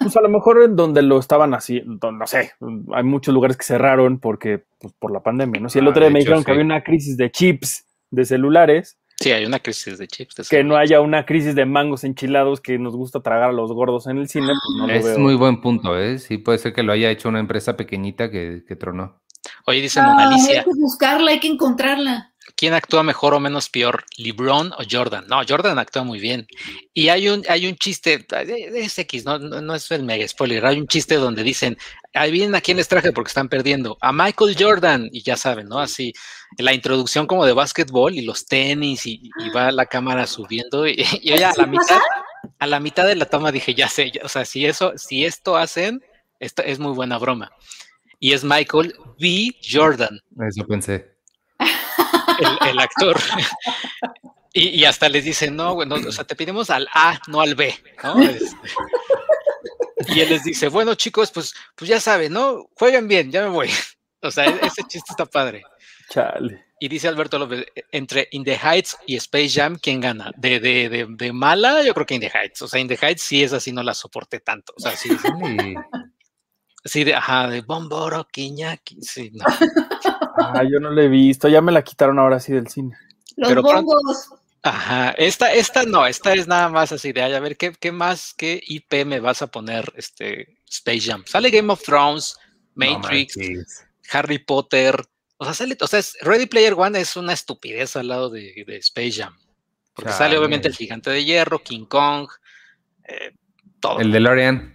Pues 0.00 0.16
a 0.16 0.20
lo 0.20 0.28
mejor 0.28 0.62
en 0.62 0.76
donde 0.76 1.02
lo 1.02 1.18
estaban 1.18 1.52
así, 1.52 1.82
no 1.84 2.26
sé, 2.28 2.52
hay 2.92 3.02
muchos 3.02 3.34
lugares 3.34 3.56
que 3.56 3.64
cerraron 3.64 4.20
porque, 4.20 4.62
pues, 4.78 4.94
por 4.98 5.10
la 5.12 5.20
pandemia, 5.20 5.60
¿no? 5.60 5.68
Si 5.68 5.80
el 5.80 5.86
Ah, 5.86 5.90
otro 5.90 6.02
día 6.04 6.10
me 6.12 6.20
dijeron 6.20 6.44
que 6.44 6.52
había 6.52 6.64
una 6.64 6.84
crisis 6.84 7.16
de 7.16 7.30
chips 7.32 7.86
de 8.10 8.24
celulares, 8.24 8.98
Sí, 9.20 9.30
hay 9.32 9.46
una 9.46 9.60
crisis 9.60 9.98
de 9.98 10.06
chips. 10.08 10.34
de 10.34 10.44
que 10.44 10.64
no 10.64 10.76
haya 10.76 11.00
una 11.00 11.24
crisis 11.24 11.54
de 11.54 11.64
mangos 11.66 12.04
enchilados 12.04 12.60
que 12.60 12.78
nos 12.78 12.96
gusta 12.96 13.20
tragar 13.20 13.50
a 13.50 13.52
los 13.52 13.72
gordos 13.72 14.06
en 14.06 14.18
el 14.18 14.28
cine, 14.28 14.48
pues 14.48 14.76
no 14.78 14.86
lo 14.88 14.92
es 14.92 15.04
veo. 15.04 15.18
muy 15.18 15.34
buen 15.34 15.60
punto, 15.60 15.98
¿eh? 15.98 16.18
Sí, 16.18 16.38
puede 16.38 16.58
ser 16.58 16.72
que 16.72 16.82
lo 16.82 16.92
haya 16.92 17.10
hecho 17.10 17.28
una 17.28 17.40
empresa 17.40 17.76
pequeñita 17.76 18.30
que, 18.30 18.64
que 18.66 18.76
tronó. 18.76 19.20
Oye, 19.66 19.80
dice 19.82 20.00
Ah, 20.00 20.08
Mona 20.08 20.28
hay 20.28 20.34
Alicia, 20.34 20.64
que 20.64 20.70
buscarla, 20.76 21.30
hay 21.30 21.40
que 21.40 21.48
encontrarla. 21.48 22.30
¿quién 22.56 22.72
actúa 22.74 23.02
mejor 23.02 23.34
o 23.34 23.40
menos 23.40 23.68
peor, 23.68 24.04
LeBron 24.16 24.72
o 24.74 24.78
Jordan? 24.88 25.24
No, 25.28 25.40
Jordan 25.48 25.78
actúa 25.78 26.04
muy 26.04 26.20
bien. 26.20 26.46
Y 26.92 27.08
hay 27.08 27.28
un, 27.28 27.42
hay 27.48 27.66
un 27.66 27.74
chiste, 27.76 28.24
eh, 28.30 28.70
es 28.74 28.98
X, 28.98 29.24
no, 29.24 29.38
no, 29.38 29.60
no 29.60 29.74
es 29.74 29.90
el 29.90 30.04
mega 30.04 30.26
spoiler, 30.28 30.64
hay 30.64 30.78
un 30.78 30.86
chiste 30.86 31.16
donde 31.16 31.42
dicen, 31.42 31.76
adivinen 32.14 32.54
a 32.54 32.60
quién 32.60 32.76
les 32.76 32.88
traje 32.88 33.12
porque 33.12 33.28
están 33.28 33.48
perdiendo, 33.48 33.98
a 34.00 34.12
Michael 34.12 34.56
Jordan, 34.58 35.08
y 35.12 35.22
ya 35.22 35.36
saben, 35.36 35.68
¿no? 35.68 35.78
Así, 35.80 36.12
la 36.58 36.72
introducción 36.72 37.26
como 37.26 37.44
de 37.44 37.52
básquetbol 37.52 38.14
y 38.14 38.22
los 38.22 38.46
tenis, 38.46 39.04
y, 39.06 39.30
y 39.38 39.50
va 39.50 39.70
la 39.72 39.86
cámara 39.86 40.26
subiendo, 40.26 40.86
y, 40.86 41.04
y 41.22 41.32
oye, 41.32 41.44
a 41.44 41.48
la 41.56 41.64
¿Sí 41.64 41.70
mitad, 41.70 42.00
a 42.58 42.66
la 42.66 42.80
mitad 42.80 43.06
de 43.06 43.16
la 43.16 43.26
toma 43.26 43.50
dije, 43.52 43.74
ya 43.74 43.88
sé, 43.88 44.10
ya- 44.10 44.22
o 44.24 44.28
sea, 44.28 44.44
si 44.44 44.64
eso, 44.64 44.92
si 44.96 45.24
esto 45.24 45.56
hacen, 45.56 46.02
esta 46.40 46.62
es 46.62 46.78
muy 46.78 46.92
buena 46.92 47.18
broma. 47.18 47.50
Y 48.20 48.32
es 48.32 48.42
Michael 48.44 48.94
B. 49.18 49.54
Jordan 49.70 50.20
Eso 50.48 50.66
pensé. 50.66 51.14
el, 51.58 52.68
el 52.70 52.78
actor. 52.78 53.20
Y, 54.52 54.68
y 54.68 54.84
hasta 54.84 55.08
les 55.08 55.24
dicen, 55.24 55.56
no, 55.56 55.74
bueno, 55.74 55.96
o 55.96 56.12
sea, 56.12 56.24
te 56.24 56.36
pedimos 56.36 56.70
al 56.70 56.86
A, 56.94 57.20
no 57.26 57.40
al 57.40 57.54
B, 57.56 57.74
¿no? 58.04 58.22
Este, 58.22 58.56
y 60.08 60.20
él 60.20 60.28
les 60.30 60.44
dice, 60.44 60.68
bueno, 60.68 60.94
chicos, 60.94 61.30
pues, 61.30 61.54
pues 61.76 61.88
ya 61.88 62.00
saben, 62.00 62.32
¿no? 62.32 62.66
Jueguen 62.76 63.06
bien, 63.08 63.30
ya 63.30 63.42
me 63.42 63.48
voy. 63.48 63.68
O 64.26 64.30
sea, 64.30 64.46
e- 64.46 64.58
ese 64.66 64.82
chiste 64.84 65.08
está 65.10 65.26
padre. 65.26 65.62
Chale. 66.08 66.64
Y 66.80 66.88
dice 66.88 67.08
Alberto 67.08 67.38
López, 67.38 67.66
"E- 67.76 67.84
entre 67.92 68.26
In 68.32 68.42
the 68.42 68.56
Heights 68.56 68.96
y 69.06 69.16
Space 69.16 69.50
Jam, 69.50 69.76
¿quién 69.78 70.00
gana? 70.00 70.30
De, 70.38 70.60
de, 70.60 70.88
de, 70.88 71.06
de 71.10 71.32
mala, 71.34 71.82
yo 71.82 71.92
creo 71.92 72.06
que 72.06 72.14
In 72.14 72.22
the 72.22 72.30
Heights. 72.34 72.62
O 72.62 72.66
sea, 72.68 72.80
In 72.80 72.88
the 72.88 72.96
Heights 73.00 73.20
sí 73.20 73.42
es 73.42 73.52
así, 73.52 73.70
no 73.70 73.82
la 73.82 73.92
soporté 73.92 74.40
tanto. 74.40 74.72
O 74.78 74.80
sea, 74.80 74.96
sí, 74.96 75.10
sí, 76.84 77.04
de, 77.04 77.14
ajá, 77.14 77.48
de 77.48 77.60
Bomboro, 77.60 78.26
Quiñaki, 78.30 79.02
sí, 79.02 79.30
no. 79.34 79.44
Ah, 80.38 80.62
yo 80.64 80.80
no 80.80 80.90
la 80.90 81.02
he 81.02 81.08
visto, 81.08 81.48
ya 81.48 81.60
me 81.60 81.70
la 81.72 81.82
quitaron 81.84 82.18
ahora 82.18 82.40
sí 82.40 82.52
del 82.52 82.68
cine. 82.68 82.96
Los 83.36 83.48
Pero 83.50 83.62
pronto- 83.62 83.82
bongos. 83.84 84.28
Ajá, 84.66 85.10
esta, 85.18 85.52
esta 85.52 85.82
no, 85.84 86.06
esta 86.06 86.32
es 86.32 86.48
nada 86.48 86.70
más 86.70 86.90
así 86.90 87.12
de, 87.12 87.20
ay, 87.22 87.34
a 87.34 87.40
ver, 87.40 87.56
¿qué, 87.58 87.72
qué 87.78 87.92
más, 87.92 88.32
qué 88.34 88.58
IP 88.66 89.04
me 89.04 89.20
vas 89.20 89.42
a 89.42 89.48
poner, 89.48 89.92
este, 89.94 90.56
Space 90.66 91.02
Jam? 91.02 91.22
Sale 91.26 91.50
Game 91.50 91.70
of 91.70 91.82
Thrones, 91.82 92.34
Matrix. 92.74 93.36
Harry 94.10 94.38
Potter, 94.38 94.96
o 95.36 95.44
sea, 95.44 95.52
sale, 95.52 95.76
o 95.78 95.86
sea, 95.86 95.98
es- 95.98 96.16
Ready 96.22 96.46
Player 96.46 96.72
One 96.76 96.98
es 96.98 97.14
una 97.16 97.34
estupidez 97.34 97.94
al 97.96 98.08
lado 98.08 98.30
de, 98.30 98.64
de 98.66 98.76
Space 98.78 99.12
Jam, 99.12 99.36
porque 99.94 100.12
sale 100.12 100.38
obviamente 100.38 100.66
el 100.68 100.74
Gigante 100.74 101.10
de 101.10 101.24
Hierro, 101.24 101.58
King 101.62 101.84
Kong, 101.84 102.28
eh, 103.06 103.32
todo. 103.80 104.00
El 104.00 104.12
DeLorean. 104.12 104.74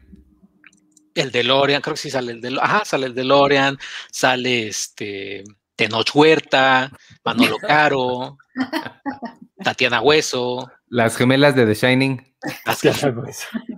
El 1.15 1.32
DeLorean, 1.32 1.82
creo 1.82 1.95
que 1.95 2.02
sí 2.02 2.12
sale 2.12 2.32
el 2.34 2.41
DeLorean, 2.41 2.69
ajá, 2.75 2.86
sale 2.86 3.08
el 3.08 3.15
DeLorean, 3.15 3.78
sale 4.12 4.67
este, 4.67 5.43
Tenoch 5.75 6.10
Huerta, 6.15 6.91
Manolo 7.25 7.58
Caro, 7.67 8.38
Tatiana 9.63 10.02
Hueso, 10.02 10.72
Las 10.88 11.15
gemelas 11.17 11.56
de 11.56 11.65
The 11.65 11.74
Shining. 11.74 12.26
así. 12.65 12.89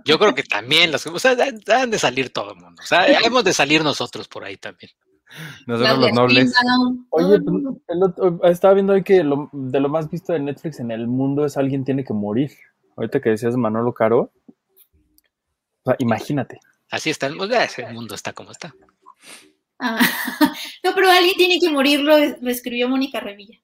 Yo 0.04 0.18
creo 0.18 0.34
que 0.34 0.42
también 0.44 0.92
las, 0.92 1.06
o 1.06 1.18
sea, 1.18 1.36
han 1.74 1.90
de 1.90 1.98
salir 1.98 2.30
todo 2.32 2.52
el 2.52 2.56
mundo. 2.60 2.80
O 2.82 2.86
sea, 2.86 3.06
hemos 3.20 3.44
de 3.44 3.52
salir 3.52 3.82
nosotros 3.82 4.28
por 4.28 4.44
ahí 4.44 4.56
también. 4.56 4.90
Nosotros 5.66 5.98
las 5.98 5.98
los 5.98 6.12
nobles. 6.12 6.54
Oye, 7.10 7.40
pues, 7.40 7.64
el 7.88 8.02
otro- 8.02 8.40
estaba 8.44 8.74
viendo 8.74 8.92
hoy 8.92 9.02
que 9.02 9.24
lo- 9.24 9.48
de 9.52 9.80
lo 9.80 9.88
más 9.88 10.10
visto 10.10 10.32
de 10.32 10.40
Netflix 10.40 10.78
en 10.80 10.90
el 10.90 11.08
mundo 11.08 11.44
es 11.46 11.56
Alguien 11.56 11.84
tiene 11.84 12.04
que 12.04 12.12
morir. 12.12 12.52
Ahorita 12.96 13.20
que 13.20 13.30
decías 13.30 13.56
Manolo 13.56 13.92
Caro. 13.94 14.30
O 15.84 15.86
sea, 15.86 15.96
imagínate. 15.98 16.60
Así 16.90 17.08
está 17.10 17.26
el 17.26 17.36
mundo, 17.36 17.56
el 17.56 17.94
mundo 17.94 18.14
está 18.14 18.32
como 18.34 18.50
está. 18.52 18.74
Ah, 19.78 19.98
no, 20.84 20.94
pero 20.94 21.10
alguien 21.10 21.34
tiene 21.36 21.58
que 21.58 21.70
morir, 21.70 22.00
lo, 22.00 22.16
lo 22.18 22.50
escribió 22.50 22.88
Mónica 22.88 23.18
Revilla. 23.18 23.58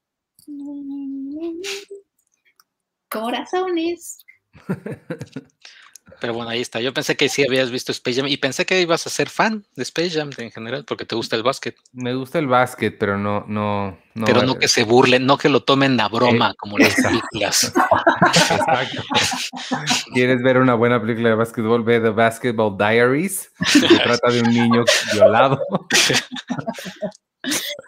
Corazones. 3.09 4.25
Pero 6.19 6.33
bueno, 6.33 6.49
ahí 6.49 6.59
está. 6.59 6.81
Yo 6.81 6.93
pensé 6.93 7.15
que 7.15 7.29
sí 7.29 7.45
habías 7.47 7.71
visto 7.71 7.91
Space 7.93 8.17
Jam 8.19 8.27
y 8.27 8.35
pensé 8.37 8.65
que 8.65 8.81
ibas 8.81 9.07
a 9.07 9.09
ser 9.09 9.29
fan 9.29 9.65
de 9.75 9.83
Space 9.83 10.11
Jam 10.11 10.31
en 10.37 10.51
general 10.51 10.83
porque 10.83 11.05
te 11.05 11.15
gusta 11.15 11.37
el 11.37 11.43
básquet. 11.43 11.77
Me 11.93 12.13
gusta 12.13 12.39
el 12.39 12.47
básquet, 12.47 12.97
pero 12.97 13.17
no, 13.17 13.45
no, 13.47 13.97
no. 14.15 14.25
pero 14.25 14.41
no 14.43 14.57
que 14.57 14.67
se 14.67 14.83
burlen, 14.83 15.25
no 15.25 15.37
que 15.37 15.47
lo 15.47 15.63
tomen 15.63 15.97
a 16.01 16.09
broma 16.09 16.51
Eh, 16.51 16.55
como 16.57 16.77
las 16.77 16.89
exacto. 16.89 17.19
películas. 17.31 17.73
Exacto. 18.51 19.03
¿Quieres 20.13 20.41
ver 20.41 20.57
una 20.57 20.73
buena 20.73 20.99
película 20.99 21.29
de 21.29 21.35
básquetbol? 21.35 21.83
Ve 21.83 22.01
The 22.01 22.09
Basketball 22.09 22.75
Diaries. 22.77 23.51
Se 23.67 23.79
trata 24.03 24.29
de 24.31 24.41
un 24.41 24.49
niño 24.49 24.83
violado. 25.13 25.61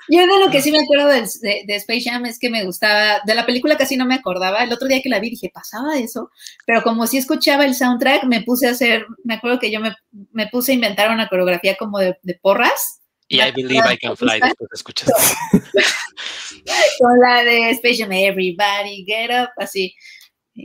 Yo 0.09 0.21
de 0.21 0.45
lo 0.45 0.49
que 0.49 0.61
sí 0.61 0.71
me 0.71 0.79
acuerdo 0.79 1.07
de, 1.07 1.21
de 1.65 1.75
Space 1.75 2.03
Jam 2.09 2.25
es 2.25 2.39
que 2.39 2.49
me 2.49 2.63
gustaba, 2.63 3.19
de 3.25 3.35
la 3.35 3.45
película 3.45 3.77
casi 3.77 3.97
no 3.97 4.05
me 4.05 4.15
acordaba, 4.15 4.63
el 4.63 4.71
otro 4.71 4.87
día 4.87 5.01
que 5.01 5.09
la 5.09 5.19
vi 5.19 5.29
dije, 5.31 5.51
pasaba 5.53 5.97
eso, 5.97 6.31
pero 6.65 6.81
como 6.83 7.05
sí 7.05 7.17
escuchaba 7.17 7.65
el 7.65 7.75
soundtrack, 7.75 8.23
me 8.23 8.41
puse 8.43 8.67
a 8.67 8.71
hacer, 8.71 9.05
me 9.23 9.35
acuerdo 9.35 9.59
que 9.59 9.71
yo 9.71 9.79
me, 9.79 9.93
me 10.31 10.47
puse 10.47 10.71
a 10.71 10.75
inventar 10.75 11.11
una 11.11 11.27
coreografía 11.27 11.75
como 11.75 11.99
de, 11.99 12.17
de 12.23 12.39
porras, 12.41 13.01
Y 13.27 13.39
I 13.39 13.51
Believe 13.51 13.93
I 13.93 13.97
Can 13.97 14.17
Fly 14.17 14.41
después 14.41 14.69
escuchas. 14.73 15.09
con 16.99 17.19
la 17.19 17.43
de 17.43 17.71
Space 17.71 17.97
Jam, 17.99 18.11
Everybody 18.11 19.05
Get 19.05 19.31
Up, 19.31 19.49
así, 19.57 19.95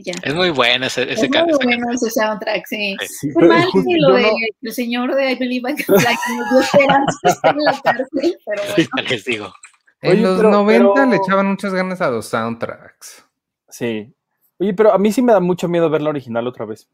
ya. 0.03 0.13
Es 0.23 0.33
muy 0.33 0.49
buena 0.51 0.87
ese, 0.87 1.03
ese 1.11 1.25
Es 1.25 1.43
muy 1.43 1.53
bueno 1.63 1.91
ese 1.93 2.09
soundtrack, 2.09 2.65
sí. 2.67 2.95
Sí, 3.19 3.29
pero 3.33 3.47
mal 3.47 3.67
que 3.71 3.79
lo 3.99 4.09
yo 4.09 4.15
de 4.15 4.21
no- 4.23 4.29
el 4.61 4.73
señor 4.73 5.15
de 5.15 5.31
I 5.31 5.35
Believe 5.35 5.71
I 5.71 5.75
Can 5.75 5.99
Fly, 5.99 6.05
que 6.05 6.35
nos 6.35 6.49
dio 6.51 6.59
esperanza 6.61 7.17
estar 7.23 7.55
en 7.55 7.63
la 7.63 7.81
cárcel, 7.81 8.37
pero 8.45 8.61
bueno. 8.75 8.89
ya 8.97 9.03
les 9.03 9.25
digo. 9.25 9.53
En 10.01 10.11
Oye, 10.11 10.21
los 10.21 10.37
pero- 10.37 10.51
90 10.51 11.05
le 11.05 11.11
pero- 11.11 11.23
echaban 11.23 11.47
muchas 11.47 11.73
ganas 11.73 12.01
a 12.01 12.09
los 12.11 12.25
soundtracks. 12.27 13.25
Sí. 13.69 14.13
Oye, 14.59 14.73
pero 14.73 14.93
a 14.93 14.97
mí 14.97 15.11
sí 15.11 15.21
me 15.21 15.33
da 15.33 15.39
mucho 15.39 15.67
miedo 15.67 15.89
ver 15.89 16.01
la 16.01 16.09
original 16.09 16.47
otra 16.47 16.65
vez. 16.65 16.87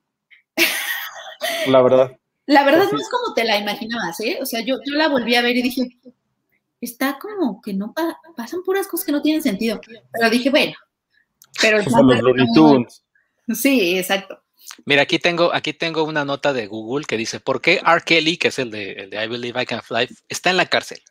La 1.67 1.81
verdad. 1.81 2.11
La 2.45 2.63
verdad 2.65 2.79
Pues 2.89 2.91
no 2.93 2.97
sí. 2.99 3.03
es 3.03 3.09
como 3.09 3.33
te 3.33 3.45
la 3.45 3.57
imaginabas, 3.57 4.19
¿eh? 4.19 4.37
O 4.41 4.45
sea, 4.45 4.59
yo, 4.61 4.75
yo 4.85 4.95
la 4.95 5.07
volví 5.07 5.35
a 5.35 5.41
ver 5.41 5.55
y 5.55 5.61
dije, 5.61 5.97
está 6.81 7.17
como 7.19 7.61
que 7.61 7.73
no 7.73 7.93
pa- 7.93 8.19
pasan 8.35 8.63
puras 8.63 8.87
cosas 8.87 9.05
que 9.05 9.11
no 9.13 9.21
tienen 9.21 9.41
sentido. 9.41 9.79
Pero 10.11 10.29
dije, 10.29 10.49
bueno. 10.49 10.73
Pero 11.61 11.77
el 11.79 11.85
los 11.85 12.21
Looney 12.21 12.45
muy. 12.55 12.87
Sí, 13.55 13.97
exacto. 13.97 14.43
Mira, 14.85 15.03
aquí 15.03 15.19
tengo, 15.19 15.53
aquí 15.53 15.73
tengo 15.73 16.03
una 16.03 16.25
nota 16.25 16.53
de 16.53 16.67
Google 16.67 17.05
que 17.05 17.17
dice, 17.17 17.39
¿por 17.39 17.61
qué 17.61 17.81
R. 17.85 18.01
Kelly, 18.05 18.37
que 18.37 18.47
es 18.47 18.59
el 18.59 18.71
de, 18.71 18.93
el 18.93 19.09
de 19.09 19.23
I 19.23 19.27
Believe 19.27 19.61
I 19.61 19.65
Can 19.65 19.81
Fly, 19.81 20.07
está 20.29 20.49
en 20.49 20.57
la 20.57 20.65
cárcel? 20.65 21.01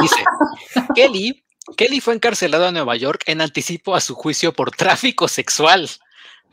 Dice, 0.00 0.24
Kelly, 0.94 1.44
Kelly 1.76 2.00
fue 2.00 2.14
encarcelado 2.14 2.68
en 2.68 2.74
Nueva 2.74 2.96
York 2.96 3.22
en 3.26 3.40
anticipo 3.40 3.94
a 3.94 4.00
su 4.00 4.14
juicio 4.14 4.52
por 4.52 4.70
tráfico 4.70 5.28
sexual, 5.28 5.88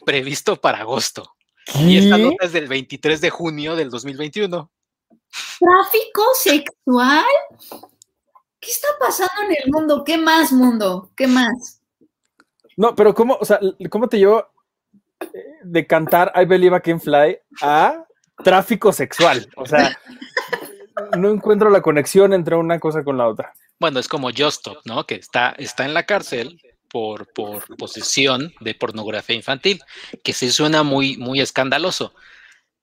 previsto 0.05 0.59
para 0.59 0.79
agosto. 0.79 1.35
Y 1.75 1.97
esta 1.97 2.17
nota 2.17 2.45
es 2.45 2.51
del 2.51 2.67
23 2.67 3.21
de 3.21 3.29
junio 3.29 3.75
del 3.75 3.89
2021. 3.89 4.71
¿Tráfico 5.59 6.23
sexual? 6.33 7.25
¿Qué 8.59 8.71
está 8.71 8.87
pasando 8.99 9.43
en 9.47 9.57
el 9.63 9.71
mundo? 9.71 10.03
¿Qué 10.03 10.17
más 10.17 10.51
mundo? 10.51 11.11
¿Qué 11.15 11.27
más? 11.27 11.78
No, 12.79 12.95
pero 12.95 13.13
¿cómo, 13.13 13.37
o 13.37 13.43
sea, 13.43 13.59
cómo 13.89 14.07
te 14.07 14.17
llevo 14.17 14.47
eh, 15.19 15.27
de 15.63 15.85
cantar 15.85 16.31
I 16.33 16.45
Believe 16.45 16.77
I 16.77 16.79
Can 16.79 17.01
Fly 17.01 17.37
a 17.61 18.05
tráfico 18.41 18.93
sexual? 18.93 19.49
O 19.57 19.65
sea, 19.65 19.99
no 21.17 21.29
encuentro 21.29 21.69
la 21.69 21.81
conexión 21.81 22.31
entre 22.31 22.55
una 22.55 22.79
cosa 22.79 23.03
con 23.03 23.17
la 23.17 23.27
otra. 23.27 23.51
Bueno, 23.81 23.99
es 23.99 24.07
como 24.07 24.29
Just 24.29 24.59
Stop, 24.65 24.77
¿no? 24.85 25.05
Que 25.05 25.15
está, 25.15 25.49
está 25.57 25.83
en 25.83 25.93
la 25.93 26.05
cárcel 26.05 26.57
por, 26.89 27.27
por 27.33 27.65
posesión 27.75 28.53
de 28.61 28.73
pornografía 28.75 29.35
infantil, 29.35 29.81
que 30.23 30.31
sí 30.31 30.49
suena 30.49 30.81
muy, 30.81 31.17
muy 31.17 31.41
escandaloso, 31.41 32.13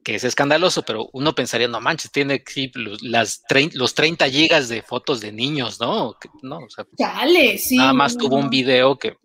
que 0.05 0.17
es 0.17 0.25
escandaloso, 0.25 0.83
pero 0.83 1.09
uno 1.15 1.35
pensaría, 1.35 1.69
no 1.69 1.81
manches, 1.81 2.13
tiene 2.13 2.45
sí, 2.47 2.71
los, 2.75 3.01
las 3.01 3.45
los 3.73 3.95
30 3.95 4.29
gigas 4.29 4.69
de 4.69 4.83
fotos 4.83 5.23
de 5.23 5.33
niños, 5.33 5.81
¿no? 5.81 6.19
Que- 6.21 6.29
no 6.43 6.59
o 6.59 6.69
sea, 6.69 6.85
Chale, 6.99 7.57
sí. 7.57 7.79
nada 7.79 7.95
más 7.95 8.15
no, 8.17 8.25
tuvo 8.25 8.37
un 8.37 8.51
video 8.51 8.99
que, 8.99 9.17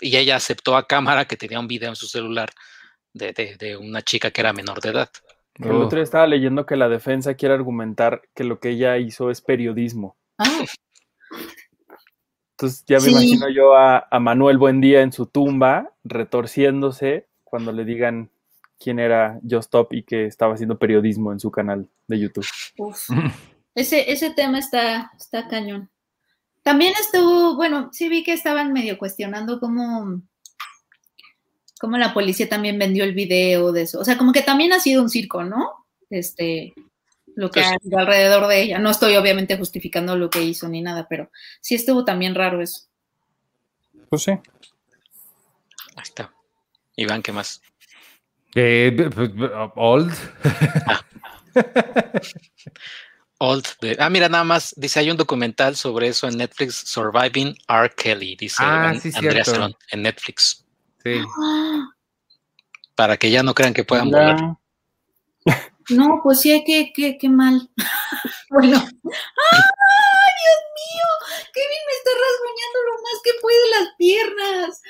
y 0.00 0.16
ella 0.16 0.36
aceptó 0.36 0.76
a 0.76 0.86
cámara 0.86 1.26
que 1.26 1.36
tenía 1.36 1.60
un 1.60 1.68
video 1.68 1.88
en 1.90 1.96
su 1.96 2.06
celular 2.06 2.50
de, 3.12 3.32
de- 3.32 3.56
de 3.56 3.76
una 3.76 4.02
chica 4.02 4.30
que 4.30 4.40
era 4.40 4.52
menor 4.52 4.80
de 4.80 4.90
edad. 4.90 5.10
El 5.54 5.72
otro 5.72 5.96
día 5.96 6.04
estaba 6.04 6.26
leyendo 6.26 6.64
que 6.66 6.76
la 6.76 6.88
defensa 6.88 7.34
quiere 7.34 7.54
argumentar 7.54 8.22
que 8.34 8.44
lo 8.44 8.60
que 8.60 8.70
ella 8.70 8.96
hizo 8.98 9.30
es 9.30 9.40
periodismo. 9.40 10.16
Ah, 10.38 10.64
Entonces 12.52 12.84
ya 12.86 12.96
me 12.96 13.02
Sí. 13.02 13.10
imagino 13.10 13.48
yo 13.48 13.74
a, 13.76 14.06
a 14.10 14.20
Manuel 14.20 14.58
Buendía 14.58 15.02
en 15.02 15.12
su 15.12 15.26
tumba, 15.26 15.92
retorciéndose 16.04 17.26
cuando 17.44 17.72
le 17.72 17.84
digan 17.84 18.30
quién 18.78 18.98
era 19.00 19.40
Just 19.42 19.66
Stop 19.66 19.92
y 19.94 20.02
que 20.04 20.26
estaba 20.26 20.54
haciendo 20.54 20.78
periodismo 20.78 21.32
en 21.32 21.40
su 21.40 21.50
canal 21.50 21.88
de 22.06 22.18
YouTube. 22.20 22.46
uf. 22.78 23.08
Ese, 23.74 24.10
ese 24.10 24.30
tema 24.34 24.58
está, 24.58 25.12
está 25.16 25.46
cañón. 25.48 25.88
También 26.68 26.92
estuvo, 27.00 27.56
bueno, 27.56 27.88
sí 27.94 28.10
vi 28.10 28.22
que 28.22 28.34
estaban 28.34 28.74
medio 28.74 28.98
cuestionando 28.98 29.58
cómo, 29.58 30.20
cómo 31.80 31.96
la 31.96 32.12
policía 32.12 32.46
también 32.46 32.78
vendió 32.78 33.04
el 33.04 33.14
video 33.14 33.72
de 33.72 33.82
eso. 33.82 33.98
O 34.00 34.04
sea, 34.04 34.18
como 34.18 34.32
que 34.32 34.42
también 34.42 34.74
ha 34.74 34.78
sido 34.78 35.02
un 35.02 35.08
circo, 35.08 35.44
¿no? 35.44 35.86
Este, 36.10 36.74
lo 37.36 37.50
que 37.50 37.60
Pues- 37.60 37.72
ha 37.72 37.74
habido 37.82 37.98
alrededor 37.98 38.46
de 38.48 38.60
ella. 38.64 38.78
No 38.78 38.90
estoy 38.90 39.16
obviamente 39.16 39.56
justificando 39.56 40.14
lo 40.18 40.28
que 40.28 40.42
hizo 40.42 40.68
ni 40.68 40.82
nada, 40.82 41.06
pero 41.08 41.30
sí 41.62 41.74
estuvo 41.74 42.04
también 42.04 42.34
raro 42.34 42.60
eso. 42.60 42.82
Pues 44.10 44.24
sí. 44.24 44.32
Ahí 44.32 44.42
está. 46.02 46.34
Iván, 46.96 47.22
¿qué 47.22 47.32
más? 47.32 47.62
Eh, 48.54 48.92
b- 48.94 49.08
b- 49.08 49.28
b- 49.28 49.50
old. 53.38 53.64
Ah, 53.98 54.10
mira, 54.10 54.28
nada 54.28 54.44
más. 54.44 54.74
Dice, 54.76 55.00
hay 55.00 55.10
un 55.10 55.16
documental 55.16 55.76
sobre 55.76 56.08
eso 56.08 56.28
en 56.28 56.36
Netflix, 56.36 56.76
Surviving 56.86 57.56
R. 57.68 57.90
Kelly, 57.96 58.36
dice 58.36 58.56
Ah, 58.60 58.94
sí, 59.00 59.10
en 59.90 60.02
Netflix. 60.02 60.64
Sí. 61.02 61.20
¡Ah! 61.42 61.88
Para 62.94 63.16
que 63.16 63.30
ya 63.30 63.42
no 63.44 63.54
crean 63.54 63.74
que 63.74 63.84
puedan 63.84 64.10
volar. 64.10 64.56
No, 65.90 66.20
pues 66.22 66.42
sí, 66.42 66.62
qué, 66.66 66.92
qué, 66.94 67.16
qué 67.16 67.30
mal. 67.30 67.70
bueno. 68.50 68.76
¡Ay, 68.76 68.82
Dios 70.42 70.60
mío! 70.76 71.08
Kevin 71.54 71.82
me 71.86 71.94
está 71.96 72.10
rasguñando 72.12 72.78
lo 72.84 72.92
más 73.02 73.22
que 73.24 73.30
puede 73.40 73.70
las 73.70 73.88
piernas. 73.96 74.82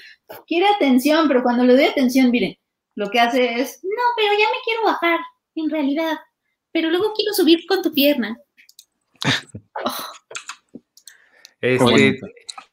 Quiere 0.48 0.66
atención, 0.66 1.28
pero 1.28 1.44
cuando 1.44 1.62
le 1.62 1.74
doy 1.74 1.84
atención, 1.84 2.32
miren, 2.32 2.58
lo 2.96 3.10
que 3.10 3.20
hace 3.20 3.60
es, 3.60 3.78
no, 3.84 4.02
pero 4.16 4.32
ya 4.32 4.46
me 4.46 4.58
quiero 4.64 4.82
bajar, 4.82 5.20
en 5.54 5.70
realidad. 5.70 6.18
Pero 6.72 6.90
luego 6.90 7.12
quiero 7.14 7.32
subir 7.32 7.66
con 7.66 7.82
tu 7.82 7.92
pierna. 7.92 8.36
Este, 11.60 11.82
bonito. 11.84 12.26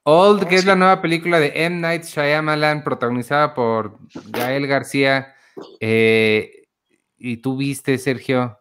Old, 0.03 0.47
que 0.47 0.55
es 0.55 0.65
la 0.65 0.75
nueva 0.75 1.01
película 1.01 1.39
de 1.39 1.51
M. 1.65 1.77
Night 1.79 2.03
Shyamalan, 2.03 2.83
protagonizada 2.83 3.53
por 3.55 3.97
Gael 4.29 4.67
García. 4.67 5.33
Eh, 5.79 6.67
¿Y 7.17 7.37
tú 7.37 7.57
viste, 7.57 7.97
Sergio? 7.97 8.59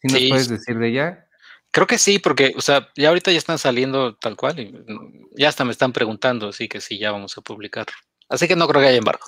¿Sí 0.00 0.08
nos 0.08 0.18
Sí. 0.18 0.28
puedes 0.28 0.48
decir 0.48 0.78
de 0.78 0.88
ella? 0.88 1.26
Creo 1.72 1.86
que 1.86 1.98
sí, 1.98 2.18
porque, 2.18 2.52
o 2.56 2.60
sea, 2.60 2.88
ya 2.96 3.08
ahorita 3.08 3.32
ya 3.32 3.38
están 3.38 3.58
saliendo 3.58 4.14
tal 4.16 4.36
cual 4.36 4.60
y 4.60 4.72
ya 5.36 5.48
hasta 5.48 5.64
me 5.64 5.72
están 5.72 5.92
preguntando, 5.92 6.48
así 6.48 6.68
que 6.68 6.80
sí, 6.80 6.98
ya 6.98 7.10
vamos 7.10 7.36
a 7.38 7.40
publicar. 7.40 7.86
Así 8.28 8.46
que 8.46 8.54
no 8.56 8.68
creo 8.68 8.82
que 8.82 8.88
haya 8.88 8.98
embargo. 8.98 9.24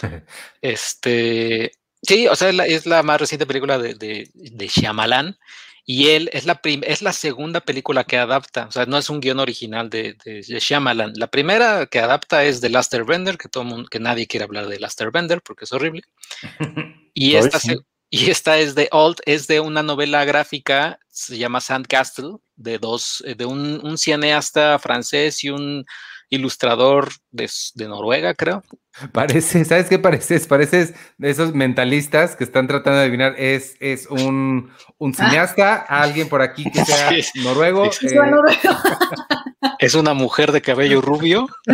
Este, 0.60 1.72
sí, 2.02 2.26
o 2.28 2.36
sea, 2.36 2.48
es 2.50 2.54
la, 2.54 2.66
es 2.66 2.86
la 2.86 3.02
más 3.02 3.20
reciente 3.20 3.46
película 3.46 3.78
de, 3.78 3.94
de, 3.94 4.30
de 4.34 4.68
Shyamalan 4.68 5.38
y 5.84 6.08
él 6.10 6.28
es 6.32 6.44
la, 6.44 6.60
es 6.64 7.02
la 7.02 7.12
segunda 7.12 7.60
película 7.60 8.04
que 8.04 8.18
adapta, 8.18 8.66
o 8.66 8.72
sea, 8.72 8.84
no 8.86 8.98
es 8.98 9.08
un 9.10 9.20
guion 9.20 9.40
original 9.40 9.88
de, 9.90 10.14
de, 10.24 10.42
de 10.46 10.60
Shyamalan. 10.60 11.12
La 11.16 11.28
primera 11.28 11.86
que 11.86 11.98
adapta 12.00 12.44
es 12.44 12.60
The 12.60 12.68
Last 12.68 12.92
Airbender, 12.94 13.38
que 13.38 13.48
todo 13.48 13.64
mundo, 13.64 13.88
que 13.88 13.98
nadie 14.00 14.26
quiere 14.26 14.44
hablar 14.44 14.66
de 14.68 14.78
Last 14.80 15.00
Airbender 15.00 15.40
porque 15.42 15.64
es 15.64 15.72
horrible. 15.72 16.02
Y 17.14 17.34
esta, 17.34 17.58
se- 17.58 17.78
y 18.10 18.30
esta 18.30 18.58
es 18.58 18.74
de 18.76 18.88
Old, 18.92 19.18
es 19.26 19.48
de 19.48 19.58
una 19.60 19.82
novela 19.82 20.24
gráfica, 20.24 21.00
se 21.08 21.36
llama 21.36 21.60
Sandcastle, 21.60 22.36
de 22.54 22.78
dos, 22.78 23.24
de 23.36 23.44
un, 23.44 23.80
un 23.84 23.98
cineasta 23.98 24.78
francés 24.78 25.42
y 25.42 25.50
un 25.50 25.84
ilustrador 26.30 27.08
de, 27.30 27.50
de 27.74 27.88
Noruega, 27.88 28.34
creo. 28.34 28.62
Parece, 29.12 29.64
¿sabes 29.64 29.88
qué 29.88 29.98
pareces? 29.98 30.46
Pareces 30.46 30.94
de 31.16 31.30
esos 31.30 31.54
mentalistas 31.54 32.36
que 32.36 32.44
están 32.44 32.66
tratando 32.66 32.98
de 32.98 33.04
adivinar. 33.04 33.34
Es, 33.38 33.76
es 33.80 34.06
un, 34.08 34.70
un 34.98 35.14
cineasta, 35.14 35.76
alguien 35.76 36.28
por 36.28 36.42
aquí 36.42 36.70
que 36.70 36.84
sea 36.84 37.10
Sí. 37.22 37.40
noruego. 37.42 37.90
Sí. 37.92 38.06
eh. 38.08 38.18
Es 39.80 39.94
una 39.94 40.14
mujer 40.14 40.52
de 40.52 40.60
cabello 40.62 41.00
rubio. 41.00 41.48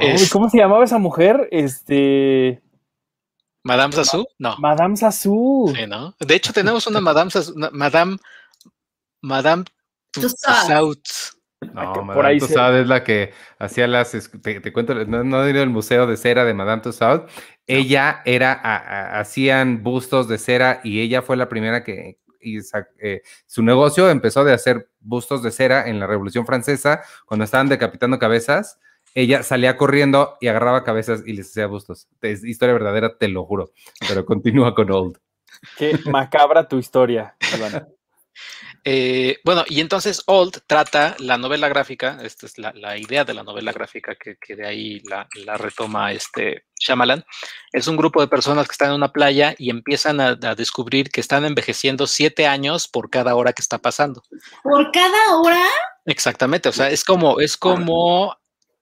Es- 0.00 0.30
¿Cómo 0.30 0.50
se 0.50 0.58
llamaba 0.58 0.84
esa 0.84 0.98
mujer? 0.98 1.48
Este. 1.52 2.62
Madame 3.62 3.92
Sassou, 3.92 4.26
no. 4.38 4.56
Madame 4.58 4.96
Sassou. 4.96 5.72
Sí, 5.74 5.86
¿no? 5.86 6.14
De 6.20 6.34
hecho, 6.34 6.52
tenemos 6.52 6.86
una 6.86 7.00
Madame 7.00 7.30
Sassou, 7.30 7.54
una- 7.56 7.70
Madame, 7.70 8.16
Madame 9.22 9.64
Tussauds. 10.12 11.35
No, 11.60 11.92
Por 11.94 12.04
Madame 12.04 12.28
ahí 12.28 12.40
se- 12.40 12.46
Tussauds 12.48 12.76
es 12.82 12.86
la 12.88 13.02
que 13.02 13.32
hacía 13.58 13.86
las. 13.86 14.14
es- 14.14 14.30
Te, 14.42 14.60
te 14.60 14.72
cuento, 14.72 14.94
no, 15.06 15.24
no 15.24 15.44
he 15.44 15.50
ido 15.50 15.62
al 15.62 15.70
museo 15.70 16.06
de 16.06 16.16
cera 16.16 16.44
de 16.44 16.54
Madame 16.54 16.82
Tussauds. 16.82 17.32
Ella 17.66 18.22
era. 18.24 18.52
a- 18.52 18.76
a- 18.76 19.20
hacían 19.20 19.82
bustos 19.82 20.28
de 20.28 20.38
cera 20.38 20.80
y 20.84 21.00
ella 21.00 21.22
fue 21.22 21.36
la 21.36 21.48
primera 21.48 21.82
que. 21.84 22.18
y 22.40 22.58
eh, 23.00 23.22
su 23.46 23.62
negocio 23.62 24.08
empezó 24.08 24.44
de 24.44 24.52
hacer 24.52 24.88
bustos 25.00 25.42
de 25.42 25.50
cera 25.50 25.88
en 25.88 25.98
la 25.98 26.06
Revolución 26.06 26.46
Francesa, 26.46 27.02
cuando 27.26 27.44
estaban 27.44 27.68
decapitando 27.68 28.18
cabezas. 28.18 28.78
Ella 29.14 29.42
salía 29.42 29.78
corriendo 29.78 30.36
y 30.42 30.48
agarraba 30.48 30.84
cabezas 30.84 31.22
y 31.26 31.32
les 31.32 31.48
hacía 31.48 31.66
bustos. 31.66 32.06
Es 32.20 32.44
historia 32.44 32.74
verdadera, 32.74 33.16
te 33.16 33.28
lo 33.28 33.44
juro. 33.46 33.72
Pero 34.06 34.26
continúa 34.26 34.74
con 34.74 34.90
Old. 34.90 35.18
Qué 35.78 35.98
macabra 36.10 36.68
tu 36.68 36.78
historia, 36.78 37.34
Iván. 37.56 37.88
Eh, 38.88 39.38
bueno, 39.42 39.64
y 39.66 39.80
entonces 39.80 40.22
Old 40.26 40.60
trata 40.68 41.16
la 41.18 41.38
novela 41.38 41.68
gráfica, 41.68 42.18
esta 42.22 42.46
es 42.46 42.56
la, 42.56 42.72
la 42.72 42.96
idea 42.96 43.24
de 43.24 43.34
la 43.34 43.42
novela 43.42 43.72
gráfica 43.72 44.14
que, 44.14 44.36
que 44.36 44.54
de 44.54 44.64
ahí 44.64 45.00
la, 45.00 45.26
la 45.44 45.56
retoma 45.56 46.12
este 46.12 46.66
Shyamalan. 46.78 47.24
Es 47.72 47.88
un 47.88 47.96
grupo 47.96 48.20
de 48.20 48.28
personas 48.28 48.68
que 48.68 48.72
están 48.72 48.90
en 48.90 48.94
una 48.94 49.12
playa 49.12 49.56
y 49.58 49.70
empiezan 49.70 50.20
a, 50.20 50.38
a 50.40 50.54
descubrir 50.54 51.10
que 51.10 51.20
están 51.20 51.44
envejeciendo 51.44 52.06
siete 52.06 52.46
años 52.46 52.86
por 52.86 53.10
cada 53.10 53.34
hora 53.34 53.52
que 53.52 53.62
está 53.62 53.78
pasando. 53.78 54.22
Por 54.62 54.92
cada 54.92 55.36
hora, 55.36 55.66
Exactamente, 56.06 56.68
o 56.68 56.72
sea, 56.72 56.88
es 56.88 57.02
como, 57.02 57.40
es 57.40 57.56
como, 57.56 58.36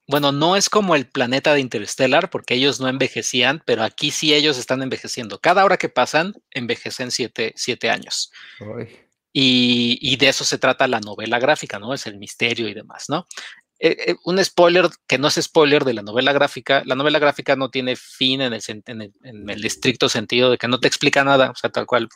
bueno, 0.07 0.31
no 0.31 0.57
es 0.57 0.69
como 0.69 0.95
el 0.95 1.07
planeta 1.07 1.55
de 1.55 1.61
Interstellar, 1.61 2.29
porque 2.29 2.53
ellos 2.53 2.79
no 2.81 2.89
envejecían, 2.89 3.63
pero 3.65 3.83
aquí 3.83 4.11
sí 4.11 4.35
ellos 4.35 4.59
están 4.59 4.83
envejeciendo. 4.83 5.39
Cada 5.39 5.65
hora 5.65 5.79
que 5.79 5.89
pasan, 5.89 6.35
envejecen 6.51 7.11
siete, 7.11 7.55
siete 7.57 7.89
años. 7.89 8.31
Ay. 8.61 9.05
Y, 9.37 9.99
y 10.01 10.17
de 10.17 10.29
eso 10.29 10.45
se 10.45 10.59
trata 10.59 10.87
la 10.87 11.01
novela 11.01 11.41
gráfica, 11.41 11.81
¿no? 11.81 11.93
Es 11.93 12.07
el 12.07 12.19
misterio 12.19 12.69
y 12.69 12.75
demás, 12.75 13.07
¿no? 13.09 13.27
Eh, 13.81 13.97
eh, 14.07 14.17
un 14.25 14.43
spoiler 14.43 14.89
que 15.09 15.19
no 15.19 15.27
es 15.27 15.35
spoiler 15.35 15.85
de 15.85 15.93
la 15.93 16.03
novela 16.03 16.33
gráfica. 16.33 16.83
La 16.87 16.95
novela 16.95 17.19
gráfica 17.19 17.57
no 17.57 17.69
tiene 17.71 17.97
fin 17.97 18.41
en 18.41 18.53
el, 18.53 18.63
en 19.25 19.51
estricto 19.51 20.09
sentido 20.09 20.51
de 20.51 20.59
que 20.59 20.69
no 20.69 20.79
te 20.79 20.87
explica 20.87 21.25
nada, 21.25 21.51
o 21.51 21.55
sea, 21.57 21.71
tal 21.71 21.87
cual. 21.87 22.09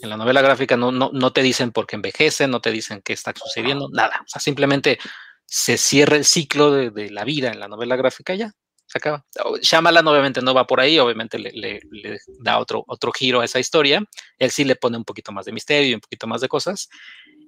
En 0.00 0.10
la 0.10 0.16
novela 0.16 0.40
gráfica 0.42 0.76
no, 0.76 0.90
no, 0.92 1.10
no 1.12 1.32
te 1.32 1.42
dicen 1.42 1.72
por 1.72 1.86
qué 1.86 1.96
envejecen, 1.96 2.50
no 2.50 2.60
te 2.60 2.70
dicen 2.70 3.02
qué 3.04 3.12
está 3.12 3.34
sucediendo, 3.36 3.88
nada. 3.92 4.22
O 4.24 4.28
sea, 4.28 4.40
simplemente 4.40 4.98
se 5.44 5.76
cierra 5.76 6.16
el 6.16 6.24
ciclo 6.24 6.70
de, 6.70 6.90
de 6.90 7.10
la 7.10 7.24
vida 7.24 7.50
en 7.50 7.60
la 7.60 7.68
novela 7.68 7.96
gráfica 7.96 8.34
ya, 8.34 8.52
se 8.88 8.98
acaba. 8.98 9.24
O- 9.44 9.56
Shyamalan 9.58 10.06
obviamente 10.08 10.42
no 10.42 10.54
va 10.54 10.66
por 10.66 10.80
ahí, 10.80 10.98
obviamente 10.98 11.38
le, 11.38 11.52
le- 11.52 11.80
le 11.90 12.18
da 12.40 12.58
otro, 12.58 12.82
otro 12.88 13.12
giro 13.12 13.40
a 13.40 13.44
esa 13.44 13.60
historia. 13.60 14.02
Él 14.38 14.50
sí 14.50 14.64
le 14.64 14.74
pone 14.74 14.96
un 14.96 15.04
poquito 15.04 15.30
más 15.30 15.44
de 15.46 15.52
misterio 15.52 15.90
y 15.90 15.94
un 15.94 16.00
poquito 16.00 16.26
más 16.26 16.40
de 16.40 16.48
cosas. 16.48 16.88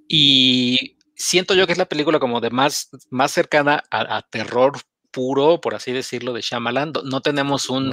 Y 0.08 0.96
siento 1.14 1.54
yo 1.54 1.66
que 1.66 1.72
es 1.72 1.78
la 1.78 1.86
película 1.86 2.18
como 2.18 2.40
de 2.40 2.50
más, 2.50 2.90
más 3.10 3.32
cercana 3.32 3.82
a, 3.90 4.16
a 4.18 4.22
terror 4.22 4.78
puro, 5.12 5.60
por 5.60 5.74
así 5.74 5.90
decirlo, 5.92 6.32
de 6.32 6.40
Shyamalan. 6.40 6.92
No 7.04 7.20
tenemos 7.20 7.68
un, 7.68 7.90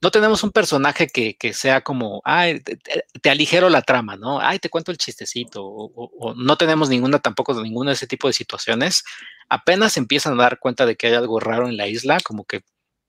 no 0.00 0.10
tenemos 0.12 0.44
un 0.44 0.50
personaje 0.52 1.08
que, 1.08 1.34
que 1.36 1.52
sea 1.54 1.80
como, 1.82 2.20
ay, 2.24 2.60
te, 2.60 2.76
te- 2.76 3.04
te 3.20 3.30
aligero 3.30 3.68
la 3.68 3.82
trama, 3.82 4.16
¿no? 4.16 4.38
Ay, 4.40 4.58
te 4.60 4.68
cuento 4.68 4.92
el 4.92 4.98
chistecito, 4.98 5.64
o, 5.64 5.86
o- 5.94 6.12
o 6.20 6.34
no 6.34 6.56
tenemos 6.56 6.88
ninguna 6.88 7.18
tampoco, 7.18 7.60
ninguna 7.60 7.90
de 7.90 7.94
ese 7.94 8.06
tipo 8.06 8.28
de 8.28 8.32
situaciones. 8.34 9.02
Apenas 9.48 9.96
empiezan 9.96 10.34
a 10.38 10.42
dar 10.44 10.58
cuenta 10.60 10.86
de 10.86 10.94
que 10.96 11.08
hay 11.08 11.14
algo 11.14 11.40
raro 11.40 11.68
en 11.68 11.76
la 11.76 11.88
isla, 11.88 12.18
como 12.22 12.44
que 12.44 12.62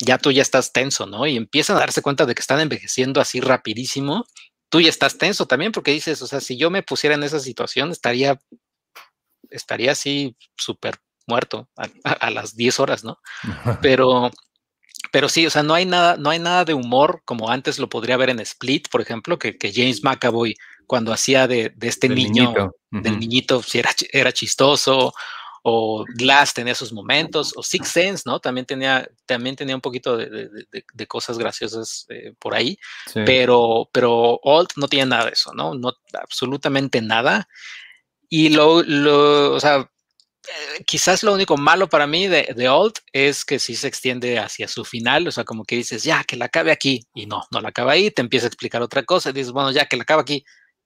ya 0.04 0.18
tú 0.18 0.32
ya 0.32 0.42
estás 0.42 0.72
tenso, 0.72 1.06
¿no? 1.06 1.26
Y 1.26 1.38
empiezan 1.38 1.78
a 1.78 1.82
darse 1.82 2.02
cuenta 2.02 2.26
de 2.26 2.36
que 2.36 2.42
están 2.42 2.60
envejeciendo 2.60 3.22
así 3.22 3.40
rapidísimo. 3.40 4.26
Tú 4.70 4.82
ya 4.82 4.90
estás 4.90 5.18
tenso 5.18 5.46
también 5.46 5.72
porque 5.72 5.92
dices, 5.92 6.22
o 6.22 6.28
sea, 6.28 6.42
si 6.42 6.58
yo 6.58 6.70
me 6.70 6.84
pusiera 6.84 7.16
en 7.16 7.24
esa 7.24 7.40
situación, 7.40 7.92
estaría, 7.92 8.40
estaría 9.50 9.92
así 9.92 10.36
súper 10.58 10.96
muerto 11.28 11.70
a, 12.04 12.30
las 12.32 12.56
10 12.56 12.80
horas, 12.80 13.04
¿no? 13.04 13.20
pero 13.82 14.32
pero 15.12 15.30
sí, 15.30 15.46
o 15.46 15.50
sea, 15.50 15.64
no 15.64 15.74
hay 15.76 15.86
nada, 15.86 16.18
no 16.18 16.30
hay 16.30 16.40
nada 16.40 16.66
de 16.66 16.74
humor 16.74 17.22
como 17.26 17.50
antes 17.50 17.78
lo 17.78 17.90
podría 17.90 18.18
ver 18.18 18.30
en 18.30 18.40
Split, 18.40 18.88
por 18.90 19.02
ejemplo, 19.02 19.38
que, 19.38 19.58
que 19.58 19.72
James 19.72 20.04
McAvoy 20.04 20.56
cuando 20.88 21.14
hacía 21.14 21.48
de, 21.48 21.72
de 21.76 21.88
este 21.88 22.08
Del 22.08 22.18
niño, 22.18 22.44
niñito. 22.46 22.76
del 22.90 23.12
Ujú. 23.12 23.20
niñito, 23.20 23.62
si 23.62 23.82
era 24.12 24.32
chistoso, 24.32 25.14
o 25.66 26.04
Glass 26.16 26.54
tenía 26.54 26.76
sus 26.76 26.92
momentos, 26.92 27.54
o 27.56 27.64
Six 27.64 27.88
Sense, 27.88 28.24
¿no? 28.26 28.40
También 28.40 28.66
tenía, 28.66 29.10
también 29.26 29.56
tenía 29.56 29.76
un 29.76 29.82
poquito 29.82 30.18
de, 30.18 30.50
de, 30.70 31.08
cosas 31.08 31.38
graciosas 31.38 32.06
eh, 32.10 32.34
por 32.38 32.54
ahí, 32.54 32.78
pero, 33.14 33.90
pero 33.94 34.40
Old 34.44 34.70
no 34.76 34.90
tiene 34.90 35.08
nada 35.08 35.26
de 35.26 35.32
eso, 35.32 35.54
¿no? 35.54 35.74
No, 35.74 35.94
absolutamente 36.14 37.02
nada. 37.02 37.48
Y 38.28 38.50
lo, 38.50 38.84
lo 38.84 39.54
o 39.54 39.60
sea, 39.60 39.90
eh, 40.48 40.84
quizás 40.86 41.24
lo 41.24 41.34
único 41.34 41.56
malo 41.56 41.88
para 41.88 42.08
mí 42.08 42.28
de, 42.28 42.54
de, 42.54 42.68
Old 42.68 42.96
es 43.14 43.46
que 43.46 43.58
sí 43.58 43.76
se 43.76 43.88
extiende 43.88 44.40
hacia 44.40 44.68
su 44.68 44.84
final, 44.84 45.26
o 45.30 45.32
sea, 45.32 45.46
como 45.46 45.64
que 45.64 45.78
dices, 45.78 46.04
ya, 46.04 46.26
que 46.26 46.36
la 46.36 46.46
acabe 46.46 46.74
aquí, 46.74 47.08
y 47.14 47.26
no, 47.26 47.44
no 47.52 47.62
la 47.62 47.70
acaba 47.70 47.94
ahí, 47.94 48.12
te 48.12 48.22
empieza 48.22 48.48
a 48.48 48.50
explicar 48.50 48.82
otra 48.82 49.04
cosa, 49.04 49.30
y 49.30 49.34
dices, 49.34 49.54
bueno, 49.54 49.72
ya, 49.72 49.86
que 49.86 49.96
la 49.96 50.04
acaba 50.04 50.24
aquí, 50.24 50.44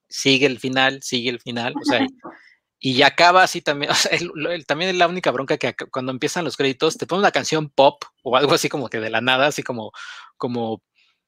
sigue 0.08 0.46
el 0.46 0.60
final, 0.60 1.02
sigue 1.02 1.32
el 1.32 1.40
final, 1.40 1.74
o 1.82 1.84
sea, 1.84 2.06
y 2.80 2.94
ya 2.94 3.08
acaba 3.08 3.44
así 3.44 3.62
también, 3.62 3.90
o 3.92 3.96
sea, 3.96 4.12
también 4.66 4.92
es 4.92 4.98
la 4.98 5.08
única 5.08 5.32
bronca 5.32 5.58
que 5.58 5.76
cuando 5.92 6.12
empiezan 6.12 6.46
los 6.46 6.58
créditos 6.58 6.98
te 6.98 7.08
pone 7.08 7.20
una 7.20 7.32
canción 7.32 7.70
pop 7.70 8.04
o 8.24 8.38
algo 8.38 8.54
así 8.54 8.70
como 8.70 8.90
que 8.90 9.00
de 9.00 9.10
la 9.10 9.22
nada, 9.22 9.48
así 9.48 9.64
como, 9.64 9.92
como 10.38 10.82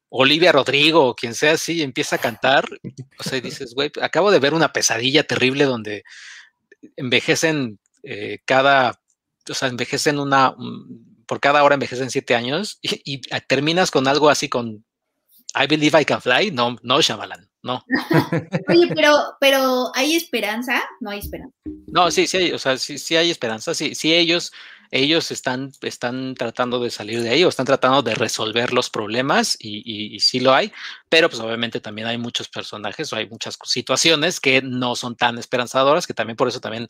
Olivia 0.10 0.52
Rodrigo 0.52 1.06
o 1.08 1.16
quien 1.16 1.36
sea 1.36 1.54
así, 1.54 1.82
empieza 1.82 2.18
a 2.18 2.20
cantar, 2.20 2.66
o 3.20 3.24
sea, 3.24 3.39
dices, 3.41 3.74
güey, 3.74 3.91
acabo 4.02 4.32
de 4.32 4.39
ver 4.39 4.54
una 4.54 4.74
pesadilla 4.74 5.24
terrible 5.24 5.66
donde 5.66 6.04
envejecen 6.95 7.80
eh, 8.04 8.39
cada, 8.45 9.00
o 9.50 9.54
sea, 9.54 9.68
envejecen 9.68 10.20
una, 10.20 10.56
por 11.28 11.39
cada 11.39 11.64
hora 11.64 11.76
envejecen 11.76 12.10
siete 12.10 12.36
años 12.36 12.80
y, 12.82 13.22
terminas 13.47 13.91
con 13.91 14.08
algo 14.08 14.30
así 14.30 14.50
con 14.50 14.86
I 15.56 15.68
Believe 15.68 16.02
I 16.02 16.06
Can 16.06 16.22
Fly, 16.22 16.52
no, 16.52 16.78
no, 16.84 17.02
Shyamalan, 17.02 17.49
no. 17.62 17.84
Oye, 18.68 18.88
pero, 18.95 19.36
pero 19.39 19.91
¿hay 19.95 20.16
esperanza? 20.16 20.82
No 20.99 21.12
hay 21.12 21.20
esperanza. 21.20 21.55
No, 21.88 22.12
sí, 22.12 22.28
sí 22.28 22.38
hay, 22.38 22.51
o 22.51 22.60
sea, 22.60 22.78
sí, 22.78 22.97
sí 22.97 23.16
hay 23.16 23.32
esperanza, 23.32 23.74
sí, 23.74 23.95
sí 23.95 24.14
ellos, 24.14 24.51
ellos 24.91 25.32
están, 25.32 25.72
están 25.82 26.36
tratando 26.36 26.80
de 26.80 26.89
salir 26.89 27.22
de 27.22 27.30
ahí 27.30 27.43
o 27.43 27.49
están 27.49 27.66
tratando 27.66 28.01
de 28.01 28.16
resolver 28.16 28.74
los 28.74 28.89
problemas 28.89 29.57
y, 29.60 29.78
y, 29.80 30.16
y, 30.16 30.20
sí 30.20 30.39
lo 30.39 30.53
hay, 30.53 30.72
pero 31.10 31.30
pues 31.30 31.41
obviamente 31.41 31.80
también 31.80 32.07
hay 32.07 32.18
muchos 32.18 32.47
personajes 32.47 33.12
o 33.12 33.16
hay 33.16 33.28
muchas 33.28 33.57
situaciones 33.66 34.39
que 34.39 34.62
no 34.62 34.95
son 34.95 35.16
tan 35.16 35.38
esperanzadoras, 35.38 36.07
que 36.07 36.14
también 36.14 36.38
por 36.38 36.47
eso 36.47 36.60
también 36.60 36.88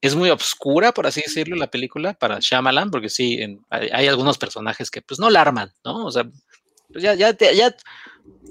es 0.00 0.14
muy 0.14 0.30
oscura, 0.30 0.92
por 0.92 1.06
así 1.06 1.22
decirlo, 1.22 1.56
la 1.56 1.70
película 1.70 2.14
para 2.14 2.38
Shyamalan, 2.40 2.90
porque 2.90 3.08
sí, 3.08 3.38
hay, 3.70 4.06
algunos 4.06 4.38
personajes 4.38 4.90
que 4.90 5.02
pues 5.02 5.18
no 5.18 5.30
la 5.30 5.40
arman, 5.40 5.72
¿no? 5.84 6.06
O 6.06 6.10
sea, 6.10 6.24
pues, 6.92 7.02
ya, 7.02 7.14
ya, 7.14 7.32
te, 7.34 7.54
ya, 7.56 7.74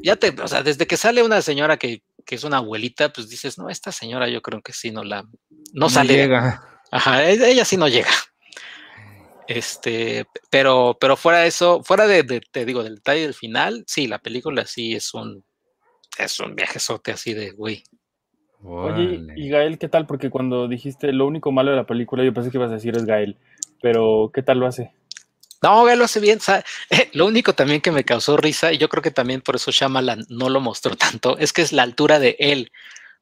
ya 0.03 0.15
te, 0.15 0.29
o 0.29 0.47
sea, 0.47 0.63
desde 0.63 0.87
que 0.87 0.97
sale 0.97 1.23
una 1.23 1.41
señora 1.41 1.77
que, 1.77 2.03
que, 2.25 2.35
es 2.35 2.43
una 2.43 2.57
abuelita, 2.57 3.11
pues 3.11 3.29
dices, 3.29 3.57
no, 3.57 3.69
esta 3.69 3.91
señora 3.91 4.29
yo 4.29 4.41
creo 4.41 4.61
que 4.61 4.73
sí 4.73 4.91
no 4.91 5.03
la, 5.03 5.25
no, 5.73 5.89
sale. 5.89 6.13
Llega. 6.13 6.63
Ajá, 6.91 7.23
e, 7.23 7.51
ella 7.51 7.65
sí 7.65 7.77
no 7.77 7.87
llega. 7.87 8.11
Este, 9.47 10.25
pero, 10.49 10.97
pero 10.99 11.15
fuera 11.15 11.39
de 11.39 11.47
eso, 11.47 11.83
fuera 11.83 12.07
de, 12.07 12.23
te 12.51 12.65
digo, 12.65 12.83
del 12.83 12.95
detalle 12.95 13.21
del 13.21 13.33
final, 13.33 13.83
sí, 13.87 14.07
la 14.07 14.19
película 14.19 14.65
sí 14.65 14.95
es 14.95 15.13
un, 15.13 15.43
es 16.17 16.39
un 16.39 16.55
viajezote 16.55 17.11
así 17.11 17.33
de, 17.33 17.51
güey, 17.51 17.83
Oye, 18.67 19.21
y 19.35 19.49
Gael, 19.49 19.77
¿qué 19.77 19.87
tal? 19.87 20.07
Porque 20.07 20.31
cuando 20.31 20.67
dijiste 20.67 21.11
lo 21.13 21.27
único 21.27 21.51
malo 21.51 21.69
de 21.69 21.77
la 21.77 21.85
película, 21.85 22.23
yo 22.23 22.33
pensé 22.33 22.49
que 22.49 22.57
ibas 22.57 22.71
a 22.71 22.75
decir 22.75 22.95
es 22.95 23.05
Gael, 23.05 23.37
pero 23.79 24.31
¿qué 24.33 24.41
tal 24.41 24.57
lo 24.57 24.65
hace? 24.65 24.91
No, 25.61 25.83
Gael 25.83 25.99
lo 25.99 26.05
hace 26.05 26.19
bien. 26.19 26.39
lo 27.13 27.25
único 27.25 27.53
también 27.53 27.81
que 27.81 27.91
me 27.91 28.03
causó 28.03 28.37
risa, 28.37 28.73
y 28.73 28.77
yo 28.77 28.89
creo 28.89 29.01
que 29.01 29.11
también 29.11 29.41
por 29.41 29.55
eso 29.55 29.71
Shyamalan 29.71 30.25
no 30.29 30.49
lo 30.49 30.59
mostró 30.59 30.95
tanto, 30.95 31.37
es 31.37 31.53
que 31.53 31.61
es 31.61 31.71
la 31.71 31.83
altura 31.83 32.19
de 32.19 32.35
él 32.39 32.71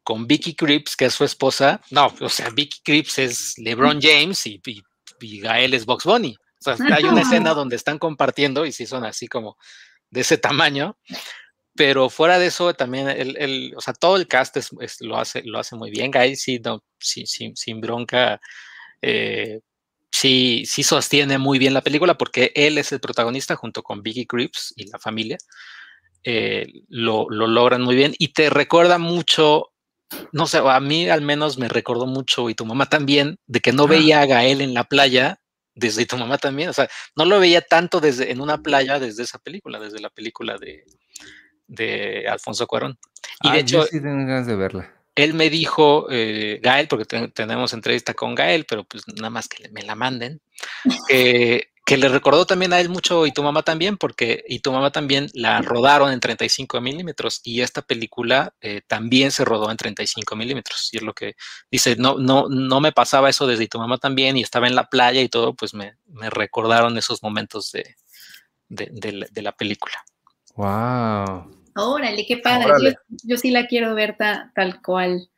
con 0.03 0.27
Vicky 0.27 0.55
Cripps, 0.55 0.97
que 0.97 1.05
es 1.05 1.13
su 1.13 1.23
esposa. 1.23 1.81
No, 1.89 2.13
o 2.19 2.29
sea, 2.29 2.49
Vicky 2.49 2.81
Cripps 2.83 3.19
es 3.19 3.57
LeBron 3.57 4.01
James 4.01 4.45
y, 4.45 4.61
y, 4.65 5.39
Gael 5.39 5.73
es 5.73 5.85
Box 5.85 6.03
Bunny. 6.03 6.35
O 6.35 6.63
sea, 6.63 6.75
hay 6.97 7.05
una 7.05 7.21
escena 7.21 7.53
donde 7.53 7.77
están 7.77 7.99
compartiendo 7.99 8.65
y 8.65 8.73
sí 8.73 8.85
son 8.85 9.05
así 9.05 9.27
como 9.27 9.57
de 10.09 10.21
ese 10.21 10.37
tamaño 10.37 10.97
pero 11.75 12.09
fuera 12.09 12.37
de 12.39 12.47
eso 12.47 12.73
también 12.73 13.09
el, 13.09 13.35
el 13.37 13.73
o 13.75 13.81
sea, 13.81 13.93
todo 13.93 14.15
el 14.15 14.27
cast 14.27 14.57
es, 14.57 14.71
lo, 15.01 15.17
hace, 15.17 15.41
lo 15.43 15.59
hace 15.59 15.75
muy 15.75 15.91
bien. 15.91 16.11
Guy 16.11 16.35
sí, 16.35 16.59
no, 16.63 16.83
sí, 16.99 17.25
sin 17.25 17.81
bronca, 17.81 18.39
eh, 19.01 19.59
sí, 20.23 20.63
sí 20.65 20.83
sostiene 20.83 21.37
muy 21.37 21.59
bien 21.59 21.73
la 21.73 21.81
película 21.81 22.17
porque 22.17 22.53
él 22.55 22.77
es 22.77 22.93
el 22.93 23.01
protagonista 23.01 23.57
junto 23.57 23.83
con 23.83 24.01
Vicky 24.01 24.25
Creeps 24.25 24.73
y 24.77 24.89
la 24.89 24.97
familia. 24.97 25.37
Eh, 26.23 26.65
lo, 26.87 27.29
lo, 27.29 27.45
logran 27.47 27.81
muy 27.81 27.95
bien 27.95 28.13
y 28.17 28.29
te 28.29 28.49
recuerda 28.49 28.97
mucho, 28.97 29.73
no 30.31 30.47
sé, 30.47 30.59
a 30.59 30.79
mí 30.79 31.09
al 31.09 31.21
menos 31.21 31.57
me 31.57 31.67
recordó 31.67 32.05
mucho 32.05 32.49
y 32.49 32.55
tu 32.55 32.65
mamá 32.65 32.85
también, 32.85 33.37
de 33.47 33.59
que 33.59 33.73
no 33.73 33.85
veía 33.85 34.21
a 34.21 34.25
Gael 34.25 34.61
en 34.61 34.73
la 34.73 34.85
playa 34.85 35.41
desde 35.75 36.05
tu 36.05 36.15
mamá 36.15 36.37
también, 36.37 36.69
o 36.69 36.73
sea, 36.73 36.87
no 37.17 37.25
lo 37.25 37.41
veía 37.41 37.59
tanto 37.59 37.99
desde 37.99 38.31
en 38.31 38.39
una 38.39 38.59
playa 38.59 38.99
desde 38.99 39.23
esa 39.23 39.39
película, 39.39 39.77
desde 39.77 39.99
la 39.99 40.09
película 40.09 40.57
de, 40.57 40.85
de 41.67 42.25
Alfonso 42.29 42.65
Cuarón. 42.65 42.97
Y 43.41 43.51
de 43.51 43.59
hecho, 43.59 43.83
sí 43.83 44.01
tengo 44.01 44.25
ganas 44.25 44.47
de 44.47 44.55
verla. 44.55 45.02
Él 45.15 45.33
me 45.33 45.49
dijo, 45.49 46.07
eh, 46.09 46.59
Gael, 46.61 46.87
porque 46.87 47.29
tenemos 47.29 47.73
entrevista 47.73 48.13
con 48.13 48.35
Gael, 48.35 48.65
pero 48.67 48.83
pues 48.83 49.03
nada 49.07 49.29
más 49.29 49.47
que 49.47 49.69
me 49.69 49.83
la 49.83 49.95
manden, 49.95 50.41
que 51.85 51.97
le 51.97 52.07
recordó 52.07 52.45
también 52.45 52.71
a 52.71 52.79
él 52.79 52.89
mucho 52.89 53.25
y 53.25 53.33
tu 53.33 53.43
mamá 53.43 53.63
también, 53.63 53.97
porque 53.97 54.43
y 54.47 54.59
tu 54.59 54.71
mamá 54.71 54.91
también 54.91 55.29
la 55.33 55.61
rodaron 55.61 56.11
en 56.13 56.19
35 56.19 56.79
milímetros 56.79 57.41
y 57.43 57.61
esta 57.61 57.81
película 57.81 58.53
eh, 58.61 58.81
también 58.87 59.31
se 59.31 59.43
rodó 59.43 59.69
en 59.69 59.75
35 59.75 60.35
milímetros. 60.35 60.89
Y 60.93 60.97
es 60.97 61.03
lo 61.03 61.13
que 61.13 61.35
dice, 61.69 61.97
no, 61.97 62.17
no, 62.17 62.47
no 62.47 62.79
me 62.79 62.93
pasaba 62.93 63.29
eso 63.29 63.47
desde 63.47 63.67
tu 63.67 63.79
mamá 63.79 63.97
también 63.97 64.37
y 64.37 64.41
estaba 64.41 64.67
en 64.67 64.75
la 64.75 64.85
playa 64.85 65.21
y 65.21 65.27
todo, 65.27 65.55
pues 65.55 65.73
me, 65.73 65.97
recordaron 66.31 66.97
esos 66.97 67.21
momentos 67.21 67.71
de, 67.71 67.95
de 68.69 69.41
la 69.41 69.51
película. 69.51 69.95
Wow. 70.55 71.62
Órale, 71.75 72.25
qué 72.25 72.37
padre. 72.37 72.95
Yo, 73.23 73.37
sí 73.37 73.51
la 73.51 73.67
quiero 73.67 73.95
ver 73.95 74.17
tal 74.17 74.81
cual. 74.81 75.29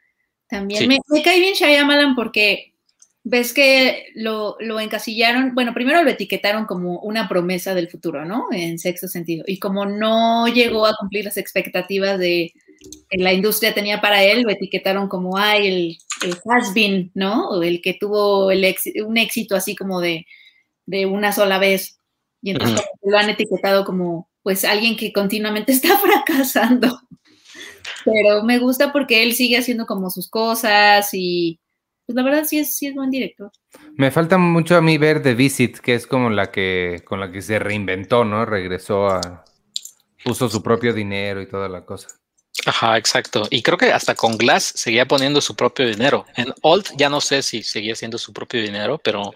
También 0.48 0.88
me, 0.88 1.24
cae 1.24 1.40
bien 1.40 1.54
Shyamalan 1.54 2.16
porque 2.16 2.76
ves 3.24 3.54
que 3.54 4.10
lo, 4.14 4.58
encasillaron, 4.80 5.56
bueno, 5.56 5.74
primero 5.74 6.04
lo 6.04 6.12
etiquetaron 6.12 6.66
como 6.66 7.00
una 7.00 7.28
promesa 7.28 7.74
del 7.74 7.90
futuro, 7.90 8.24
¿no? 8.24 8.48
En 8.52 8.78
sexto 8.78 9.08
sentido. 9.08 9.44
Y 9.48 9.58
como 9.58 9.86
no 9.86 10.48
llegó 10.48 10.86
a 10.86 10.96
cumplir 11.00 11.26
las 11.26 11.38
expectativas 11.38 12.20
de 12.20 12.54
que 13.10 13.18
la 13.18 13.34
industria 13.34 13.74
tenía 13.74 14.00
para 14.00 14.24
él, 14.24 14.44
lo 14.44 14.52
etiquetaron 14.52 15.08
como, 15.08 15.38
ay, 15.38 15.68
el, 15.68 15.98
el 16.22 16.38
has 16.52 16.74
been, 16.76 17.12
¿no? 17.16 17.50
O 17.50 17.64
el 17.64 17.82
que 17.82 17.96
tuvo 17.96 18.52
el 18.52 18.76
un 19.06 19.18
éxito 19.18 19.56
así 19.56 19.76
como 19.76 20.02
de, 20.02 20.26
una 21.08 21.32
sola 21.32 21.58
vez. 21.58 22.00
Y 22.44 22.52
entonces 22.52 22.86
lo 23.02 23.18
han 23.18 23.32
etiquetado 23.32 23.86
como 23.86 24.30
pues 24.46 24.64
alguien 24.64 24.96
que 24.96 25.12
continuamente 25.12 25.72
está 25.72 25.98
fracasando. 25.98 27.02
Pero 28.06 28.44
me 28.44 28.60
gusta 28.60 28.94
porque 28.94 29.24
él 29.24 29.34
sigue 29.34 29.58
haciendo 29.58 29.88
como 29.88 30.12
sus 30.12 30.30
cosas 30.30 31.10
y 31.14 31.60
pues 32.06 32.16
la 32.16 32.22
verdad 32.22 32.44
sí 32.46 32.60
es, 32.60 32.78
sí 32.78 32.86
es 32.86 32.94
buen 32.94 33.10
director. 33.10 33.52
Me 33.96 34.12
falta 34.12 34.38
mucho 34.38 34.76
a 34.76 34.82
mí 34.82 35.00
ver 35.00 35.24
The 35.24 35.34
Visit, 35.34 35.80
que 35.80 35.96
es 35.96 36.06
como 36.06 36.30
la 36.30 36.52
que 36.52 37.02
con 37.04 37.20
la 37.20 37.32
que 37.32 37.42
se 37.42 37.58
reinventó, 37.58 38.24
¿no? 38.24 38.46
Regresó 38.46 39.08
a 39.08 39.44
puso 40.24 40.48
su 40.48 40.62
propio 40.62 40.94
dinero 40.94 41.42
y 41.42 41.48
toda 41.48 41.68
la 41.68 41.84
cosa. 41.84 42.10
Ajá, 42.68 43.00
exacto. 43.00 43.48
Y 43.50 43.64
creo 43.64 43.80
que 43.80 43.92
hasta 43.92 44.14
con 44.14 44.38
Glass 44.38 44.74
seguía 44.76 45.08
poniendo 45.08 45.42
su 45.42 45.56
propio 45.56 45.88
dinero. 45.88 46.28
En 46.36 46.54
Old 46.62 46.86
ya 46.98 47.10
no 47.10 47.20
sé 47.20 47.42
si 47.42 47.64
seguía 47.64 47.94
haciendo 47.94 48.20
su 48.20 48.32
propio 48.32 48.62
dinero, 48.62 49.00
pero 49.04 49.34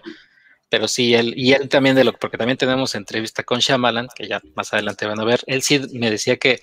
pero 0.70 0.88
sí, 0.88 1.14
él, 1.14 1.34
y 1.36 1.52
él 1.52 1.68
también 1.68 1.96
de 1.96 2.04
lo 2.04 2.12
porque 2.12 2.38
también 2.38 2.56
tenemos 2.56 2.94
entrevista 2.94 3.42
con 3.42 3.58
Shyamalan, 3.58 4.08
que 4.14 4.28
ya 4.28 4.40
más 4.54 4.72
adelante 4.72 5.04
van 5.04 5.20
a 5.20 5.24
ver, 5.24 5.40
él 5.46 5.62
sí 5.62 5.80
me 5.92 6.10
decía 6.10 6.36
que, 6.36 6.62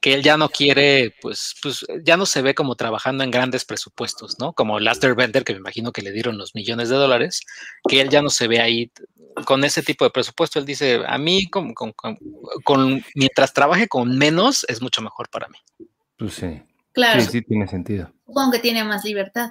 que 0.00 0.14
él 0.14 0.22
ya 0.22 0.38
no 0.38 0.48
quiere, 0.48 1.14
pues, 1.20 1.54
pues 1.62 1.86
ya 2.02 2.16
no 2.16 2.24
se 2.26 2.40
ve 2.42 2.54
como 2.54 2.74
trabajando 2.74 3.22
en 3.22 3.30
grandes 3.30 3.64
presupuestos, 3.64 4.38
¿no? 4.40 4.54
Como 4.54 4.80
Last 4.80 5.04
Bender, 5.04 5.44
que 5.44 5.52
me 5.52 5.60
imagino 5.60 5.92
que 5.92 6.02
le 6.02 6.12
dieron 6.12 6.38
los 6.38 6.54
millones 6.54 6.88
de 6.88 6.96
dólares, 6.96 7.42
que 7.86 8.00
él 8.00 8.08
ya 8.08 8.22
no 8.22 8.30
se 8.30 8.48
ve 8.48 8.60
ahí 8.60 8.90
con 9.44 9.62
ese 9.64 9.82
tipo 9.82 10.04
de 10.04 10.10
presupuesto. 10.10 10.58
Él 10.58 10.64
dice, 10.64 11.02
a 11.06 11.18
mí, 11.18 11.48
con, 11.48 11.74
con, 11.74 11.92
con, 12.64 13.04
mientras 13.14 13.52
trabaje 13.52 13.86
con 13.86 14.16
menos, 14.16 14.64
es 14.68 14.80
mucho 14.80 15.02
mejor 15.02 15.28
para 15.28 15.48
mí. 15.48 15.58
Pues 16.18 16.34
sí. 16.34 16.62
Claro. 16.92 17.20
Sí, 17.20 17.28
sí, 17.30 17.42
tiene 17.42 17.68
sentido. 17.68 18.12
Supongo 18.26 18.52
que 18.52 18.58
tiene 18.58 18.82
más 18.84 19.04
libertad. 19.04 19.50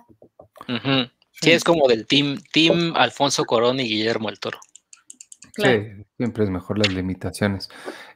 Sí, 1.42 1.52
es 1.52 1.64
como 1.64 1.88
del 1.88 2.06
team, 2.06 2.38
team 2.52 2.94
Alfonso 2.96 3.46
Corón 3.46 3.80
y 3.80 3.84
Guillermo 3.84 4.30
el 4.30 4.40
Toro. 4.40 4.60
Sí, 5.56 6.06
siempre 6.16 6.44
es 6.46 6.50
mejor 6.50 6.78
las 6.78 6.94
limitaciones. 6.94 7.70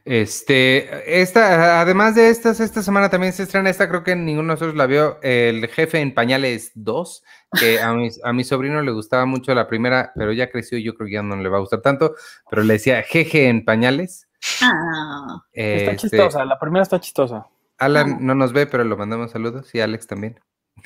Este, 0.04 1.20
esta, 1.20 1.80
además 1.80 2.14
de 2.14 2.30
estas, 2.30 2.60
esta 2.60 2.82
semana 2.82 3.10
también 3.10 3.32
se 3.32 3.42
estrena 3.42 3.68
esta, 3.68 3.88
creo 3.88 4.04
que 4.04 4.16
ninguno 4.16 4.48
de 4.48 4.54
nosotros 4.54 4.74
la 4.74 4.86
vio, 4.86 5.18
El 5.22 5.66
Jefe 5.68 6.00
en 6.00 6.14
Pañales 6.14 6.70
2, 6.74 7.24
que 7.60 7.80
a 7.80 7.92
mi, 7.92 8.08
a 8.22 8.32
mi 8.32 8.44
sobrino 8.44 8.80
le 8.80 8.92
gustaba 8.92 9.26
mucho 9.26 9.54
la 9.54 9.68
primera, 9.68 10.12
pero 10.14 10.32
ya 10.32 10.50
creció 10.50 10.78
y 10.78 10.84
yo 10.84 10.94
creo 10.94 11.08
que 11.08 11.14
ya 11.14 11.22
no 11.22 11.36
le 11.36 11.48
va 11.48 11.58
a 11.58 11.60
gustar 11.60 11.82
tanto, 11.82 12.14
pero 12.48 12.62
le 12.62 12.74
decía 12.74 13.02
Jeje 13.02 13.48
en 13.48 13.64
Pañales. 13.64 14.28
Ah. 14.62 15.42
está 15.52 15.90
este, 15.90 15.96
chistosa, 15.96 16.44
la 16.44 16.58
primera 16.58 16.84
está 16.84 17.00
chistosa. 17.00 17.46
Alan 17.78 18.12
ah. 18.12 18.18
no 18.20 18.34
nos 18.34 18.52
ve, 18.52 18.66
pero 18.66 18.84
lo 18.84 18.96
mandamos 18.96 19.32
saludos, 19.32 19.74
y 19.74 19.80
Alex 19.80 20.06
también. 20.06 20.40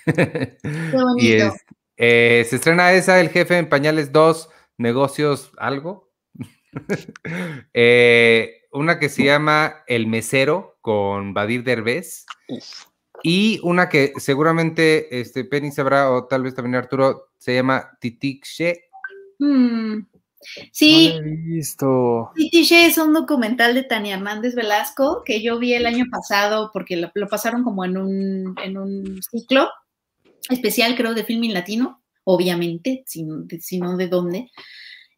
Qué 0.04 0.58
bonito. 0.92 1.54
Eh, 2.02 2.46
se 2.48 2.56
estrena 2.56 2.92
esa, 2.92 3.20
El 3.20 3.28
Jefe 3.28 3.58
en 3.58 3.68
Pañales 3.68 4.10
2, 4.10 4.48
Negocios 4.78 5.52
Algo. 5.58 6.10
Eh, 7.74 8.62
una 8.70 9.00
que 9.00 9.08
se 9.08 9.24
llama 9.24 9.82
El 9.88 10.06
Mesero 10.06 10.78
con 10.80 11.34
Badir 11.34 11.64
Derbez. 11.64 12.24
Y 13.22 13.60
una 13.64 13.88
que 13.88 14.12
seguramente 14.16 15.20
este, 15.20 15.44
Penny 15.44 15.72
sabrá, 15.72 16.10
o 16.12 16.26
tal 16.26 16.44
vez 16.44 16.54
también 16.54 16.76
Arturo, 16.76 17.32
se 17.36 17.56
llama 17.56 17.90
Titikche. 18.00 18.84
Mm, 19.40 20.02
Sí, 20.72 21.12
No 21.12 21.26
he 21.26 21.36
visto. 21.36 22.30
Titiche 22.34 22.86
es 22.86 22.96
un 22.96 23.12
documental 23.12 23.74
de 23.74 23.82
Tania 23.82 24.14
Hernández 24.14 24.54
Velasco 24.54 25.22
que 25.22 25.42
yo 25.42 25.58
vi 25.58 25.74
el 25.74 25.84
año 25.84 26.06
pasado 26.10 26.70
porque 26.72 26.96
lo, 26.96 27.10
lo 27.12 27.28
pasaron 27.28 27.62
como 27.62 27.84
en 27.84 27.98
un, 27.98 28.54
en 28.62 28.78
un 28.78 29.20
ciclo 29.22 29.68
especial, 30.48 30.96
creo, 30.96 31.14
de 31.14 31.24
filming 31.24 31.52
latino, 31.54 32.02
obviamente, 32.24 33.02
si, 33.06 33.24
no- 33.24 33.96
de- 33.96 34.08
dónde. 34.08 34.50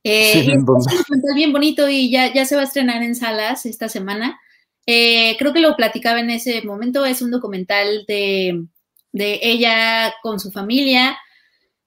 Eh, 0.04 0.32
Sí, 0.32 0.38
y 0.40 0.50
¿en 0.50 0.58
es 0.60 0.64
dónde? 0.66 0.84
un 0.92 0.98
documental 0.98 1.34
bien 1.34 1.52
bonito 1.52 1.88
y 1.88 2.10
ya, 2.10 2.32
ya 2.32 2.44
se 2.44 2.56
va 2.56 2.62
a 2.62 2.64
estrenar 2.64 3.02
en 3.02 3.14
salas 3.14 3.66
esta 3.66 3.88
semana. 3.88 4.38
Eh, 4.86 5.36
creo 5.38 5.52
que 5.52 5.60
lo 5.60 5.76
platicaba 5.76 6.18
en 6.20 6.30
ese 6.30 6.62
momento, 6.62 7.04
es 7.04 7.22
un 7.22 7.30
documental 7.30 8.04
de, 8.08 8.64
de 9.12 9.38
ella 9.42 10.12
con 10.22 10.40
su 10.40 10.50
familia, 10.50 11.16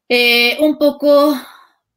eh, 0.10 0.58
un 0.62 0.78
poco 0.78 1.36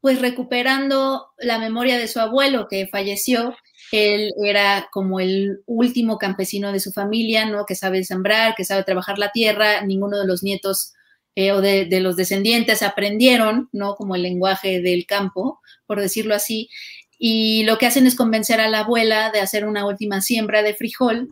pues 0.00 0.20
recuperando 0.20 1.26
la 1.38 1.58
memoria 1.58 1.98
de 1.98 2.08
su 2.08 2.20
abuelo 2.20 2.66
que 2.68 2.86
falleció. 2.86 3.56
Él 3.90 4.32
era 4.44 4.88
como 4.92 5.18
el 5.20 5.60
último 5.66 6.18
campesino 6.18 6.72
de 6.72 6.80
su 6.80 6.92
familia, 6.92 7.46
¿no? 7.46 7.64
Que 7.66 7.74
sabe 7.74 8.04
sembrar, 8.04 8.54
que 8.56 8.64
sabe 8.64 8.84
trabajar 8.84 9.18
la 9.18 9.32
tierra. 9.32 9.82
Ninguno 9.82 10.18
de 10.18 10.26
los 10.26 10.42
nietos 10.42 10.92
eh, 11.40 11.52
o 11.52 11.60
de, 11.60 11.84
de 11.84 12.00
los 12.00 12.16
descendientes 12.16 12.82
aprendieron, 12.82 13.68
¿no? 13.70 13.94
Como 13.94 14.16
el 14.16 14.22
lenguaje 14.22 14.80
del 14.82 15.06
campo, 15.06 15.60
por 15.86 16.00
decirlo 16.00 16.34
así. 16.34 16.68
Y 17.16 17.62
lo 17.62 17.78
que 17.78 17.86
hacen 17.86 18.08
es 18.08 18.16
convencer 18.16 18.60
a 18.60 18.68
la 18.68 18.80
abuela 18.80 19.30
de 19.30 19.38
hacer 19.38 19.64
una 19.64 19.86
última 19.86 20.20
siembra 20.20 20.64
de 20.64 20.74
frijol. 20.74 21.28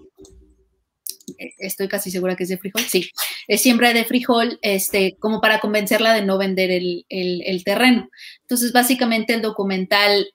Eh, 1.39 1.51
Estoy 1.59 1.89
casi 1.89 2.13
segura 2.13 2.37
que 2.37 2.45
es 2.45 2.49
de 2.51 2.59
frijol. 2.59 2.83
Sí, 2.83 3.11
es 3.49 3.61
siembra 3.63 3.93
de 3.93 4.05
frijol, 4.05 4.61
este, 4.63 5.17
como 5.19 5.41
para 5.41 5.59
convencerla 5.59 6.15
de 6.15 6.25
no 6.25 6.39
vender 6.39 6.71
el, 6.71 7.05
el- 7.09 7.43
el 7.45 7.65
terreno. 7.65 8.09
Entonces, 8.43 8.73
básicamente 8.73 9.35
el 9.35 9.43
documental, 9.43 10.29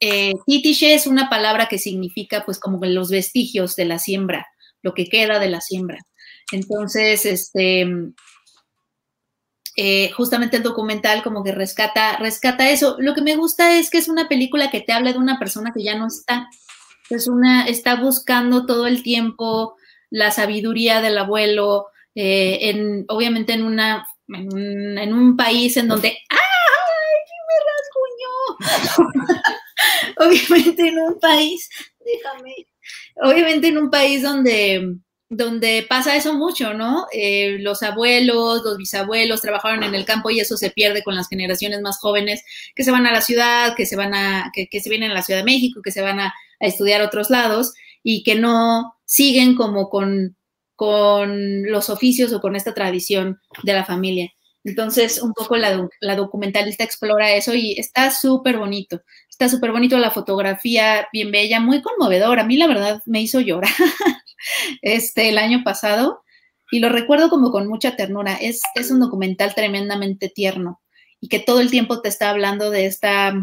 eh, 0.00 0.32
titiche 0.46 0.92
es 0.92 1.06
una 1.06 1.30
palabra 1.30 1.68
que 1.68 1.78
significa 1.78 2.44
pues 2.44 2.58
como 2.58 2.84
los 2.84 3.08
vestigios 3.10 3.76
de 3.76 3.86
la 3.86 3.98
siembra, 3.98 4.46
lo 4.82 4.92
que 4.92 5.06
queda 5.06 5.38
de 5.38 5.48
la 5.48 5.62
siembra. 5.62 6.00
Entonces, 6.52 7.24
este, 7.24 7.86
eh, 9.76 10.10
justamente 10.12 10.56
el 10.56 10.62
documental 10.62 11.22
como 11.22 11.44
que 11.44 11.52
rescata, 11.52 12.16
rescata 12.16 12.70
eso. 12.70 12.96
Lo 12.98 13.14
que 13.14 13.20
me 13.20 13.36
gusta 13.36 13.78
es 13.78 13.90
que 13.90 13.98
es 13.98 14.08
una 14.08 14.26
película 14.26 14.70
que 14.70 14.80
te 14.80 14.92
habla 14.92 15.12
de 15.12 15.18
una 15.18 15.38
persona 15.38 15.72
que 15.74 15.84
ya 15.84 15.96
no 15.96 16.06
está. 16.06 16.48
Es 17.10 17.28
una, 17.28 17.66
está 17.66 17.96
buscando 17.96 18.64
todo 18.64 18.86
el 18.86 19.02
tiempo 19.02 19.76
la 20.10 20.30
sabiduría 20.30 21.00
del 21.02 21.18
abuelo, 21.18 21.88
eh, 22.14 22.70
en, 22.70 23.04
obviamente 23.08 23.52
en 23.52 23.64
una, 23.64 24.06
en 24.28 25.14
un, 25.14 25.36
país 25.36 25.76
en 25.76 25.88
donde 25.88 26.08
¡ay, 26.08 26.38
me 27.48 28.64
rasguñó! 28.64 29.42
obviamente 30.26 30.88
en 30.88 30.98
un 30.98 31.20
país, 31.20 31.68
déjame, 32.04 32.66
obviamente 33.16 33.68
en 33.68 33.78
un 33.78 33.90
país 33.90 34.22
donde, 34.22 34.96
donde 35.28 35.84
pasa 35.88 36.16
eso 36.16 36.34
mucho, 36.34 36.72
¿no? 36.72 37.06
Eh, 37.12 37.58
los 37.60 37.82
abuelos, 37.82 38.62
los 38.64 38.76
bisabuelos 38.76 39.40
trabajaron 39.40 39.82
en 39.82 39.94
el 39.94 40.04
campo 40.04 40.30
y 40.30 40.40
eso 40.40 40.56
se 40.56 40.70
pierde 40.70 41.02
con 41.02 41.16
las 41.16 41.28
generaciones 41.28 41.80
más 41.80 41.98
jóvenes 41.98 42.44
que 42.74 42.84
se 42.84 42.92
van 42.92 43.06
a 43.06 43.12
la 43.12 43.20
ciudad, 43.20 43.74
que 43.76 43.86
se 43.86 43.96
van 43.96 44.14
a, 44.14 44.52
que, 44.54 44.80
se 44.80 44.88
vienen 44.88 45.10
a 45.10 45.14
la 45.14 45.22
Ciudad 45.22 45.40
de 45.40 45.44
México, 45.44 45.82
que 45.82 45.90
se 45.90 46.02
van 46.02 46.20
a, 46.20 46.26
a 46.26 46.66
estudiar 46.66 47.02
otros 47.02 47.30
lados 47.30 47.74
y 48.02 48.22
que 48.22 48.36
no 48.36 48.94
siguen 49.04 49.56
como 49.56 49.90
con, 49.90 50.36
con 50.76 51.64
los 51.64 51.90
oficios 51.90 52.32
o 52.32 52.40
con 52.40 52.54
esta 52.54 52.74
tradición 52.74 53.40
de 53.64 53.72
la 53.72 53.84
familia. 53.84 54.32
Entonces, 54.62 55.22
un 55.22 55.32
poco 55.32 55.56
la, 55.56 55.88
la 56.00 56.16
documentalista 56.16 56.84
explora 56.84 57.32
eso 57.32 57.54
y 57.54 57.78
está 57.78 58.10
súper 58.10 58.58
bonito. 58.58 59.02
Está 59.28 59.48
súper 59.48 59.70
bonito 59.70 59.98
la 59.98 60.10
fotografía, 60.10 61.08
bien 61.12 61.30
bella, 61.30 61.60
muy 61.60 61.82
conmovedora. 61.82 62.42
A 62.42 62.46
mí, 62.46 62.56
la 62.56 62.66
verdad, 62.66 63.02
me 63.06 63.20
hizo 63.20 63.40
llorar 63.40 63.70
este, 64.82 65.28
el 65.28 65.38
año 65.38 65.62
pasado 65.64 66.22
y 66.70 66.80
lo 66.80 66.88
recuerdo 66.88 67.30
como 67.30 67.50
con 67.52 67.68
mucha 67.68 67.96
ternura. 67.96 68.34
Es, 68.36 68.60
es 68.74 68.90
un 68.90 69.00
documental 69.00 69.54
tremendamente 69.54 70.28
tierno 70.28 70.80
y 71.20 71.28
que 71.28 71.38
todo 71.40 71.60
el 71.60 71.70
tiempo 71.70 72.00
te 72.02 72.08
está 72.08 72.30
hablando 72.30 72.70
de 72.70 72.86
esta, 72.86 73.34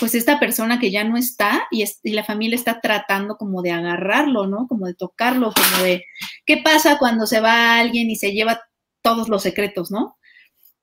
pues 0.00 0.14
esta 0.14 0.38
persona 0.40 0.78
que 0.78 0.90
ya 0.90 1.04
no 1.04 1.16
está 1.16 1.66
y, 1.70 1.82
es- 1.82 2.00
y 2.02 2.12
la 2.12 2.24
familia 2.24 2.56
está 2.56 2.80
tratando 2.80 3.36
como 3.36 3.62
de 3.62 3.72
agarrarlo, 3.72 4.46
¿no? 4.46 4.66
Como 4.68 4.86
de 4.86 4.94
tocarlo, 4.94 5.52
como 5.52 5.84
de, 5.84 6.04
¿qué 6.46 6.58
pasa 6.58 6.98
cuando 6.98 7.26
se 7.26 7.40
va 7.40 7.78
alguien 7.78 8.10
y 8.10 8.16
se 8.16 8.32
lleva 8.32 8.62
todos 9.02 9.28
los 9.28 9.42
secretos, 9.42 9.90
¿no? 9.90 10.16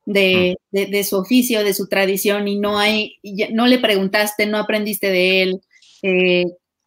De, 0.05 0.57
de, 0.71 0.85
de 0.87 1.03
su 1.03 1.17
oficio, 1.17 1.63
de 1.63 1.73
su 1.73 1.87
tradición 1.87 2.47
y 2.47 2.59
no 2.59 2.77
hay, 2.79 3.17
no 3.53 3.67
le 3.67 3.79
preguntaste, 3.79 4.45
no 4.45 4.59
aprendiste 4.59 5.09
de 5.09 5.43
él, 5.43 5.61
eh, 6.03 6.45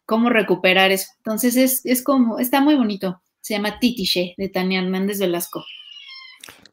cómo 0.09 0.29
recuperar 0.29 0.89
eso. 0.91 1.07
Entonces 1.17 1.55
es, 1.55 1.85
es 1.85 2.01
como, 2.03 2.39
está 2.39 2.59
muy 2.61 2.73
bonito. 2.75 3.21
Se 3.41 3.53
llama 3.53 3.79
Titiche 3.79 4.33
de 4.37 4.49
Tania 4.49 4.81
Hernández 4.81 5.19
Velasco. 5.19 5.63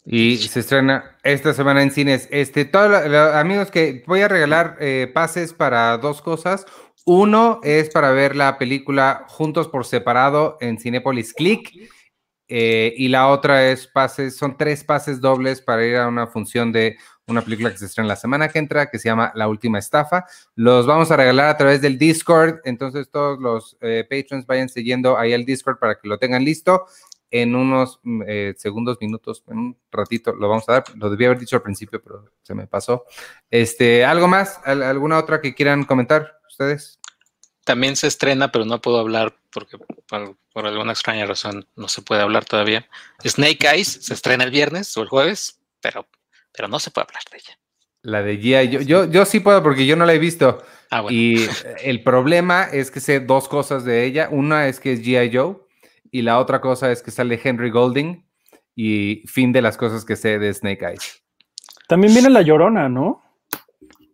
Y 0.05 0.37
se 0.39 0.61
estrena 0.61 1.16
esta 1.22 1.53
semana 1.53 1.82
en 1.82 1.91
cines. 1.91 2.28
Este, 2.30 2.64
todos 2.64 2.91
lo- 2.91 3.09
lo- 3.09 3.34
amigos 3.34 3.70
que 3.70 4.03
voy 4.07 4.20
a 4.22 4.28
regalar 4.28 4.76
eh, 4.80 5.11
pases 5.12 5.53
para 5.53 5.99
dos 5.99 6.22
cosas. 6.22 6.64
Uno 7.05 7.61
es 7.62 7.91
para 7.91 8.11
ver 8.12 8.34
la 8.34 8.57
película 8.57 9.26
Juntos 9.28 9.68
por 9.68 9.84
Separado 9.84 10.57
en 10.61 10.78
Cinépolis 10.78 11.34
Click. 11.34 11.70
eh, 12.49 12.95
y 12.97 13.09
la 13.09 13.28
otra 13.28 13.68
es 13.70 13.89
pases, 13.89 14.37
son 14.37 14.57
tres 14.57 14.84
pases 14.84 15.20
dobles 15.20 15.61
para 15.61 15.84
ir 15.84 15.97
a 15.97 16.07
una 16.07 16.28
función 16.28 16.70
de 16.70 16.97
una 17.29 17.43
película 17.43 17.70
que 17.72 17.79
se 17.79 17.87
estrena 17.87 18.09
la 18.09 18.16
semana 18.16 18.49
que 18.49 18.59
entra, 18.59 18.89
que 18.89 18.99
se 18.99 19.09
llama 19.09 19.33
La 19.35 19.49
Última 19.49 19.79
Estafa. 19.79 20.27
Los 20.55 20.87
vamos 20.87 21.11
a 21.11 21.16
regalar 21.16 21.49
a 21.49 21.57
través 21.57 21.81
del 21.81 21.99
Discord. 21.99 22.61
Entonces, 22.64 23.11
todos 23.11 23.41
los 23.41 23.77
eh, 23.81 24.07
patrons 24.09 24.47
vayan 24.47 24.68
siguiendo 24.68 25.18
ahí 25.18 25.33
el 25.33 25.45
Discord 25.45 25.79
para 25.79 25.99
que 25.99 26.07
lo 26.09 26.18
tengan 26.18 26.45
listo 26.45 26.87
en 27.33 27.57
unos 27.57 27.99
mm, 28.05 28.22
eh, 28.29 28.55
segundos, 28.57 28.99
minutos, 29.01 29.43
en 29.49 29.59
un 29.59 29.77
ratito 29.91 30.33
lo 30.35 30.49
vamos 30.49 30.68
a 30.68 30.74
dar. 30.74 30.85
Lo 30.95 31.11
debía 31.11 31.27
haber 31.27 31.41
dicho 31.41 31.57
al 31.57 31.62
principio, 31.62 32.01
pero 32.01 32.31
se 32.43 32.55
me 32.55 32.68
pasó. 32.68 33.05
Este, 33.51 34.05
¿algo 34.05 34.29
más? 34.29 34.61
¿Al- 34.64 34.85
¿Alguna 34.85 35.18
otra 35.18 35.41
que 35.41 35.55
quieran 35.55 35.83
comentar 35.85 36.39
ustedes? 36.49 37.01
También 37.64 37.97
se 37.97 38.07
estrena, 38.07 38.53
pero 38.53 38.64
no 38.64 38.81
puedo 38.81 39.01
hablar 39.01 39.35
porque 39.51 39.77
por, 39.79 40.37
por 40.53 40.66
alguna 40.66 40.93
extraña 40.93 41.27
razón 41.27 41.66
no 41.74 41.89
se 41.89 42.03
puede 42.03 42.22
hablar 42.22 42.45
todavía. 42.45 42.87
Snake 43.24 43.66
Eyes 43.68 43.89
se 44.03 44.14
estrena 44.14 44.45
el 44.45 44.53
viernes 44.53 44.97
o 44.97 45.03
el 45.03 45.09
jueves, 45.09 45.59
pero, 45.81 46.07
pero 46.57 46.68
no 46.68 46.78
se 46.78 46.90
puede 46.90 47.07
hablar 47.09 47.22
de 47.30 47.38
ella. 47.38 47.59
La 48.02 48.22
de 48.22 48.40
G.I. 48.40 48.68
Yo, 48.68 48.80
yo, 48.80 49.04
yo 49.11 49.24
sí 49.24 49.40
puedo 49.40 49.62
porque 49.62 49.86
yo 49.86 49.96
no 49.96 50.07
la 50.07 50.14
he 50.14 50.18
visto. 50.18 50.62
Ah, 50.90 51.00
bueno. 51.00 51.16
Y 51.16 51.42
eh, 51.42 51.48
el 51.82 52.02
problema 52.02 52.64
es 52.64 52.90
que 52.90 53.00
sé 53.00 53.20
dos 53.20 53.48
cosas 53.48 53.84
de 53.84 54.04
ella. 54.04 54.28
Una 54.30 54.68
es 54.68 54.80
que 54.80 54.92
es 54.92 55.02
G.I. 55.02 55.36
Joe 55.36 55.57
y 56.11 56.22
la 56.22 56.38
otra 56.38 56.61
cosa 56.61 56.90
es 56.90 57.02
que 57.02 57.11
sale 57.11 57.40
Henry 57.42 57.70
Golding 57.70 58.24
y 58.74 59.22
fin 59.26 59.52
de 59.52 59.62
las 59.62 59.76
cosas 59.76 60.04
que 60.04 60.16
sé 60.16 60.38
de 60.38 60.52
Snake 60.52 60.86
Eyes. 60.86 61.22
También 61.88 62.12
viene 62.12 62.30
La 62.30 62.42
Llorona, 62.42 62.88
¿no? 62.88 63.22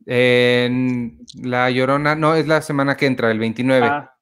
En 0.06 1.20
La 1.42 1.70
Llorona, 1.70 2.14
no, 2.14 2.34
es 2.34 2.46
la 2.46 2.62
semana 2.62 2.96
que 2.96 3.06
entra, 3.06 3.30
el 3.30 3.38
29. 3.38 3.86
Ah, 3.86 4.16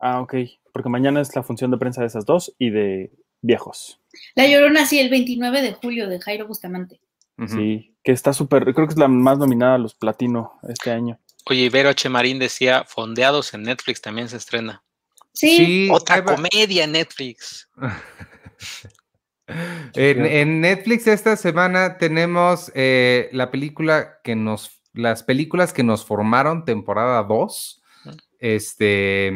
ah, 0.00 0.20
ok. 0.20 0.34
Porque 0.72 0.88
mañana 0.88 1.20
es 1.20 1.34
la 1.34 1.42
función 1.42 1.70
de 1.70 1.78
prensa 1.78 2.00
de 2.02 2.06
esas 2.06 2.24
dos 2.24 2.54
y 2.58 2.70
de 2.70 3.12
viejos. 3.40 4.00
La 4.34 4.46
Llorona, 4.46 4.86
sí, 4.86 4.98
el 5.00 5.10
29 5.10 5.62
de 5.62 5.72
julio 5.74 6.08
de 6.08 6.20
Jairo 6.20 6.46
Bustamante. 6.46 7.00
Sí, 7.46 7.96
que 8.02 8.10
está 8.12 8.32
súper, 8.32 8.64
creo 8.74 8.86
que 8.86 8.92
es 8.94 8.98
la 8.98 9.06
más 9.08 9.38
nominada 9.38 9.76
a 9.76 9.78
los 9.78 9.94
platino 9.94 10.58
este 10.68 10.90
año. 10.90 11.20
Oye, 11.48 11.60
Ibero 11.66 11.88
H. 11.90 12.08
Marín 12.08 12.38
decía, 12.38 12.84
Fondeados 12.84 13.54
en 13.54 13.62
Netflix 13.62 14.00
también 14.02 14.28
se 14.28 14.36
estrena. 14.38 14.82
Sí, 15.32 15.56
Sí, 15.56 15.88
Otra 15.92 16.24
comedia 16.24 16.84
en 16.84 16.92
Netflix. 16.92 17.68
En, 19.94 20.26
en 20.26 20.60
Netflix 20.60 21.06
esta 21.06 21.34
semana 21.36 21.96
tenemos 21.96 22.70
eh, 22.74 23.30
la 23.32 23.50
película 23.50 24.18
que 24.22 24.36
nos, 24.36 24.82
las 24.92 25.22
películas 25.22 25.72
que 25.72 25.82
nos 25.82 26.04
formaron, 26.04 26.66
temporada 26.66 27.22
2. 27.22 27.82
Este, 28.40 29.32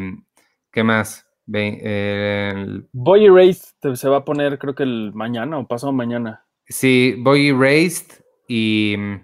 ¿qué 0.71 0.83
más? 0.83 1.25
Ve- 1.45 2.51
el- 2.51 2.87
Boy 2.91 3.25
Erased 3.25 3.95
se 3.95 4.07
va 4.07 4.17
a 4.17 4.25
poner, 4.25 4.59
creo 4.59 4.75
que 4.75 4.83
el 4.83 5.11
mañana 5.15 5.57
o 5.57 5.67
pasado 5.67 5.91
mañana. 5.91 6.45
Sí, 6.73 7.15
Boy 7.19 7.49
Erased 7.49 8.23
y 8.47 8.95
mm, 8.97 9.21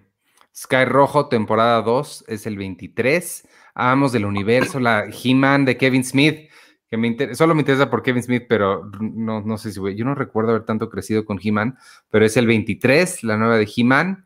Sky 0.56 0.86
Rojo, 0.86 1.28
temporada 1.28 1.82
2, 1.82 2.26
es 2.28 2.46
el 2.46 2.58
23. 2.58 3.48
Amos 3.76 4.12
del 4.12 4.26
Universo, 4.26 4.80
la 4.80 5.06
He-Man 5.06 5.66
de 5.66 5.78
Kevin 5.78 6.04
Smith, 6.04 6.50
que 6.90 6.98
me 6.98 7.08
inter- 7.08 7.36
solo 7.36 7.56
me 7.56 7.62
interesa 7.62 7.90
por 7.90 8.04
Kevin 8.04 8.24
Smith, 8.24 8.44
pero 8.50 8.90
no, 9.00 9.42
no 9.42 9.58
sé 9.58 9.72
si 9.72 9.80
voy- 9.80 9.96
yo 9.96 10.06
no 10.06 10.16
recuerdo 10.16 10.52
haber 10.52 10.66
tanto 10.66 10.90
crecido 10.90 11.24
con 11.24 11.40
He-Man, 11.42 11.78
pero 12.10 12.26
es 12.26 12.36
el 12.38 12.48
23, 12.48 13.24
la 13.24 13.38
nueva 13.38 13.58
de 13.58 13.70
He-Man. 13.76 14.26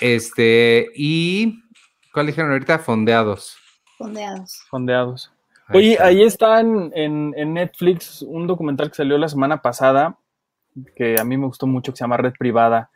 Este, 0.00 0.88
y 0.94 1.62
¿cuál 2.12 2.26
dijeron 2.26 2.50
ahorita? 2.52 2.78
Fondeados. 2.78 3.56
Fondeados. 3.98 4.62
Fondeados. 4.70 5.32
Ahí 5.66 5.76
Oye, 5.78 5.92
está. 5.92 6.04
ahí 6.06 6.22
está 6.22 6.60
en, 6.60 6.92
en- 6.94 7.34
en 7.36 7.52
Netflix 7.54 8.22
un 8.22 8.46
documental 8.46 8.88
que 8.90 8.96
salió 8.96 9.18
la 9.18 9.28
semana 9.28 9.60
pasada, 9.60 10.18
que 10.96 11.16
a 11.18 11.24
mí 11.24 11.36
me 11.36 11.46
gustó 11.46 11.66
mucho, 11.66 11.92
que 11.92 11.98
se 11.98 12.04
llama 12.04 12.16
Red 12.16 12.34
Privada, 12.38 12.90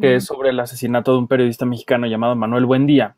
que 0.00 0.16
es 0.16 0.24
sobre 0.24 0.50
el 0.50 0.60
asesinato 0.60 1.12
de 1.12 1.18
un 1.18 1.28
periodista 1.28 1.64
mexicano 1.64 2.06
llamado 2.06 2.36
Manuel 2.36 2.66
Buendía. 2.66 3.16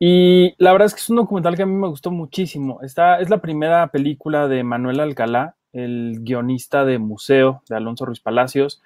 Y 0.00 0.54
la 0.58 0.72
verdad 0.72 0.86
es 0.86 0.94
que 0.94 1.00
es 1.00 1.08
un 1.08 1.16
documental 1.16 1.56
que 1.56 1.62
a 1.62 1.66
mí 1.66 1.74
me 1.74 1.88
gustó 1.88 2.10
muchísimo. 2.10 2.80
Está, 2.82 3.20
es 3.20 3.30
la 3.30 3.38
primera 3.38 3.86
película 3.88 4.48
de 4.48 4.64
Manuel 4.64 5.00
Alcalá, 5.00 5.56
el 5.72 6.18
guionista 6.20 6.84
de 6.84 6.98
Museo 6.98 7.62
de 7.68 7.76
Alonso 7.76 8.04
Ruiz 8.04 8.20
Palacios 8.20 8.82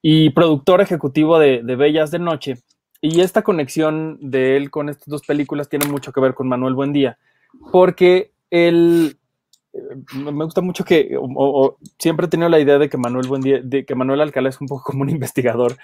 y 0.00 0.30
productor 0.30 0.80
ejecutivo 0.80 1.38
de, 1.38 1.62
de 1.62 1.76
Bellas 1.76 2.10
de 2.10 2.18
Noche. 2.18 2.58
Y 3.00 3.20
esta 3.20 3.42
conexión 3.42 4.18
de 4.20 4.56
él 4.56 4.70
con 4.70 4.88
estas 4.88 5.08
dos 5.08 5.22
películas 5.26 5.68
tiene 5.68 5.86
mucho 5.86 6.12
que 6.12 6.20
ver 6.20 6.34
con 6.34 6.48
Manuel 6.48 6.74
Buendía, 6.74 7.18
porque 7.70 8.32
él 8.50 9.18
me 10.14 10.44
gusta 10.44 10.60
mucho 10.60 10.84
que 10.84 11.16
o- 11.20 11.76
siempre 11.98 12.26
he 12.26 12.28
tenido 12.28 12.48
la 12.48 12.60
idea 12.60 12.78
de 12.78 12.88
que 12.88 12.96
Manuel 12.98 13.28
de 13.64 13.84
que 13.84 13.94
Manuel 13.94 14.20
Alcalá 14.20 14.48
es 14.48 14.60
un 14.60 14.68
poco 14.68 14.84
como 14.92 15.02
un 15.02 15.10
investigador, 15.10 15.76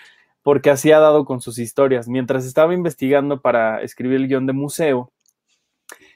porque 0.43 0.71
así 0.71 0.93
ha 0.93 1.01
dado 1.01 1.25
con 1.25 1.41
sus 1.41 1.59
historias. 1.59 2.09
Mientras 2.09 2.45
estaba 2.45 2.75
investigando 2.75 3.41
para 3.41 3.83
escribir 3.83 4.17
el 4.19 4.29
guion 4.29 4.47
de 4.47 4.53
museo, 4.53 5.11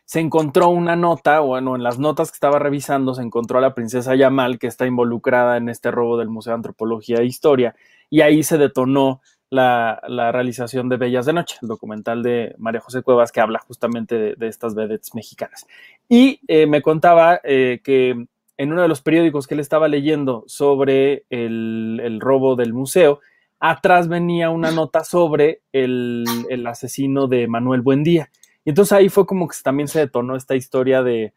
se 0.04 0.20
encontró 0.20 0.68
una 0.68 0.96
nota, 0.96 1.40
bueno, 1.40 1.76
en 1.76 1.82
las 1.82 1.98
notas 1.98 2.30
que 2.30 2.36
estaba 2.36 2.58
revisando 2.58 3.14
se 3.14 3.22
encontró 3.22 3.58
a 3.58 3.62
la 3.62 3.74
princesa 3.74 4.14
Yamal, 4.14 4.58
que 4.58 4.66
está 4.66 4.86
involucrada 4.86 5.56
en 5.56 5.68
este 5.68 5.90
robo 5.90 6.18
del 6.18 6.28
Museo 6.28 6.52
de 6.52 6.56
Antropología 6.56 7.18
e 7.18 7.24
Historia, 7.24 7.74
y 8.10 8.20
ahí 8.20 8.42
se 8.42 8.58
detonó 8.58 9.22
la, 9.54 10.30
realización 10.32 10.88
de 10.88 10.96
Bellas 10.96 11.26
de 11.26 11.32
Noche, 11.32 11.56
el 11.62 11.68
documental 11.68 12.22
de 12.22 12.54
María 12.58 12.80
José 12.80 13.02
Cuevas 13.02 13.32
que 13.32 13.40
habla 13.40 13.60
justamente 13.60 14.34
de, 14.36 14.48
estas 14.48 14.74
vedettes 14.74 15.14
mexicanas. 15.14 15.66
Y 16.08 16.40
eh, 16.48 16.66
me 16.66 16.82
contaba 16.82 17.40
eh, 17.44 17.80
que 17.82 18.26
en 18.56 18.72
uno 18.72 18.82
de 18.82 18.88
los 18.88 19.00
periódicos 19.00 19.46
que 19.46 19.54
él 19.54 19.60
estaba 19.60 19.88
leyendo 19.88 20.44
sobre 20.46 21.24
el, 21.30 22.18
robo 22.20 22.56
del 22.56 22.72
museo, 22.72 23.20
atrás 23.58 24.08
venía 24.08 24.50
una 24.50 24.70
nota 24.70 25.04
sobre 25.04 25.62
el, 25.72 26.24
asesino 26.66 27.26
de 27.26 27.48
Manuel 27.48 27.82
Buendía. 27.82 28.30
Y 28.64 28.70
entonces 28.70 28.92
ahí 28.92 29.08
fue 29.08 29.26
como 29.26 29.48
que 29.48 29.56
también 29.62 29.88
se 29.88 30.00
detonó 30.00 30.36
esta 30.36 30.54
historia 30.54 31.02
de, 31.02 31.32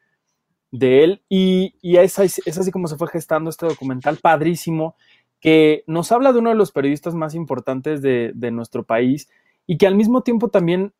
él 0.72 1.22
y, 1.30 1.76
y 1.82 1.98
es, 1.98 2.20
es 2.20 2.58
así 2.58 2.72
como 2.72 2.88
se 2.88 2.98
fue 2.98 3.08
gestando 3.08 3.50
este 3.50 3.66
documental 3.66 4.18
padrísimo 4.18 4.96
que 5.40 5.84
nos 5.88 6.12
habla 6.12 6.34
de 6.34 6.40
uno 6.40 6.50
de 6.50 6.56
los 6.56 6.72
periodistas 6.72 7.16
más 7.16 7.36
importantes 7.36 8.02
de, 8.02 8.52
nuestro 8.52 8.84
país 8.84 9.30
y 9.66 9.78
que 9.78 9.88
al 9.88 9.96
mismo 9.96 10.22
tiempo 10.22 10.50
también, 10.50 10.94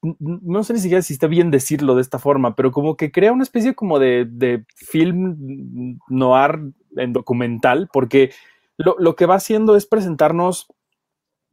no 0.00 0.62
sé 0.62 0.74
ni 0.74 0.78
siquiera 0.78 1.02
si 1.02 1.12
está 1.12 1.26
bien 1.26 1.50
decirlo 1.50 1.94
de 1.94 2.02
esta 2.02 2.18
forma, 2.18 2.54
pero 2.54 2.70
como 2.70 2.96
que 2.96 3.10
crea 3.10 3.32
una 3.32 3.42
especie 3.42 3.74
como 3.74 3.98
de, 3.98 4.26
de 4.30 4.64
film 4.74 5.98
noir 6.08 6.60
en 6.96 7.12
documental, 7.12 7.88
porque 7.92 8.30
lo, 8.76 8.96
lo 8.98 9.16
que 9.16 9.26
va 9.26 9.34
haciendo 9.36 9.76
es 9.76 9.86
presentarnos 9.86 10.68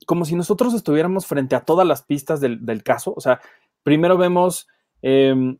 como 0.05 0.25
si 0.25 0.35
nosotros 0.35 0.73
estuviéramos 0.73 1.25
frente 1.25 1.55
a 1.55 1.61
todas 1.61 1.87
las 1.87 2.03
pistas 2.03 2.39
del, 2.39 2.65
del 2.65 2.83
caso. 2.83 3.13
O 3.15 3.21
sea, 3.21 3.41
primero 3.83 4.17
vemos 4.17 4.67
em, 5.01 5.57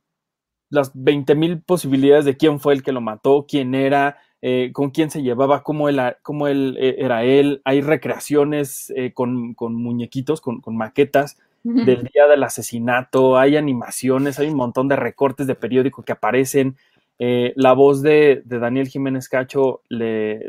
las 0.70 0.92
20 0.94 1.36
mil 1.36 1.62
posibilidades 1.62 2.26
de 2.26 2.38
quién 2.38 2.60
fue 2.60 2.74
el 2.74 2.84
que 2.84 2.92
lo 2.92 3.02
mató, 3.02 3.46
quién 3.48 3.76
era, 3.76 4.18
eh, 4.48 4.70
con 4.74 4.92
quién 4.92 5.10
se 5.10 5.24
llevaba, 5.24 5.64
cómo 5.64 5.90
él, 5.90 6.00
cómo 6.22 6.48
él 6.48 6.78
eh, 6.80 6.98
era 7.00 7.24
él. 7.24 7.64
Hay 7.66 7.82
recreaciones 7.82 8.94
eh, 8.96 9.12
con, 9.12 9.56
con 9.56 9.74
muñequitos, 9.74 10.40
con, 10.40 10.62
con 10.62 10.78
maquetas 10.78 11.38
del 11.64 12.04
día 12.14 12.28
del 12.30 12.44
asesinato, 12.44 13.40
hay 13.40 13.58
animaciones, 13.58 14.38
hay 14.38 14.50
un 14.50 14.58
montón 14.58 14.88
de 14.88 14.98
recortes 14.98 15.48
de 15.48 15.56
periódico 15.56 16.04
que 16.04 16.12
aparecen. 16.12 16.76
Eh, 17.18 17.54
la 17.56 17.74
voz 17.74 18.04
de, 18.04 18.44
de 18.46 18.60
Daniel 18.60 18.88
Jiménez 18.88 19.28
Cacho, 19.30 19.82
le, 19.90 20.46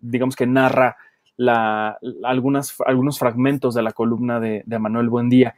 digamos 0.00 0.36
que 0.36 0.46
narra 0.46 0.96
la, 1.36 1.98
algunas, 2.22 2.76
algunos 2.86 3.18
fragmentos 3.18 3.74
de 3.74 3.82
la 3.82 3.90
columna 3.90 4.38
de, 4.38 4.62
de 4.64 4.78
Manuel 4.78 5.08
Buendía. 5.08 5.56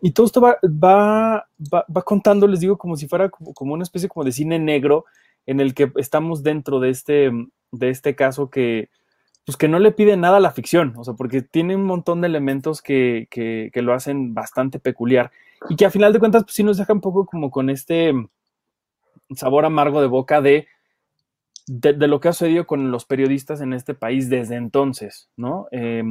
Y 0.00 0.12
todo 0.12 0.24
esto 0.24 0.40
va, 0.40 0.56
va, 0.64 1.46
va, 1.70 1.84
va, 1.94 2.02
contando, 2.02 2.46
les 2.46 2.60
digo, 2.60 2.78
como 2.78 2.96
si 2.96 3.06
fuera 3.06 3.28
como, 3.28 3.52
como, 3.52 3.74
una 3.74 3.82
especie 3.82 4.08
como 4.08 4.24
de 4.24 4.32
cine 4.32 4.58
negro 4.58 5.04
en 5.46 5.60
el 5.60 5.74
que 5.74 5.92
estamos 5.96 6.42
dentro 6.42 6.80
de 6.80 6.90
este, 6.90 7.30
de 7.72 7.90
este 7.90 8.14
caso 8.14 8.50
que, 8.50 8.90
pues 9.44 9.56
que 9.56 9.68
no 9.68 9.78
le 9.78 9.92
pide 9.92 10.16
nada 10.16 10.36
a 10.36 10.40
la 10.40 10.52
ficción, 10.52 10.94
o 10.96 11.04
sea, 11.04 11.14
porque 11.14 11.42
tiene 11.42 11.76
un 11.76 11.84
montón 11.84 12.20
de 12.20 12.28
elementos 12.28 12.82
que, 12.82 13.26
que, 13.30 13.70
que 13.72 13.82
lo 13.82 13.92
hacen 13.94 14.34
bastante 14.34 14.78
peculiar 14.78 15.30
y 15.68 15.76
que 15.76 15.84
a 15.84 15.90
final 15.90 16.12
de 16.12 16.18
cuentas, 16.18 16.44
pues 16.44 16.54
sí 16.54 16.62
nos 16.62 16.76
deja 16.76 16.92
un 16.92 17.00
poco 17.00 17.26
como 17.26 17.50
con 17.50 17.70
este 17.70 18.12
sabor 19.34 19.64
amargo 19.64 20.00
de 20.00 20.06
boca 20.06 20.40
de, 20.40 20.66
de, 21.66 22.08
lo 22.08 22.20
que 22.20 22.28
ha 22.28 22.32
sucedido 22.32 22.66
con 22.66 22.90
los 22.90 23.04
periodistas 23.04 23.60
en 23.60 23.72
este 23.72 23.94
país 23.94 24.28
desde 24.28 24.56
entonces, 24.56 25.30
¿no? 25.36 25.66
Eh, 25.70 26.02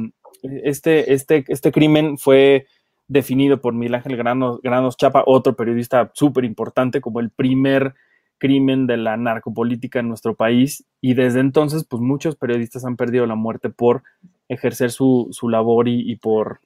este, 0.42 1.12
este, 1.12 1.44
este 1.48 1.72
crimen 1.72 2.18
fue 2.18 2.66
definido 3.08 3.60
por 3.60 3.74
Miguel 3.74 3.96
Ángel 3.96 4.16
Granos, 4.16 4.60
Granos 4.62 4.96
Chapa, 4.96 5.22
otro 5.26 5.54
periodista 5.54 6.10
súper 6.14 6.44
importante, 6.44 7.00
como 7.00 7.20
el 7.20 7.30
primer 7.30 7.94
crimen 8.42 8.88
de 8.88 8.96
la 8.96 9.16
narcopolítica 9.16 10.00
en 10.00 10.08
nuestro 10.08 10.34
país, 10.34 10.84
y 11.00 11.14
desde 11.14 11.38
entonces, 11.38 11.86
pues 11.88 12.02
muchos 12.02 12.34
periodistas 12.34 12.84
han 12.84 12.96
perdido 12.96 13.24
la 13.24 13.36
muerte 13.36 13.70
por 13.70 14.02
ejercer 14.48 14.90
su, 14.90 15.28
su 15.30 15.48
labor 15.48 15.86
y, 15.86 16.10
y, 16.10 16.16
por, 16.16 16.58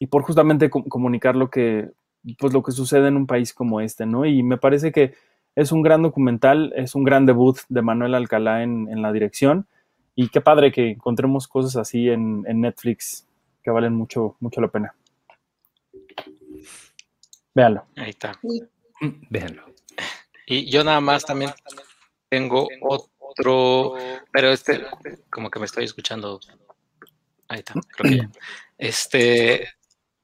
y 0.00 0.06
por 0.06 0.22
justamente 0.22 0.70
com 0.70 0.84
comunicar 0.84 1.36
lo 1.36 1.50
que, 1.50 1.90
pues 2.38 2.54
lo 2.54 2.62
que 2.62 2.72
sucede 2.72 3.08
en 3.08 3.16
un 3.16 3.26
país 3.26 3.52
como 3.52 3.82
este, 3.82 4.06
¿no? 4.06 4.24
Y 4.24 4.42
me 4.42 4.56
parece 4.56 4.90
que 4.90 5.12
es 5.54 5.72
un 5.72 5.82
gran 5.82 6.00
documental, 6.00 6.72
es 6.74 6.94
un 6.94 7.04
gran 7.04 7.26
debut 7.26 7.58
de 7.68 7.82
Manuel 7.82 8.14
Alcalá 8.14 8.62
en, 8.62 8.88
en 8.88 9.02
la 9.02 9.12
dirección. 9.12 9.66
Y 10.14 10.30
qué 10.30 10.40
padre 10.40 10.72
que 10.72 10.92
encontremos 10.92 11.46
cosas 11.48 11.76
así 11.76 12.08
en, 12.08 12.44
en, 12.48 12.62
Netflix 12.62 13.28
que 13.62 13.70
valen 13.70 13.92
mucho, 13.92 14.36
mucho 14.40 14.62
la 14.62 14.68
pena. 14.68 14.94
Véanlo. 17.54 17.84
Ahí 17.96 18.10
está. 18.10 18.38
Véanlo. 19.28 19.77
Y 20.48 20.70
yo 20.70 20.82
nada 20.82 21.00
más 21.00 21.24
también 21.24 21.52
tengo 22.28 22.68
otro, 22.80 23.94
pero 24.32 24.50
este, 24.50 24.86
como 25.30 25.50
que 25.50 25.58
me 25.58 25.66
estoy 25.66 25.84
escuchando. 25.84 26.40
Ahí 27.48 27.58
está, 27.58 27.74
creo 27.96 28.10
que 28.10 28.16
ya. 28.18 28.30
Este, 28.76 29.68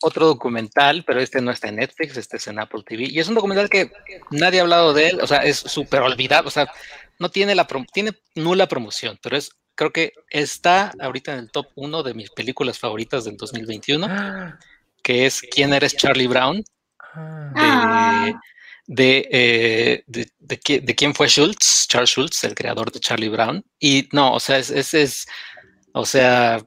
otro 0.00 0.26
documental, 0.26 1.04
pero 1.06 1.20
este 1.20 1.40
no 1.40 1.50
está 1.50 1.68
en 1.68 1.76
Netflix, 1.76 2.16
este 2.16 2.36
es 2.36 2.46
en 2.46 2.58
Apple 2.58 2.82
TV. 2.86 3.04
Y 3.10 3.18
es 3.18 3.28
un 3.28 3.34
documental 3.34 3.68
que 3.68 3.90
nadie 4.30 4.60
ha 4.60 4.62
hablado 4.62 4.92
de 4.92 5.08
él, 5.08 5.20
o 5.20 5.26
sea, 5.26 5.38
es 5.38 5.56
súper 5.56 6.02
olvidado, 6.02 6.48
o 6.48 6.50
sea, 6.50 6.70
no 7.18 7.30
tiene 7.30 7.54
la 7.54 7.66
tiene 7.92 8.12
nula 8.34 8.66
promoción, 8.66 9.18
pero 9.22 9.36
es 9.36 9.50
creo 9.74 9.92
que 9.92 10.12
está 10.30 10.92
ahorita 11.00 11.32
en 11.32 11.40
el 11.40 11.50
top 11.50 11.66
uno 11.74 12.02
de 12.02 12.14
mis 12.14 12.30
películas 12.30 12.78
favoritas 12.78 13.24
del 13.24 13.36
2021, 13.36 14.56
que 15.02 15.26
es 15.26 15.42
¿Quién 15.50 15.72
eres 15.72 15.96
Charlie 15.96 16.28
Brown? 16.28 16.62
De, 17.14 18.34
de, 18.86 19.28
eh, 19.30 20.04
de, 20.06 20.30
de, 20.38 20.80
de, 20.80 20.94
quién 20.94 21.14
fue 21.14 21.28
Schultz, 21.28 21.86
Charles 21.88 22.10
Schultz, 22.10 22.44
el 22.44 22.54
creador 22.54 22.92
de 22.92 23.00
Charlie 23.00 23.28
Brown. 23.28 23.64
Y 23.78 24.08
no, 24.12 24.34
o 24.34 24.40
sea, 24.40 24.58
es, 24.58 24.70
es, 24.70 24.94
es 24.94 25.26
o 25.92 26.04
sea, 26.04 26.62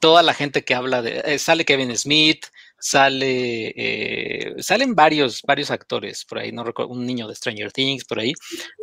toda 0.00 0.22
la 0.22 0.34
gente 0.34 0.64
que 0.64 0.74
habla 0.74 1.02
de, 1.02 1.22
eh, 1.24 1.38
sale 1.38 1.64
Kevin 1.64 1.96
Smith, 1.96 2.46
sale, 2.78 3.72
eh, 3.76 4.54
salen 4.58 4.94
varios, 4.94 5.42
varios 5.42 5.70
actores 5.70 6.24
por 6.24 6.38
ahí, 6.38 6.52
no 6.52 6.64
recuerdo, 6.64 6.92
un 6.92 7.06
niño 7.06 7.26
de 7.28 7.34
Stranger 7.34 7.72
Things 7.72 8.04
por 8.04 8.20
ahí, 8.20 8.32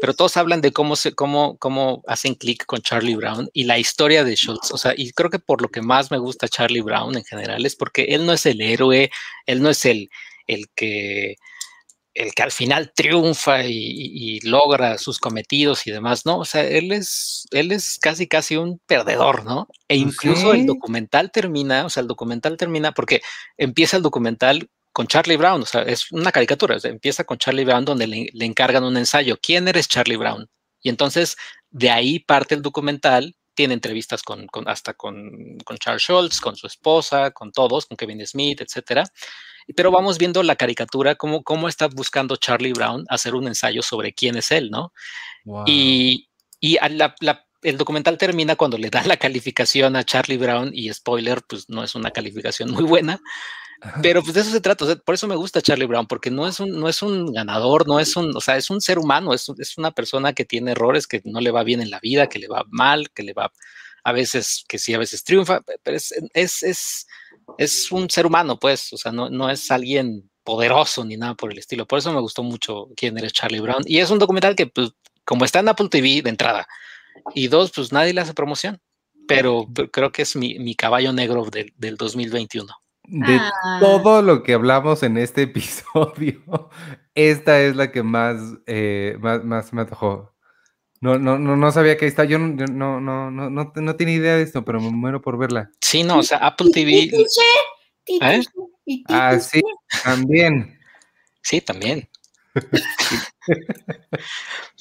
pero 0.01 0.13
todos 0.13 0.37
hablan 0.37 0.61
de 0.61 0.71
cómo 0.71 0.95
se, 0.95 1.13
cómo, 1.13 1.57
cómo 1.57 2.03
hacen 2.07 2.35
clic 2.35 2.65
con 2.65 2.81
Charlie 2.81 3.15
Brown 3.15 3.49
y 3.53 3.65
la 3.65 3.77
historia 3.79 4.23
de 4.23 4.35
Schultz, 4.35 4.71
o 4.71 4.77
sea, 4.77 4.93
y 4.95 5.11
creo 5.11 5.29
que 5.29 5.39
por 5.39 5.61
lo 5.61 5.69
que 5.69 5.81
más 5.81 6.11
me 6.11 6.17
gusta 6.17 6.47
Charlie 6.47 6.81
Brown 6.81 7.15
en 7.15 7.23
general 7.23 7.65
es 7.65 7.75
porque 7.75 8.03
él 8.09 8.25
no 8.25 8.33
es 8.33 8.45
el 8.45 8.61
héroe, 8.61 9.11
él 9.45 9.61
no 9.61 9.69
es 9.69 9.85
el, 9.85 10.09
el 10.47 10.67
que 10.75 11.35
el 12.13 12.33
que 12.33 12.43
al 12.43 12.51
final 12.51 12.91
triunfa 12.93 13.65
y, 13.65 14.39
logra 14.41 14.97
sus 14.97 15.19
cometidos 15.19 15.87
y 15.87 15.91
demás, 15.91 16.25
¿no? 16.25 16.39
O 16.39 16.45
sea, 16.45 16.63
él 16.63 16.91
es, 16.91 17.47
él 17.51 17.71
es 17.71 17.97
casi, 17.99 18.27
casi 18.27 18.57
un 18.57 18.79
perdedor, 18.85 19.45
¿no? 19.45 19.67
E 19.87 19.95
incluso 19.95 20.49
okay. 20.49 20.61
el 20.61 20.65
documental 20.67 21.31
termina, 21.31 21.85
o 21.85 21.89
sea, 21.89 22.01
el 22.01 22.07
documental 22.07 22.57
termina 22.57 22.91
porque 22.91 23.21
empieza 23.57 23.97
el 23.97 24.03
documental 24.03 24.69
con 24.91 25.07
Charlie 25.07 25.37
Brown, 25.37 25.63
o 25.63 25.65
sea, 25.65 25.81
es 25.81 26.11
una 26.11 26.31
caricatura, 26.31 26.75
o 26.75 26.79
sea, 26.79 26.91
empieza 26.91 27.23
con 27.23 27.37
Charlie 27.39 27.65
Brown 27.65 27.85
donde 27.85 28.05
le, 28.05 28.29
le 28.31 28.45
encargan 28.45 28.83
un 28.83 28.97
ensayo, 28.97 29.39
¿quién 29.41 29.67
eres 29.67 29.87
Charlie 29.87 30.17
Brown? 30.17 30.47
Y 30.81 30.89
entonces 30.89 31.35
de 31.71 31.89
ahí 31.89 32.19
parte 32.19 32.53
el 32.53 32.61
documental, 32.61 33.35
tiene 33.55 33.75
entrevistas 33.75 34.23
con, 34.23 34.47
con 34.47 34.67
hasta 34.67 34.93
con, 34.93 35.57
con 35.63 35.77
Charles 35.77 36.03
Schultz, 36.03 36.41
con 36.41 36.55
su 36.55 36.65
esposa, 36.67 37.31
con 37.31 37.51
todos, 37.51 37.85
con 37.85 37.97
Kevin 37.97 38.25
Smith, 38.25 38.61
etcétera 38.61 39.03
pero 39.75 39.91
vamos 39.91 40.17
viendo 40.17 40.43
la 40.43 40.55
caricatura, 40.55 41.15
cómo, 41.15 41.43
cómo 41.43 41.67
está 41.67 41.87
buscando 41.87 42.35
Charlie 42.35 42.73
Brown 42.73 43.05
hacer 43.09 43.35
un 43.35 43.47
ensayo 43.47 43.81
sobre 43.81 44.13
quién 44.13 44.35
es 44.37 44.51
él, 44.51 44.69
¿no? 44.69 44.93
Wow. 45.45 45.63
Y, 45.67 46.29
y 46.59 46.77
la, 46.91 47.15
la, 47.19 47.45
el 47.61 47.77
documental 47.77 48.17
termina 48.17 48.55
cuando 48.55 48.77
le 48.77 48.89
dan 48.89 49.07
la 49.07 49.17
calificación 49.17 49.95
a 49.95 50.03
Charlie 50.03 50.37
Brown 50.37 50.71
y 50.73 50.91
spoiler, 50.93 51.41
pues 51.47 51.69
no 51.69 51.83
es 51.83 51.95
una 51.95 52.11
calificación 52.11 52.71
muy 52.71 52.83
buena. 52.83 53.21
Pero 54.01 54.23
pues 54.23 54.33
de 54.33 54.41
eso 54.41 54.49
se 54.49 54.61
trata, 54.61 54.95
por 54.95 55.15
eso 55.15 55.27
me 55.27 55.35
gusta 55.35 55.61
Charlie 55.61 55.85
Brown, 55.85 56.07
porque 56.07 56.31
no 56.31 56.47
es 56.47 56.61
un, 56.61 56.79
no 56.79 56.87
es 56.87 57.01
un 57.01 57.33
ganador, 57.33 57.85
no 57.85 57.99
es 57.99 58.15
un, 58.15 58.35
o 58.35 58.39
sea, 58.39 58.55
es 58.55 58.69
un 58.69 58.79
ser 58.79 58.97
humano, 58.97 59.33
es, 59.33 59.51
es 59.59 59.77
una 59.77 59.91
persona 59.91 60.31
que 60.31 60.45
tiene 60.45 60.71
errores, 60.71 61.05
que 61.05 61.21
no 61.25 61.41
le 61.41 61.51
va 61.51 61.63
bien 61.63 61.81
en 61.81 61.89
la 61.89 61.99
vida, 61.99 62.29
que 62.29 62.39
le 62.39 62.47
va 62.47 62.63
mal, 62.69 63.11
que 63.11 63.23
le 63.23 63.33
va 63.33 63.51
a 64.05 64.11
veces, 64.13 64.63
que 64.67 64.79
sí, 64.79 64.93
a 64.93 64.99
veces 64.99 65.23
triunfa, 65.23 65.61
pero 65.83 65.97
es, 65.97 66.13
es, 66.33 66.63
es, 66.63 67.07
es 67.57 67.91
un 67.91 68.09
ser 68.09 68.25
humano, 68.25 68.59
pues, 68.59 68.91
o 68.93 68.97
sea, 68.97 69.11
no, 69.11 69.29
no 69.29 69.49
es 69.49 69.69
alguien 69.71 70.29
poderoso 70.43 71.05
ni 71.05 71.15
nada 71.17 71.35
por 71.35 71.51
el 71.51 71.57
estilo. 71.57 71.85
Por 71.85 71.99
eso 71.99 72.11
me 72.13 72.19
gustó 72.19 72.43
mucho 72.43 72.87
quién 72.95 73.17
era 73.17 73.29
Charlie 73.29 73.59
Brown. 73.61 73.83
Y 73.85 73.99
es 73.99 74.09
un 74.09 74.19
documental 74.19 74.55
que, 74.55 74.67
pues, 74.67 74.91
como 75.25 75.45
está 75.45 75.59
en 75.59 75.69
Apple 75.69 75.89
TV 75.89 76.21
de 76.21 76.29
entrada, 76.29 76.67
y 77.33 77.47
dos, 77.47 77.71
pues 77.73 77.91
nadie 77.91 78.13
le 78.13 78.21
hace 78.21 78.33
promoción, 78.33 78.81
pero, 79.27 79.67
creo 79.91 80.11
que 80.11 80.23
es 80.23 80.35
mi, 80.35 80.59
mi 80.59 80.75
caballo 80.75 81.13
negro 81.13 81.45
del, 81.45 81.73
del 81.77 81.95
2021. 81.95 82.67
De 83.05 83.37
Ah. 83.37 83.77
todo 83.81 84.21
lo 84.21 84.43
que 84.43 84.53
hablamos 84.53 85.03
en 85.03 85.17
este 85.17 85.41
episodio, 85.43 86.69
esta 87.15 87.61
es 87.61 87.75
la 87.75 87.91
que 87.91 88.03
más, 88.03 88.37
eh, 88.65 89.17
más, 89.19 89.43
más 89.43 89.73
me 89.73 89.81
antojó. 89.81 90.32
No, 91.03 91.19
no, 91.19 91.37
no, 91.37 91.57
no 91.57 91.69
sabía 91.73 91.97
que 91.97 92.05
ahí 92.05 92.09
está. 92.09 92.23
Yo 92.23 92.39
no, 92.39 92.55
yo 92.55 92.65
no, 92.71 93.01
no, 93.01 93.29
no, 93.29 93.49
no, 93.49 93.73
no 93.75 93.95
tenía 93.97 94.15
idea 94.15 94.37
de 94.37 94.43
esto, 94.43 94.63
pero 94.63 94.79
me 94.79 94.89
muero 94.89 95.21
por 95.21 95.37
verla. 95.37 95.69
Sí, 95.81 96.01
no, 96.01 96.19
o 96.19 96.23
sea, 96.23 96.37
Apple 96.37 96.71
TV, 96.71 97.11
¿Eh? 98.21 98.41
Ah, 99.09 99.37
sí, 99.37 99.61
también. 100.01 100.79
sí, 101.41 101.59
también. 101.59 102.07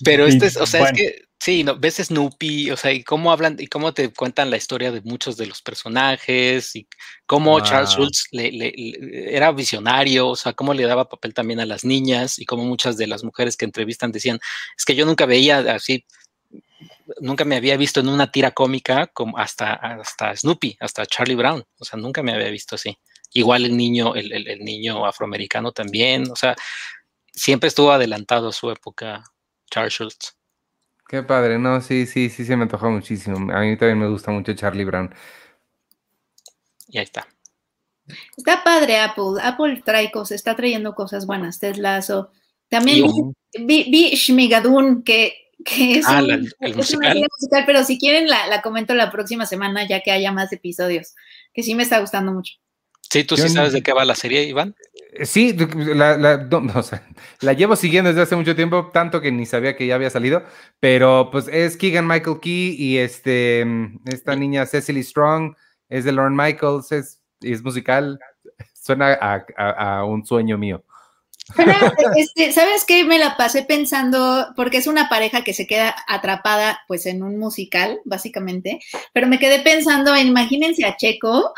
Pero 0.05 0.27
este 0.27 0.47
es, 0.47 0.57
o 0.57 0.65
sea, 0.67 0.83
bueno. 0.83 0.97
es 0.97 1.03
que 1.03 1.25
sí, 1.45 1.65
no, 1.65 1.77
ves 1.77 1.97
Snoopy, 1.97 2.71
o 2.71 2.77
sea, 2.77 2.93
y 2.93 3.03
cómo 3.03 3.33
hablan 3.33 3.57
y 3.59 3.67
cómo 3.67 3.93
te 3.93 4.13
cuentan 4.13 4.49
la 4.51 4.57
historia 4.57 4.93
de 4.93 5.01
muchos 5.03 5.37
de 5.37 5.47
los 5.47 5.61
personajes 5.61 6.77
y 6.77 6.87
cómo 7.27 7.59
Charles. 7.65 7.91
Schultz 7.91 8.29
le, 8.31 8.53
le- 8.53 8.73
le- 8.77 9.35
era 9.37 9.51
visionario, 9.53 10.29
o 10.29 10.37
sea, 10.37 10.53
cómo 10.53 10.73
le 10.73 10.85
daba 10.85 11.09
papel 11.09 11.35
también 11.35 11.59
a 11.61 11.67
las 11.67 11.85
niñas 11.85 12.39
y 12.39 12.45
cómo 12.45 12.65
muchas 12.65 12.97
de 12.97 13.07
las 13.09 13.25
mujeres 13.25 13.57
que 13.57 13.65
entrevistan 13.65 14.13
decían, 14.13 14.39
es 14.79 14.85
que 14.85 14.95
yo 14.95 15.05
nunca 15.05 15.27
veía 15.27 15.59
así, 15.75 16.05
nunca 17.21 17.45
me 17.45 17.57
había 17.57 17.77
visto 17.77 18.01
en 18.01 18.09
una 18.09 18.31
tira 18.31 18.53
cómica 18.53 19.07
como 19.09 19.37
hasta, 19.39 19.73
hasta 19.75 20.37
Snoopy, 20.37 20.77
hasta 20.81 21.07
Charlie 21.07 21.35
Brown, 21.35 21.65
o 21.79 21.85
sea, 21.85 21.99
nunca 21.99 22.23
me 22.23 22.33
había 22.33 22.51
visto 22.51 22.77
así. 22.77 22.97
Igual 23.35 23.65
el 23.65 23.77
niño, 23.77 24.15
el, 24.15 24.33
el- 24.33 24.49
el 24.49 24.61
niño 24.61 25.05
afroamericano 25.07 25.73
también, 25.73 26.31
o 26.31 26.37
sea, 26.37 26.55
siempre 27.33 27.69
estuvo 27.69 27.91
adelantado 27.93 28.49
a 28.49 28.53
su 28.53 28.71
época, 28.71 29.25
Charles 29.71 29.95
Schultz. 29.95 30.37
Qué 31.13 31.23
padre, 31.23 31.59
no, 31.59 31.79
sí, 31.83 32.07
sí, 32.07 32.31
sí, 32.31 32.43
se 32.47 32.57
me 32.57 32.63
antojó 32.63 32.91
muchísimo. 32.91 33.37
A 33.53 33.61
mí 33.61 33.77
también 33.77 33.99
me 33.99 34.09
gusta 34.09 34.31
mucho 34.31 34.55
Charlie 34.55 34.87
Brown. 34.87 35.15
Y 36.89 36.97
ahí 36.97 37.05
está. 37.05 37.29
Está 38.35 38.65
padre 38.65 38.97
Apple. 38.99 39.39
Apple 39.43 39.83
trae 39.85 40.11
cosas, 40.11 40.37
está 40.37 40.57
trayendo 40.57 40.95
cosas 40.95 41.27
buenas. 41.27 41.59
Ted 41.59 41.77
Lasso. 41.77 42.31
También 42.71 43.05
vi, 43.53 43.65
vi, 43.67 43.91
vi 43.91 44.17
Shmigadun, 44.17 45.03
que, 45.03 45.51
que 45.63 45.99
es, 45.99 46.07
Ah, 46.09 46.23
un- 46.23 46.29
la- 46.29 46.35
el 46.37 46.47
es 46.61 46.71
una 46.71 46.77
musical. 46.79 47.13
serie 47.13 47.27
musical, 47.39 47.65
pero 47.67 47.85
si 47.85 47.99
quieren 47.99 48.27
la, 48.31 48.47
la 48.47 48.63
comento 48.63 48.95
la 48.95 49.11
próxima 49.11 49.45
semana 49.45 49.87
ya 49.87 50.01
que 50.01 50.13
haya 50.13 50.33
más 50.33 50.51
episodios, 50.55 51.15
que 51.53 51.63
sí 51.63 51.75
me 51.75 51.83
está 51.83 52.01
gustando 52.01 52.33
mucho. 52.33 52.55
Sí, 53.13 53.25
tú 53.25 53.37
Yo 53.37 53.43
sí 53.43 53.51
ni- 53.51 53.55
sabes 53.57 53.75
de 53.75 53.83
qué 53.83 53.93
va 53.93 54.07
la 54.07 54.15
serie, 54.15 54.45
Iván. 54.45 54.75
Eh, 55.13 55.27
Sí, 55.27 55.55
la, 55.77 56.17
la- 56.17 56.39
no, 56.39 56.61
no, 56.61 56.73
o 56.79 56.83
sea, 56.83 57.07
la 57.43 57.53
llevo 57.53 57.77
siguiendo 57.77 58.09
desde 58.09 58.23
hace 58.23 58.37
mucho 58.37 58.57
tiempo, 58.57 58.89
tanto 58.91 59.21
que 59.21 59.31
ni 59.31 59.45
sabía 59.45 59.77
que 59.77 59.87
ya 59.87 59.97
había 59.97 60.09
salido, 60.09 60.43
pero 60.81 61.29
pues 61.31 61.47
es 61.49 61.77
Keegan 61.77 62.07
Michael 62.07 62.41
Key 62.41 62.75
y 62.79 62.97
este, 62.97 63.67
esta 64.07 64.35
niña 64.35 64.65
Cecily 64.65 65.03
Strong, 65.03 65.55
es 65.91 66.05
de 66.07 66.13
Lorne 66.13 66.43
Michaels, 66.43 66.91
es, 66.93 67.21
es 67.43 67.63
musical, 67.63 68.19
suena 68.73 69.13
a, 69.13 69.45
a- 69.59 69.99
a 69.99 70.05
un 70.07 70.25
sueño 70.25 70.57
mío. 70.57 70.83
Pero, 71.55 71.73
este, 72.17 72.51
¿Sabes 72.53 72.85
qué? 72.87 73.05
Me 73.05 73.19
la 73.19 73.37
pasé 73.37 73.65
pensando, 73.65 74.47
porque 74.57 74.79
es 74.79 74.87
una 74.87 75.11
pareja 75.11 75.45
que 75.45 75.53
se 75.53 75.67
queda 75.67 75.95
atrapada 76.09 76.81
pues 76.89 77.05
en 77.05 77.23
un 77.23 77.39
musical, 77.39 78.01
básicamente, 78.07 78.81
pero 79.13 79.27
me 79.27 79.39
quedé 79.39 79.59
pensando 79.61 80.15
en, 80.17 80.29
imagínense 80.29 80.87
a 80.87 80.97
Checo, 80.97 81.53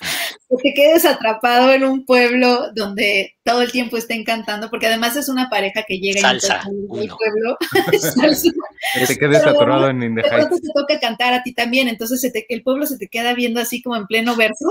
que 0.48 0.56
te 0.70 0.74
quedes 0.74 1.04
atrapado 1.04 1.72
en 1.72 1.84
un 1.84 2.04
pueblo 2.06 2.72
donde 2.74 3.36
todo 3.44 3.62
el 3.62 3.70
tiempo 3.72 3.96
estén 3.96 4.24
cantando, 4.24 4.70
porque 4.70 4.86
además 4.86 5.16
es 5.16 5.28
una 5.28 5.48
pareja 5.50 5.82
que 5.86 5.98
llega 5.98 6.20
Salsa, 6.20 6.62
y 6.94 7.00
el 7.00 7.08
pueblo. 7.08 7.56
Salsa. 8.00 8.50
Que 8.94 9.06
te 9.06 9.18
quedes 9.18 9.38
Pero 9.40 9.50
atorado 9.50 9.88
en 9.90 10.02
In 10.02 10.14
the 10.14 10.22
De 10.22 10.28
pronto 10.28 10.54
Heights. 10.54 10.62
te 10.62 10.72
toca 10.74 11.00
cantar 11.00 11.34
a 11.34 11.42
ti 11.42 11.52
también, 11.52 11.88
entonces 11.88 12.20
se 12.20 12.30
te- 12.30 12.46
el 12.48 12.62
pueblo 12.62 12.86
se 12.86 12.96
te 12.98 13.08
queda 13.08 13.34
viendo 13.34 13.60
así 13.60 13.82
como 13.82 13.96
en 13.96 14.06
pleno 14.06 14.36
verso 14.36 14.70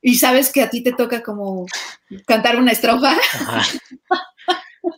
y 0.00 0.14
sabes 0.16 0.50
que 0.52 0.62
a 0.62 0.70
ti 0.70 0.82
te 0.82 0.92
toca 0.92 1.22
como 1.22 1.66
cantar 2.26 2.56
una 2.56 2.70
estrofa. 2.72 3.16
Ajá. 3.34 3.62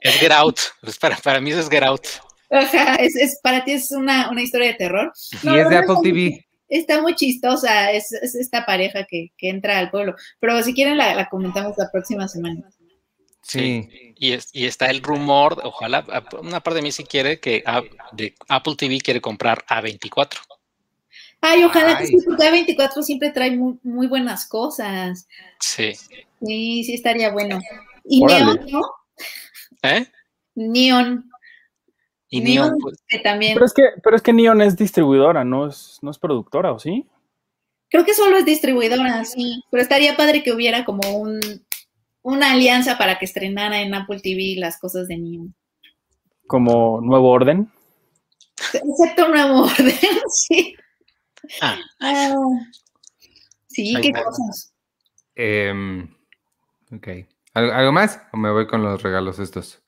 es 0.02 0.14
Get 0.16 0.32
Out. 0.32 0.58
Pues 0.82 0.98
para, 0.98 1.16
para 1.16 1.40
mí 1.40 1.50
eso 1.50 1.60
es 1.60 1.68
Get 1.70 1.82
Out. 1.82 2.06
Ajá, 2.50 2.96
es, 2.96 3.14
es- 3.16 3.40
para 3.42 3.64
ti 3.64 3.72
es 3.72 3.90
una, 3.92 4.28
una 4.30 4.42
historia 4.42 4.68
de 4.68 4.74
terror. 4.74 5.12
Y 5.42 5.46
No, 5.46 5.56
es 5.56 5.68
de 5.68 5.76
Apple 5.76 5.96
TV. 6.02 6.46
Está 6.70 7.02
muy 7.02 7.14
chistosa, 7.16 7.90
es, 7.92 8.12
es 8.12 8.34
esta 8.34 8.64
pareja 8.64 9.04
que, 9.04 9.32
que 9.36 9.48
entra 9.50 9.78
al 9.78 9.90
pueblo. 9.90 10.14
Pero 10.38 10.62
si 10.62 10.72
quieren 10.72 10.96
la, 10.96 11.14
la 11.14 11.28
comentamos 11.28 11.76
la 11.76 11.90
próxima 11.90 12.26
semana. 12.28 12.62
Sí. 13.42 13.88
Y, 14.16 14.32
es- 14.32 14.48
y 14.52 14.66
está 14.66 14.86
el 14.86 15.02
rumor, 15.02 15.60
ojalá, 15.64 16.04
una 16.40 16.60
parte 16.60 16.76
de 16.76 16.82
mí 16.82 16.92
sí 16.92 17.04
quiere 17.04 17.40
que 17.40 17.62
a- 17.66 17.82
de 18.12 18.34
Apple 18.48 18.76
TV 18.76 19.00
quiere 19.00 19.20
comprar 19.20 19.64
A24. 19.68 20.38
Ay, 21.40 21.64
ojalá 21.64 21.98
que 21.98 22.06
sí, 22.06 22.16
porque 22.24 22.44
A24 22.44 23.02
siempre 23.02 23.30
trae 23.30 23.50
muy, 23.56 23.78
muy 23.82 24.06
buenas 24.06 24.46
cosas. 24.46 25.26
Sí. 25.58 25.92
Sí, 26.46 26.84
sí 26.84 26.94
estaría 26.94 27.30
bueno. 27.32 27.58
Y 28.04 28.22
Órale. 28.22 28.44
Neon, 28.44 28.66
¿no? 28.70 28.82
¿Eh? 29.82 30.06
Neon, 30.54 31.30
Y 32.30 32.40
Neon. 32.40 32.68
Neon, 32.68 32.78
pues, 32.80 33.02
que 33.08 33.18
también. 33.18 33.54
Pero 33.54 33.66
es 33.66 33.72
que, 33.74 33.82
pero 34.02 34.16
es 34.16 34.22
que 34.22 34.32
Neon 34.32 34.60
es 34.62 34.76
distribuidora, 34.76 35.44
no 35.44 35.66
es, 35.66 35.98
no 36.02 36.10
es 36.10 36.18
productora, 36.18 36.72
¿o 36.72 36.78
sí? 36.78 37.06
Creo 37.88 38.04
que 38.04 38.14
solo 38.14 38.36
es 38.36 38.44
distribuidora, 38.44 39.24
sí. 39.24 39.62
Pero 39.70 39.82
estaría 39.82 40.16
padre 40.16 40.42
que 40.44 40.52
hubiera 40.52 40.84
como 40.84 41.00
un, 41.18 41.40
una 42.22 42.52
alianza 42.52 42.96
para 42.98 43.18
que 43.18 43.24
estrenara 43.24 43.80
en 43.82 43.92
Apple 43.94 44.20
TV 44.20 44.54
las 44.58 44.78
cosas 44.78 45.08
de 45.08 45.18
Neon. 45.18 45.54
Como 46.46 47.00
Nuevo 47.00 47.30
Orden. 47.30 47.70
Excepto 48.74 49.28
Nuevo 49.28 49.62
Orden, 49.64 49.94
sí. 50.48 50.76
ah, 51.62 51.78
Ah, 52.00 52.36
sí, 53.68 53.96
Ahí 53.96 54.02
qué 54.02 54.12
va. 54.12 54.22
cosas. 54.24 54.72
Em, 55.34 56.14
ok. 56.92 57.08
¿Al- 57.54 57.70
¿Algo 57.72 57.90
más? 57.92 58.20
¿O 58.32 58.36
me 58.36 58.52
voy 58.52 58.66
con 58.68 58.82
los 58.84 59.02
regalos 59.02 59.38
estos? 59.40 59.82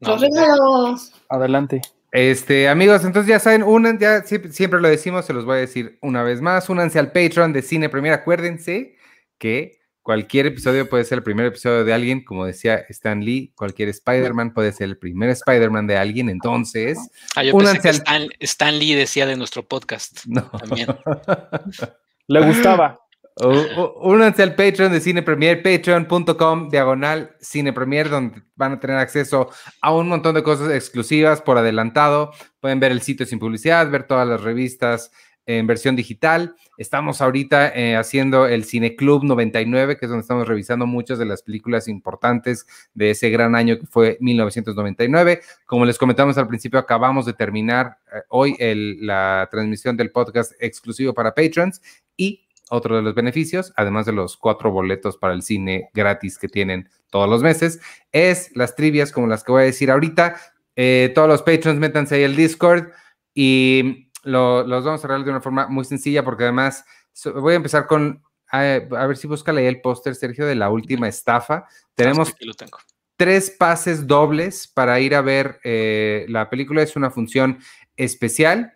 No, 0.00 0.08
Los 0.10 0.20
regalos. 0.20 1.12
Adelante. 1.28 1.80
Este, 2.12 2.68
amigos, 2.68 3.04
entonces 3.04 3.28
ya 3.28 3.38
saben, 3.38 3.62
unan, 3.62 3.98
ya 3.98 4.22
siempre, 4.22 4.52
siempre 4.52 4.80
lo 4.80 4.88
decimos, 4.88 5.26
se 5.26 5.32
los 5.34 5.44
voy 5.44 5.56
a 5.56 5.60
decir 5.60 5.98
una 6.00 6.22
vez 6.22 6.40
más, 6.40 6.68
únanse 6.70 6.98
al 6.98 7.12
Patreon 7.12 7.52
de 7.52 7.62
Cine 7.62 7.88
Premier. 7.88 8.14
Acuérdense 8.14 8.96
que 9.38 9.78
cualquier 10.02 10.46
episodio 10.46 10.88
puede 10.88 11.04
ser 11.04 11.18
el 11.18 11.24
primer 11.24 11.46
episodio 11.46 11.84
de 11.84 11.92
alguien, 11.92 12.24
como 12.24 12.46
decía 12.46 12.76
Stan 12.88 13.22
Lee, 13.22 13.52
cualquier 13.56 13.88
Spider-Man 13.90 14.54
puede 14.54 14.72
ser 14.72 14.84
el 14.88 14.96
primer 14.98 15.30
Spider-Man 15.30 15.88
de 15.88 15.96
alguien, 15.98 16.30
entonces, 16.30 16.96
Ah, 17.34 17.42
yo 17.42 17.52
pensé 17.52 17.56
únanse 17.72 17.82
que 17.82 17.88
al- 17.88 17.94
Stan, 17.96 18.28
Stan 18.40 18.78
Lee 18.78 18.94
decía 18.94 19.26
de 19.26 19.36
nuestro 19.36 19.66
podcast. 19.66 20.24
no. 20.26 20.42
También. 20.50 20.86
Le 22.28 22.40
gustaba. 22.46 23.00
Únanse 23.38 24.42
al 24.42 24.54
Patreon 24.54 24.92
de 24.92 25.00
Cine 25.00 25.22
Premier, 25.22 25.62
patreon.com 25.62 26.70
diagonal 26.70 27.36
Cine 27.38 27.70
Premier, 27.74 28.08
donde 28.08 28.42
van 28.54 28.72
a 28.72 28.80
tener 28.80 28.96
acceso 28.96 29.50
a 29.82 29.94
un 29.94 30.08
montón 30.08 30.34
de 30.34 30.42
cosas 30.42 30.70
exclusivas 30.72 31.42
por 31.42 31.58
adelantado. 31.58 32.32
Pueden 32.60 32.80
ver 32.80 32.92
el 32.92 33.02
sitio 33.02 33.26
sin 33.26 33.38
publicidad, 33.38 33.90
ver 33.90 34.04
todas 34.04 34.26
las 34.26 34.40
revistas 34.40 35.10
en 35.44 35.66
versión 35.66 35.96
digital. 35.96 36.56
Estamos 36.78 37.20
ahorita 37.20 37.68
eh, 37.68 37.94
haciendo 37.96 38.46
el 38.46 38.64
Cine 38.64 38.96
Club 38.96 39.22
99, 39.24 39.98
que 39.98 40.06
es 40.06 40.10
donde 40.10 40.22
estamos 40.22 40.48
revisando 40.48 40.86
muchas 40.86 41.18
de 41.18 41.26
las 41.26 41.42
películas 41.42 41.88
importantes 41.88 42.66
de 42.94 43.10
ese 43.10 43.28
gran 43.28 43.54
año 43.54 43.78
que 43.78 43.86
fue 43.86 44.16
1999. 44.20 45.42
Como 45.66 45.84
les 45.84 45.98
comentamos 45.98 46.38
al 46.38 46.48
principio, 46.48 46.78
acabamos 46.78 47.26
de 47.26 47.34
terminar 47.34 47.98
eh, 48.12 48.22
hoy 48.28 48.56
la 49.00 49.46
transmisión 49.50 49.94
del 49.94 50.10
podcast 50.10 50.52
exclusivo 50.58 51.12
para 51.12 51.34
patrons 51.34 51.82
y 52.16 52.45
otro 52.70 52.96
de 52.96 53.02
los 53.02 53.14
beneficios, 53.14 53.72
además 53.76 54.06
de 54.06 54.12
los 54.12 54.36
cuatro 54.36 54.70
boletos 54.70 55.16
para 55.16 55.34
el 55.34 55.42
cine 55.42 55.88
gratis 55.94 56.38
que 56.38 56.48
tienen 56.48 56.88
todos 57.10 57.28
los 57.28 57.42
meses, 57.42 57.80
es 58.12 58.50
las 58.56 58.74
trivias 58.74 59.12
como 59.12 59.26
las 59.28 59.44
que 59.44 59.52
voy 59.52 59.62
a 59.62 59.66
decir 59.66 59.90
ahorita. 59.90 60.36
Eh, 60.74 61.12
todos 61.14 61.28
los 61.28 61.42
patrons 61.42 61.78
métanse 61.78 62.16
ahí 62.16 62.24
al 62.24 62.36
Discord 62.36 62.88
y 63.34 64.10
lo- 64.24 64.66
los 64.66 64.84
vamos 64.84 65.02
a 65.02 65.06
arreglar 65.06 65.24
de 65.24 65.30
una 65.30 65.40
forma 65.40 65.68
muy 65.68 65.84
sencilla 65.84 66.24
porque 66.24 66.42
además 66.44 66.84
so- 67.12 67.40
voy 67.40 67.52
a 67.54 67.56
empezar 67.56 67.86
con, 67.86 68.22
a, 68.50 68.60
a 68.60 69.06
ver 69.06 69.16
si 69.16 69.26
búscale 69.26 69.60
ahí 69.62 69.66
el 69.68 69.80
póster, 69.80 70.14
Sergio, 70.14 70.44
de 70.46 70.54
la 70.56 70.68
última 70.70 71.08
estafa. 71.08 71.66
Tenemos 71.94 72.34
lo 72.40 72.54
tengo. 72.54 72.78
tres 73.16 73.50
pases 73.50 74.06
dobles 74.06 74.66
para 74.68 74.98
ir 75.00 75.14
a 75.14 75.20
ver 75.22 75.60
eh, 75.64 76.26
la 76.28 76.50
película. 76.50 76.82
Es 76.82 76.96
una 76.96 77.10
función 77.10 77.58
especial 77.96 78.72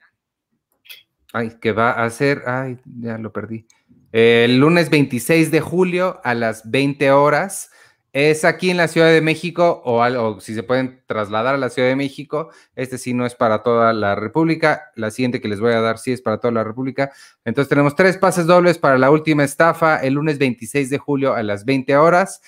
Ay, 1.32 1.58
que 1.60 1.70
va 1.72 1.92
a 1.92 2.10
ser, 2.10 2.42
ay, 2.46 2.78
ya 3.00 3.16
lo 3.16 3.32
perdí. 3.32 3.64
El 4.12 4.58
lunes 4.58 4.90
26 4.90 5.52
de 5.52 5.60
julio 5.60 6.20
a 6.24 6.34
las 6.34 6.68
20 6.68 7.12
horas. 7.12 7.70
Es 8.12 8.44
aquí 8.44 8.70
en 8.70 8.76
la 8.76 8.88
Ciudad 8.88 9.06
de 9.06 9.20
México 9.20 9.82
o, 9.84 10.40
si 10.40 10.52
se 10.52 10.64
pueden 10.64 11.00
trasladar 11.06 11.54
a 11.54 11.58
la 11.58 11.70
Ciudad 11.70 11.86
de 11.86 11.94
México. 11.94 12.50
Este 12.74 12.98
sí 12.98 13.14
no 13.14 13.24
es 13.24 13.36
para 13.36 13.62
toda 13.62 13.92
la 13.92 14.16
República. 14.16 14.90
La 14.96 15.12
siguiente 15.12 15.40
que 15.40 15.46
les 15.46 15.60
voy 15.60 15.74
a 15.74 15.80
dar 15.80 15.98
sí 15.98 16.10
es 16.10 16.20
para 16.20 16.38
toda 16.38 16.50
la 16.50 16.64
República. 16.64 17.12
Entonces 17.44 17.68
tenemos 17.68 17.94
tres 17.94 18.18
pases 18.18 18.46
dobles 18.46 18.78
para 18.78 18.98
la 18.98 19.12
última 19.12 19.44
estafa 19.44 19.98
el 19.98 20.14
lunes 20.14 20.38
26 20.38 20.90
de 20.90 20.98
julio 20.98 21.34
a 21.34 21.44
las 21.44 21.64
20 21.64 21.96
horas. 21.96 22.42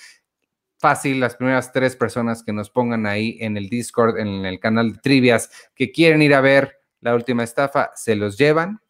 Fácil, 0.79 1.21
las 1.21 1.35
primeras 1.35 1.71
tres 1.71 1.95
personas 1.95 2.43
que 2.43 2.51
nos 2.51 2.69
pongan 2.69 3.05
ahí 3.05 3.37
en 3.39 3.55
el 3.55 3.69
Discord, 3.69 4.17
en 4.17 4.45
el 4.45 4.59
canal 4.59 4.91
de 4.91 4.99
trivias, 4.99 5.49
que 5.75 5.93
quieren 5.93 6.21
ir 6.21 6.33
a 6.33 6.41
ver 6.41 6.81
la 6.99 7.15
última 7.15 7.45
estafa, 7.45 7.91
se 7.95 8.17
los 8.17 8.37
llevan. 8.37 8.82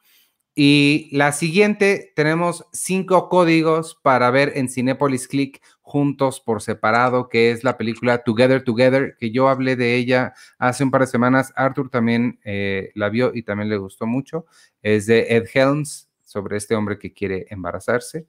Y 0.56 1.10
la 1.12 1.32
siguiente, 1.32 2.14
tenemos 2.16 2.66
cinco 2.72 3.28
códigos 3.28 3.95
para 4.04 4.30
ver 4.30 4.54
en 4.56 4.70
Cinepolis 4.70 5.28
Click 5.28 5.62
juntos 5.82 6.39
por 6.39 6.62
separado, 6.62 7.28
que 7.28 7.51
es 7.51 7.64
la 7.64 7.78
película 7.78 8.24
Together 8.24 8.64
Together, 8.64 9.16
que 9.18 9.32
yo 9.32 9.49
hablé 9.49 9.76
de 9.76 9.95
ella 9.95 10.34
hace 10.60 10.84
un 10.84 10.91
par 10.91 11.01
de 11.01 11.08
semanas. 11.08 11.51
Arthur 11.56 11.89
también 11.89 12.39
eh, 12.43 12.91
la 12.93 13.10
vio 13.10 13.32
y 13.34 13.43
también 13.43 13.70
le 13.70 13.78
gustó 13.78 14.06
mucho. 14.06 14.45
Es 14.82 15.08
de 15.08 15.36
Ed 15.36 15.45
Helms, 15.54 16.10
sobre 16.34 16.58
este 16.58 16.76
hombre 16.76 16.97
que 16.97 17.14
quiere 17.14 17.45
embarazarse 17.49 18.26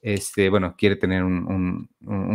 este, 0.00 0.48
bueno, 0.48 0.74
quiere 0.76 0.96
tener 0.96 1.24
un, 1.24 1.88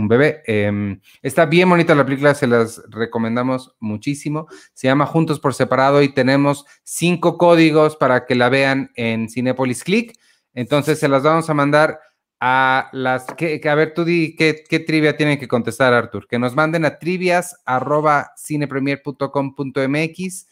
bebé. 0.08 0.42
Em, 0.46 1.00
está 1.22 1.46
bien 1.46 1.70
bonita 1.70 1.96
la 1.96 2.06
película, 2.06 2.36
se 2.36 2.48
las 2.48 2.82
recomendamos 2.90 3.76
muchísimo. 3.80 4.48
Se 4.74 4.88
llama 4.88 5.06
Juntos 5.06 5.40
por 5.40 5.54
Separado 5.54 6.02
y 6.02 6.10
tenemos 6.10 6.66
cinco 6.84 7.38
códigos 7.38 7.96
para 7.96 8.26
que 8.26 8.36
la 8.36 8.50
vean 8.50 8.92
en 8.96 9.30
Cinepolis 9.30 9.84
Click. 9.84 10.18
Entonces 10.54 11.00
se 11.00 11.08
las 11.08 11.24
vamos 11.24 11.50
a 11.50 11.54
mandar 11.54 12.00
a 12.40 12.90
las 12.92 13.26
que, 13.38 13.62
a 13.64 13.76
ver, 13.76 13.94
tú 13.94 14.04
di 14.04 14.36
qué, 14.36 14.66
qué, 14.70 14.80
trivia 14.80 15.16
tienen 15.16 15.40
que 15.40 15.48
contestar, 15.48 15.94
Artur. 15.94 16.28
Que 16.28 16.38
nos 16.38 16.56
manden 16.56 16.84
a 16.84 17.00
trivias 17.00 17.56
arroba 17.66 18.34
cinepremier.com.mx 18.38 20.48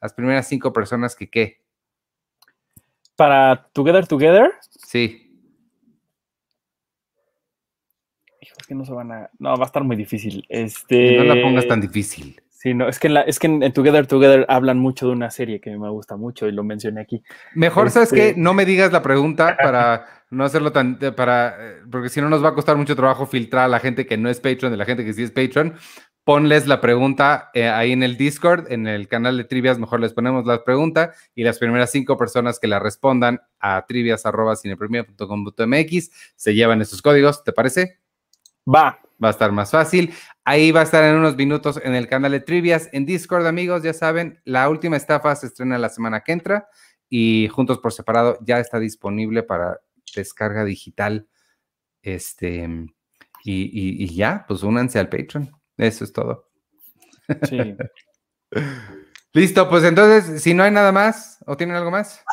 las 0.00 0.14
primeras 0.14 0.48
cinco 0.48 0.72
personas 0.72 1.14
que 1.14 1.30
qué. 1.30 1.62
Para 3.14 3.68
Together 3.72 4.08
Together. 4.08 4.50
Sí. 4.84 5.32
es 8.40 8.61
que 8.72 8.78
no 8.78 8.84
se 8.84 8.92
van 8.92 9.12
a. 9.12 9.30
No, 9.38 9.56
va 9.56 9.64
a 9.64 9.66
estar 9.66 9.84
muy 9.84 9.96
difícil. 9.96 10.44
Este. 10.48 11.18
No 11.18 11.24
la 11.24 11.42
pongas 11.42 11.68
tan 11.68 11.80
difícil. 11.80 12.40
Sí, 12.48 12.74
no, 12.74 12.88
es 12.88 13.00
que, 13.00 13.08
en 13.08 13.14
la, 13.14 13.22
es 13.22 13.40
que 13.40 13.48
en, 13.48 13.72
Together 13.72 14.06
Together 14.06 14.46
hablan 14.48 14.78
mucho 14.78 15.06
de 15.06 15.12
una 15.12 15.30
serie 15.30 15.60
que 15.60 15.76
me 15.76 15.90
gusta 15.90 16.16
mucho 16.16 16.46
y 16.46 16.52
lo 16.52 16.62
mencioné 16.62 17.00
aquí. 17.00 17.24
Mejor, 17.54 17.90
¿sabes 17.90 18.12
qué? 18.12 18.28
Este 18.28 18.40
no 18.40 18.54
me 18.54 18.64
digas 18.64 18.92
la 18.92 19.02
pregunta 19.02 19.56
para 19.60 20.06
no 20.30 20.44
hacerlo 20.44 20.70
tan, 20.70 20.96
para, 21.16 21.56
porque 21.90 22.08
si 22.08 22.20
no 22.20 22.28
nos 22.28 22.44
va 22.44 22.50
a 22.50 22.54
costar 22.54 22.76
mucho 22.76 22.94
trabajo 22.94 23.26
filtrar 23.26 23.64
a 23.64 23.68
la 23.68 23.80
gente 23.80 24.06
que 24.06 24.16
no 24.16 24.30
es 24.30 24.38
Patreon 24.38 24.70
de 24.70 24.78
la 24.78 24.84
gente 24.84 25.04
que 25.04 25.12
sí 25.12 25.24
es 25.24 25.32
Patreon. 25.32 25.74
Ponles 26.24 26.68
la 26.68 26.80
pregunta 26.80 27.50
eh, 27.52 27.68
ahí 27.68 27.90
en 27.90 28.04
el 28.04 28.16
Discord, 28.16 28.70
en 28.70 28.86
el 28.86 29.08
canal 29.08 29.36
de 29.36 29.42
trivias, 29.42 29.80
mejor 29.80 29.98
les 29.98 30.12
ponemos 30.12 30.46
la 30.46 30.62
pregunta 30.62 31.14
y 31.34 31.42
las 31.42 31.58
primeras 31.58 31.90
cinco 31.90 32.16
personas 32.16 32.60
que 32.60 32.68
la 32.68 32.78
respondan 32.78 33.40
a 33.58 33.84
trivias.cinepremier.com.mx 33.88 36.10
se 36.36 36.54
llevan 36.54 36.80
esos 36.80 37.02
códigos, 37.02 37.42
¿te 37.42 37.52
parece? 37.52 38.01
Va. 38.66 38.98
Va 39.22 39.28
a 39.28 39.30
estar 39.30 39.52
más 39.52 39.70
fácil. 39.70 40.12
Ahí 40.44 40.72
va 40.72 40.80
a 40.80 40.82
estar 40.82 41.04
en 41.04 41.14
unos 41.14 41.36
minutos 41.36 41.80
en 41.82 41.94
el 41.94 42.08
canal 42.08 42.32
de 42.32 42.40
Trivias. 42.40 42.88
En 42.92 43.06
Discord, 43.06 43.46
amigos, 43.46 43.84
ya 43.84 43.92
saben, 43.92 44.40
la 44.44 44.68
última 44.68 44.96
estafa 44.96 45.36
se 45.36 45.46
estrena 45.46 45.78
la 45.78 45.88
semana 45.88 46.22
que 46.22 46.32
entra 46.32 46.68
y 47.08 47.48
Juntos 47.48 47.78
por 47.78 47.92
Separado 47.92 48.38
ya 48.40 48.58
está 48.58 48.80
disponible 48.80 49.44
para 49.44 49.80
descarga 50.16 50.64
digital. 50.64 51.28
Este, 52.02 52.68
y, 53.44 54.04
y 54.04 54.14
ya, 54.14 54.44
pues 54.48 54.64
únanse 54.64 54.98
al 54.98 55.08
Patreon. 55.08 55.52
Eso 55.76 56.04
es 56.04 56.12
todo. 56.12 56.48
Sí. 57.48 57.76
Listo, 59.34 59.68
pues 59.68 59.84
entonces, 59.84 60.42
si 60.42 60.52
no 60.52 60.62
hay 60.62 60.70
nada 60.70 60.92
más, 60.92 61.38
¿o 61.46 61.56
tienen 61.56 61.76
algo 61.76 61.90
más? 61.90 62.22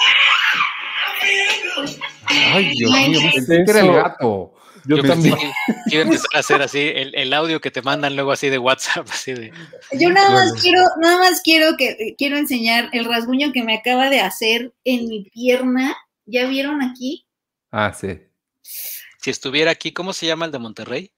Ay, 2.27 2.69
Dios 2.75 2.91
mío, 2.91 3.19
pensé 3.33 3.63
que 3.63 3.71
era 3.71 3.79
el 3.81 3.93
gato. 3.93 4.53
Yo, 4.89 5.03
también. 5.03 5.37
Quiero 5.85 6.05
empezar 6.05 6.29
a 6.33 6.39
hacer 6.39 6.61
así 6.63 6.91
el, 6.95 7.31
audio 7.33 7.61
que 7.61 7.69
te 7.69 7.83
mandan 7.83 8.15
luego 8.15 8.31
así 8.31 8.49
de 8.49 8.57
WhatsApp, 8.57 9.07
así 9.09 9.33
de. 9.33 9.53
Yo 9.91 10.09
nada 10.09 10.31
más 10.31 10.53
quiero, 10.59 10.81
nada 10.99 11.19
más 11.19 11.41
quiero 11.43 11.77
que 11.77 12.15
quiero 12.17 12.37
enseñar 12.37 12.89
el 12.91 13.05
rasguño 13.05 13.51
que 13.53 13.63
me 13.63 13.75
acaba 13.75 14.09
de 14.09 14.21
hacer 14.21 14.73
en 14.83 15.07
mi 15.07 15.25
pierna. 15.25 15.95
¿Ya 16.25 16.47
vieron 16.47 16.81
aquí? 16.81 17.27
Ah, 17.71 17.93
sí. 17.93 18.19
Si 18.61 19.29
estuviera 19.29 19.71
aquí, 19.71 19.91
¿cómo 19.91 20.11
se 20.11 20.25
llama 20.25 20.45
el 20.45 20.51
de 20.51 20.59
Monterrey? 20.59 21.11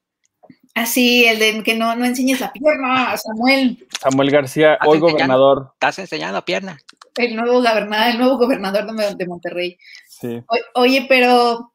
Ah, 0.76 0.86
sí, 0.86 1.26
el 1.26 1.40
de 1.40 1.64
que 1.64 1.76
no, 1.76 1.96
no 1.96 2.06
enseñes 2.06 2.40
la 2.40 2.52
pierna, 2.52 3.16
Samuel. 3.18 3.88
Samuel 4.02 4.32
García, 4.32 4.78
hoy 4.86 5.00
gobernador. 5.00 5.72
Estás 5.74 6.00
enseñando 6.00 6.44
pierna. 6.44 6.78
El 7.16 7.36
nuevo 7.36 7.62
gobernador, 7.62 8.10
el 8.10 8.18
nuevo 8.18 8.38
gobernador 8.38 9.16
de, 9.16 9.28
Monterrey. 9.28 9.78
Sí. 10.08 10.42
oye, 10.76 11.06
pero 11.10 11.71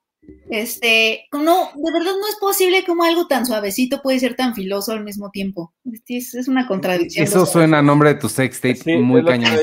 este, 0.51 1.27
no, 1.33 1.71
de 1.75 1.93
verdad 1.93 2.13
no 2.21 2.29
es 2.29 2.37
posible 2.41 2.85
como 2.85 3.03
algo 3.05 3.27
tan 3.27 3.47
suavecito 3.47 4.01
puede 4.03 4.21
ser 4.21 4.37
tan 4.37 4.55
filoso 4.55 4.93
al 4.93 5.03
mismo 5.03 5.31
tiempo. 5.31 5.75
Es, 6.09 6.49
una 6.49 6.67
contradicción. 6.67 7.25
Eso 7.25 7.47
suena 7.47 7.79
a 7.79 7.83
nombre 7.83 8.15
de 8.15 8.21
tu 8.21 8.29
sex 8.29 8.61
tape 8.61 8.99
muy 8.99 9.25
cañón. 9.25 9.53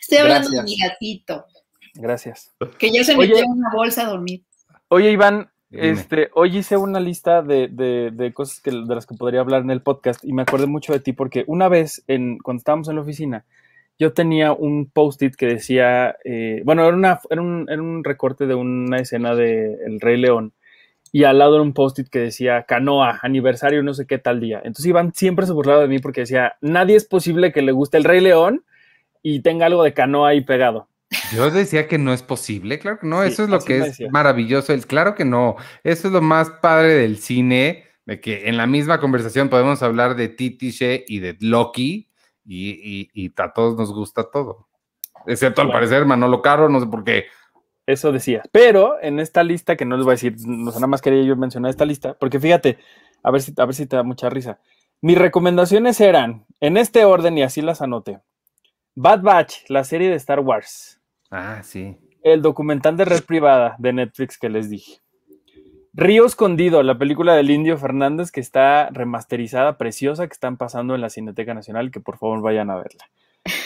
Estoy 0.00 0.18
hablando 0.18 0.50
de 0.50 0.62
mi 0.62 0.76
gatito. 0.76 1.44
Gracias. 1.94 2.52
Que 2.78 2.90
ya 2.90 3.04
se 3.04 3.16
metió 3.16 3.38
en 3.38 3.50
una 3.50 3.70
bolsa 3.74 4.06
a 4.06 4.10
dormir. 4.10 4.44
Oye, 4.88 5.12
Iván, 5.12 5.50
este, 5.70 6.30
hoy 6.34 6.58
hice 6.58 6.76
una 6.76 6.98
lista 6.98 7.42
de, 7.42 7.68
de, 7.68 8.32
cosas 8.32 8.60
que, 8.60 8.70
de 8.70 8.94
las 8.94 9.06
que 9.06 9.14
podría 9.14 9.40
hablar 9.40 9.62
en 9.62 9.70
el 9.70 9.82
podcast 9.82 10.24
y 10.24 10.32
me 10.32 10.42
acordé 10.42 10.66
mucho 10.66 10.92
de 10.92 11.00
ti 11.00 11.12
porque 11.12 11.44
una 11.46 11.68
vez, 11.68 12.02
en, 12.08 12.38
cuando 12.38 12.58
estábamos 12.58 12.88
en 12.88 12.96
la 12.96 13.02
oficina, 13.02 13.44
yo 14.00 14.14
tenía 14.14 14.52
un 14.52 14.90
post-it 14.90 15.34
que 15.36 15.46
decía, 15.46 16.16
eh, 16.24 16.62
bueno, 16.64 16.86
era, 16.86 16.96
una, 16.96 17.20
era, 17.28 17.42
un, 17.42 18.02
recorte 18.02 18.46
de 18.46 18.54
una 18.54 18.96
escena 18.96 19.34
de 19.34 19.76
El 19.84 20.00
Rey 20.00 20.16
León 20.16 20.54
y 21.12 21.24
al 21.24 21.38
lado 21.38 21.56
era 21.56 21.62
un 21.62 21.74
post-it 21.74 22.08
que 22.08 22.18
decía 22.18 22.64
canoa, 22.66 23.18
aniversario, 23.22 23.82
no 23.82 23.92
sé 23.92 24.06
qué 24.06 24.16
tal 24.16 24.40
día. 24.40 24.56
Entonces 24.64 24.86
Iván 24.86 25.12
siempre 25.12 25.44
se 25.44 25.52
burlaba 25.52 25.82
de 25.82 25.88
mí 25.88 25.98
porque 25.98 26.22
decía, 26.22 26.54
nadie 26.62 26.96
es 26.96 27.04
posible 27.04 27.52
que 27.52 27.60
le 27.60 27.72
guste 27.72 27.98
El 27.98 28.04
Rey 28.04 28.22
León 28.22 28.64
y 29.22 29.42
tenga 29.42 29.66
algo 29.66 29.84
de 29.84 29.92
canoa 29.92 30.30
ahí 30.30 30.40
pegado. 30.40 30.88
Yo 31.34 31.50
decía 31.50 31.86
que 31.86 31.98
no 31.98 32.14
es 32.14 32.22
posible, 32.22 32.78
claro 32.78 33.00
que 33.00 33.06
no, 33.06 33.22
eso 33.22 33.44
es 33.44 33.50
lo 33.50 33.60
que 33.60 33.80
es 33.80 34.00
maravilloso, 34.10 34.72
el, 34.72 34.86
claro 34.86 35.14
que 35.14 35.26
no, 35.26 35.56
eso 35.84 36.06
es 36.06 36.12
lo 36.12 36.22
más 36.22 36.48
padre 36.48 36.94
del 36.94 37.18
cine, 37.18 37.84
de 38.06 38.20
que 38.20 38.48
en 38.48 38.56
la 38.56 38.66
misma 38.66 38.98
conversación 38.98 39.50
podemos 39.50 39.82
hablar 39.82 40.16
de 40.16 40.28
Titiche 40.28 41.04
y 41.06 41.18
de 41.18 41.36
Loki, 41.40 42.09
y, 42.44 43.32
a 43.36 43.52
todos 43.52 43.76
nos 43.76 43.92
gusta 43.92 44.30
todo. 44.30 44.68
Excepto 45.26 45.62
al 45.62 45.70
parecer 45.70 46.06
Manolo 46.06 46.42
Caro, 46.42 46.68
no 46.68 46.80
sé 46.80 46.86
por 46.86 47.04
qué. 47.04 47.26
Eso 47.86 48.12
decía. 48.12 48.42
Pero 48.52 49.00
en 49.02 49.20
esta 49.20 49.42
lista, 49.42 49.76
que 49.76 49.84
no 49.84 49.96
les 49.96 50.04
voy 50.04 50.12
a 50.12 50.14
decir, 50.14 50.36
no 50.46 50.70
nada 50.70 50.86
más 50.86 51.02
quería 51.02 51.22
yo 51.22 51.36
mencionar 51.36 51.70
esta 51.70 51.84
lista, 51.84 52.14
porque 52.14 52.40
fíjate, 52.40 52.78
a 53.22 53.30
ver 53.30 53.42
si, 53.42 53.52
a 53.56 53.64
ver 53.64 53.74
si 53.74 53.86
te 53.86 53.96
da 53.96 54.02
mucha 54.02 54.30
risa. 54.30 54.60
Mis 55.02 55.18
recomendaciones 55.18 56.00
eran, 56.00 56.46
en 56.60 56.76
este 56.76 57.04
orden, 57.04 57.36
y 57.38 57.42
así 57.42 57.62
las 57.62 57.82
anoté. 57.82 58.20
Bad 58.94 59.22
Batch, 59.22 59.68
la 59.68 59.84
serie 59.84 60.10
de 60.10 60.16
Star 60.16 60.40
Wars. 60.40 61.00
Ah, 61.30 61.62
sí. 61.62 61.96
El 62.22 62.42
documental 62.42 62.96
de 62.96 63.06
red 63.06 63.24
privada 63.24 63.76
de 63.78 63.92
Netflix 63.92 64.36
que 64.36 64.50
les 64.50 64.68
dije. 64.68 65.00
Río 65.92 66.24
Escondido, 66.24 66.82
la 66.82 66.98
película 66.98 67.34
del 67.34 67.50
Indio 67.50 67.76
Fernández 67.76 68.30
que 68.30 68.40
está 68.40 68.90
remasterizada, 68.90 69.76
preciosa, 69.76 70.26
que 70.28 70.32
están 70.32 70.56
pasando 70.56 70.94
en 70.94 71.00
la 71.00 71.10
Cineteca 71.10 71.52
Nacional, 71.52 71.90
que 71.90 72.00
por 72.00 72.18
favor 72.18 72.42
vayan 72.42 72.70
a 72.70 72.76
verla. 72.76 73.10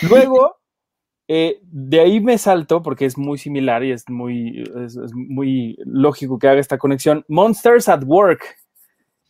Luego, 0.09 0.57
eh, 1.29 1.59
de 1.63 2.01
ahí 2.01 2.21
me 2.21 2.39
salto, 2.39 2.83
porque 2.83 3.05
es 3.05 3.19
muy 3.19 3.37
similar 3.37 3.85
y 3.85 3.93
es 3.93 4.09
muy, 4.09 4.65
es, 4.85 4.97
muy 5.15 5.77
lógico 5.85 6.39
que 6.39 6.49
haga 6.49 6.61
esta 6.61 6.79
conexión, 6.79 7.25
Monsters 7.29 7.89
at 7.89 8.05
Work, 8.05 8.43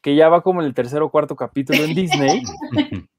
que 0.00 0.14
ya 0.14 0.28
va 0.28 0.42
como 0.42 0.60
en 0.60 0.66
el 0.66 0.74
tercer 0.74 1.02
o 1.02 1.10
cuarto 1.10 1.34
capítulo 1.34 1.82
en 1.82 1.94
Disney. 1.94 2.42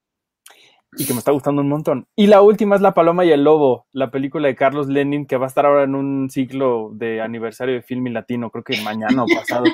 y 0.97 1.05
que 1.05 1.13
me 1.13 1.19
está 1.19 1.31
gustando 1.31 1.61
un 1.61 1.69
montón. 1.69 2.07
Y 2.15 2.27
la 2.27 2.41
última 2.41 2.75
es 2.75 2.81
La 2.81 2.93
Paloma 2.93 3.25
y 3.25 3.31
el 3.31 3.43
Lobo, 3.43 3.85
la 3.91 4.11
película 4.11 4.47
de 4.47 4.55
Carlos 4.55 4.87
Lenin, 4.87 5.25
que 5.25 5.37
va 5.37 5.45
a 5.45 5.47
estar 5.47 5.65
ahora 5.65 5.83
en 5.83 5.95
un 5.95 6.29
ciclo 6.29 6.91
de 6.93 7.21
aniversario 7.21 7.75
de 7.75 7.81
film 7.81 8.07
y 8.07 8.11
latino, 8.11 8.49
creo 8.49 8.63
que 8.63 8.81
mañana 8.81 9.23
o 9.23 9.27
pasado. 9.27 9.65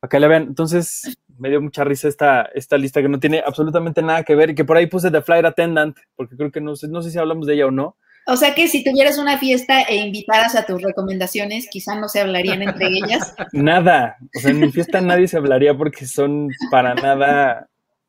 Acá 0.00 0.18
le 0.18 0.28
vean. 0.28 0.42
Entonces, 0.44 1.16
me 1.38 1.48
dio 1.48 1.60
mucha 1.60 1.84
risa 1.84 2.08
esta, 2.08 2.42
esta 2.54 2.76
lista 2.76 3.00
que 3.00 3.08
no 3.08 3.20
tiene 3.20 3.42
absolutamente 3.44 4.02
nada 4.02 4.24
que 4.24 4.34
ver 4.34 4.50
y 4.50 4.54
que 4.54 4.64
por 4.64 4.76
ahí 4.76 4.86
puse 4.86 5.10
The 5.10 5.22
Flight 5.22 5.44
Attendant, 5.44 5.96
porque 6.16 6.36
creo 6.36 6.50
que 6.50 6.60
no 6.60 6.74
sé, 6.74 6.88
no 6.88 7.02
sé 7.02 7.10
si 7.10 7.18
hablamos 7.18 7.46
de 7.46 7.54
ella 7.54 7.66
o 7.66 7.70
no. 7.70 7.96
O 8.26 8.36
sea 8.36 8.54
que 8.54 8.68
si 8.68 8.84
tuvieras 8.84 9.18
una 9.18 9.38
fiesta 9.38 9.82
e 9.82 9.96
invitaras 9.96 10.54
a 10.54 10.64
tus 10.64 10.80
recomendaciones, 10.80 11.68
quizá 11.68 11.98
no 11.98 12.08
se 12.08 12.20
hablarían 12.20 12.62
entre 12.62 12.86
ellas. 12.86 13.34
Nada. 13.52 14.16
O 14.36 14.40
sea, 14.40 14.52
en 14.52 14.60
mi 14.60 14.70
fiesta 14.70 15.00
nadie 15.00 15.26
se 15.26 15.36
hablaría 15.36 15.76
porque 15.76 16.06
son 16.06 16.48
para 16.70 16.94
nada, 16.94 17.68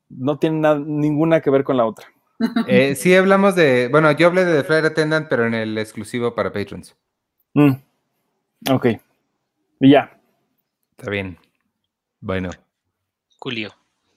no 0.10 0.38
tienen 0.38 1.00
ninguna 1.00 1.42
que 1.42 1.50
ver 1.50 1.64
con 1.64 1.78
la 1.78 1.86
otra. 1.86 2.13
Eh, 2.68 2.96
sí 2.96 3.16
hablamos 3.16 3.56
de, 3.56 3.88
bueno, 3.90 4.12
yo 4.12 4.28
hablé 4.28 4.44
de 4.44 4.58
The 4.58 4.64
Flight 4.66 4.86
Attendant, 4.86 5.28
pero 5.30 5.46
en 5.46 5.54
el 5.54 5.78
exclusivo 5.78 6.36
para 6.36 6.52
patrons. 6.52 6.96
Mm. 7.54 7.72
Ok. 8.72 8.88
Y 9.80 9.92
ya. 9.92 10.20
Está 10.98 11.10
bien. 11.10 11.38
Bueno, 12.20 12.50
Julio. 13.40 13.74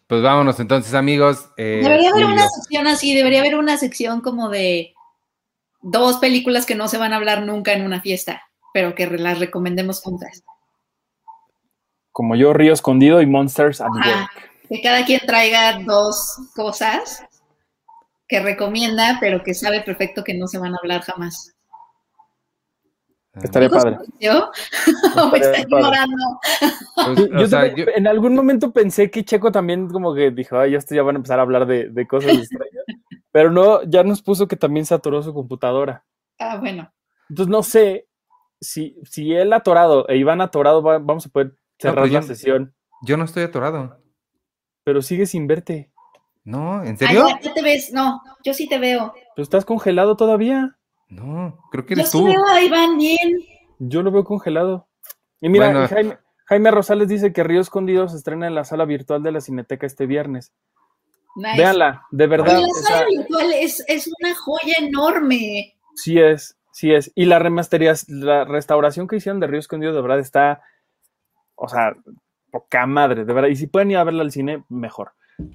pues 0.06 0.22
vámonos 0.22 0.58
entonces, 0.60 0.94
amigos. 0.94 1.48
Eh, 1.56 1.80
Debería 1.82 2.10
haber 2.10 2.24
Julio. 2.24 2.28
una 2.28 2.48
sección 2.48 2.86
así, 2.86 3.14
debería 3.14 3.40
haber 3.40 3.56
una 3.56 3.76
sección 3.76 4.20
como 4.20 4.48
de 4.48 4.94
dos 5.82 6.18
películas 6.18 6.66
que 6.66 6.74
no 6.76 6.86
se 6.88 6.98
van 6.98 7.12
a 7.12 7.16
hablar 7.16 7.42
nunca 7.42 7.72
en 7.72 7.84
una 7.84 8.00
fiesta, 8.00 8.42
pero 8.72 8.94
que 8.94 9.06
las 9.06 9.38
recomendemos 9.40 10.00
juntas. 10.02 10.44
Como 12.12 12.34
yo, 12.36 12.52
Río 12.52 12.72
Escondido 12.72 13.20
y 13.20 13.26
Monsters 13.26 13.80
at 13.80 13.88
Ajá. 13.98 14.20
Work. 14.20 14.50
Que 14.68 14.82
cada 14.82 15.04
quien 15.04 15.20
traiga 15.26 15.78
dos 15.84 16.38
cosas 16.54 17.22
que 18.28 18.40
recomienda, 18.40 19.18
pero 19.20 19.42
que 19.42 19.54
sabe 19.54 19.82
perfecto 19.82 20.24
que 20.24 20.34
no 20.34 20.46
se 20.46 20.58
van 20.58 20.74
a 20.74 20.78
hablar 20.82 21.02
jamás. 21.02 21.52
Estaría 23.42 23.68
¿Dijo 23.68 23.80
padre. 23.82 23.98
Sergio? 24.18 24.50
¿O 25.22 25.28
me 25.30 25.38
ignorando? 25.60 26.16
Pues, 26.94 27.18
Yo 27.30 27.44
o 27.44 27.46
sea, 27.46 27.60
también- 27.66 27.76
yo- 27.86 27.92
En 27.94 28.06
algún 28.06 28.34
momento 28.34 28.72
pensé 28.72 29.10
que 29.10 29.24
Checo 29.24 29.52
también 29.52 29.88
como 29.88 30.14
que 30.14 30.30
dijo, 30.30 30.58
ay, 30.58 30.74
esto 30.74 30.94
ya 30.94 31.02
van 31.02 31.16
a 31.16 31.18
empezar 31.18 31.38
a 31.38 31.42
hablar 31.42 31.66
de, 31.66 31.90
de 31.90 32.06
cosas 32.06 32.30
extrañas. 32.48 32.84
Pero 33.32 33.50
no, 33.50 33.82
ya 33.82 34.02
nos 34.04 34.22
puso 34.22 34.48
que 34.48 34.56
también 34.56 34.86
saturó 34.86 35.22
su 35.22 35.34
computadora. 35.34 36.04
Ah, 36.38 36.56
bueno. 36.56 36.90
Entonces 37.28 37.50
no 37.50 37.62
sé 37.62 38.08
si, 38.60 38.96
si 39.04 39.34
él 39.34 39.52
atorado 39.52 40.08
e 40.08 40.16
Iván 40.16 40.40
atorado 40.40 40.82
va- 40.82 40.98
vamos 40.98 41.26
a 41.26 41.28
poder 41.28 41.54
cerrar 41.78 42.04
pues 42.04 42.12
la 42.12 42.20
yo- 42.22 42.26
sesión. 42.26 42.74
yo 43.02 43.18
no 43.18 43.24
estoy 43.24 43.42
atorado. 43.42 44.00
Pero 44.84 45.02
sigue 45.02 45.26
sin 45.26 45.46
verte. 45.46 45.92
No, 46.46 46.82
¿en 46.82 46.90
Ay, 46.92 46.96
serio? 46.96 47.26
ya, 47.28 47.40
ya 47.40 47.52
te 47.54 47.62
ves. 47.62 47.92
No, 47.92 48.22
yo 48.44 48.54
sí 48.54 48.68
te 48.68 48.78
veo. 48.78 49.12
Pero 49.34 49.42
estás 49.42 49.64
congelado 49.64 50.16
todavía. 50.16 50.76
No, 51.08 51.58
creo 51.70 51.84
que 51.84 51.94
Yo 51.94 52.00
eres 52.00 52.10
sí 52.12 52.18
tú. 52.18 52.26
veo 52.26 52.44
a 52.48 52.62
Iván 52.62 52.96
bien. 52.96 53.36
Yo 53.78 54.02
lo 54.02 54.10
veo 54.10 54.24
congelado. 54.24 54.86
Y 55.40 55.48
mira, 55.48 55.66
Bueno. 55.66 55.84
y 55.84 55.88
Jaime, 55.88 56.18
Jaime 56.46 56.70
Rosales 56.70 57.08
dice 57.08 57.32
que 57.32 57.42
Río 57.44 57.60
Escondido 57.60 58.08
se 58.08 58.16
estrena 58.16 58.46
en 58.46 58.54
la 58.54 58.64
sala 58.64 58.84
virtual 58.86 59.22
de 59.22 59.32
la 59.32 59.40
Cineteca 59.40 59.86
este 59.86 60.06
viernes. 60.06 60.52
Nice. 61.34 61.58
Véanla, 61.58 62.02
de 62.12 62.24
Oye, 62.24 62.30
verdad. 62.30 62.60
la 62.60 62.68
sala 62.88 63.06
virtual 63.08 63.52
es, 63.52 63.84
es 63.88 64.08
una 64.20 64.34
joya 64.34 64.74
enorme. 64.80 65.76
sí 65.96 66.18
es, 66.18 66.56
sí 66.72 66.94
es. 66.94 67.10
Y 67.14 67.26
la 67.26 67.38
remasteriz- 67.40 68.06
la 68.08 68.44
restauración 68.44 69.06
que 69.08 69.16
hicieron 69.16 69.40
de 69.40 69.46
Río 69.48 69.58
Escondido 69.60 69.92
de 69.92 70.00
verdad 70.00 70.20
está, 70.20 70.62
o 71.56 71.68
sea, 71.68 71.94
poca 72.50 72.86
madre, 72.86 73.24
de 73.24 73.32
verdad. 73.34 73.48
Y 73.50 73.56
si 73.56 73.66
pueden 73.66 73.90
ir 73.90 73.98
a 73.98 74.04
verla 74.04 74.22
al 74.22 74.30
cine, 74.32 74.64
mejor. 74.70 75.12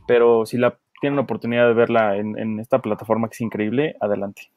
Pero 0.07 0.45
si 0.45 0.57
la 0.57 0.77
tienen 0.99 1.15
la 1.17 1.23
oportunidad 1.23 1.67
de 1.67 1.73
verla 1.73 2.17
en, 2.17 2.37
en 2.37 2.59
esta 2.59 2.79
plataforma 2.79 3.27
que 3.27 3.33
es 3.33 3.41
increíble, 3.41 3.95
adelante. 3.99 4.51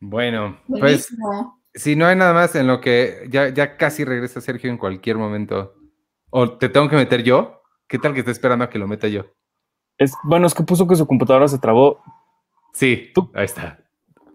Bueno, 0.00 0.58
pues 0.68 1.08
si 1.74 1.96
no 1.96 2.06
hay 2.06 2.14
nada 2.16 2.32
más 2.32 2.54
en 2.54 2.66
lo 2.66 2.80
que 2.80 3.26
ya, 3.30 3.48
ya 3.48 3.76
casi 3.76 4.04
regresa 4.04 4.40
Sergio 4.40 4.70
en 4.70 4.78
cualquier 4.78 5.16
momento. 5.16 5.74
¿O 6.30 6.56
te 6.58 6.68
tengo 6.68 6.88
que 6.88 6.96
meter 6.96 7.22
yo? 7.22 7.62
¿Qué 7.88 7.98
tal 7.98 8.12
que 8.12 8.20
esté 8.20 8.32
esperando 8.32 8.64
a 8.64 8.70
que 8.70 8.78
lo 8.78 8.86
meta 8.88 9.08
yo? 9.08 9.26
Es, 9.98 10.12
bueno, 10.24 10.46
es 10.46 10.54
que 10.54 10.62
puso 10.64 10.86
que 10.86 10.96
su 10.96 11.06
computadora 11.06 11.46
se 11.48 11.58
trabó. 11.58 12.02
Sí, 12.72 13.10
Tú. 13.14 13.30
ahí 13.34 13.44
está. 13.44 13.78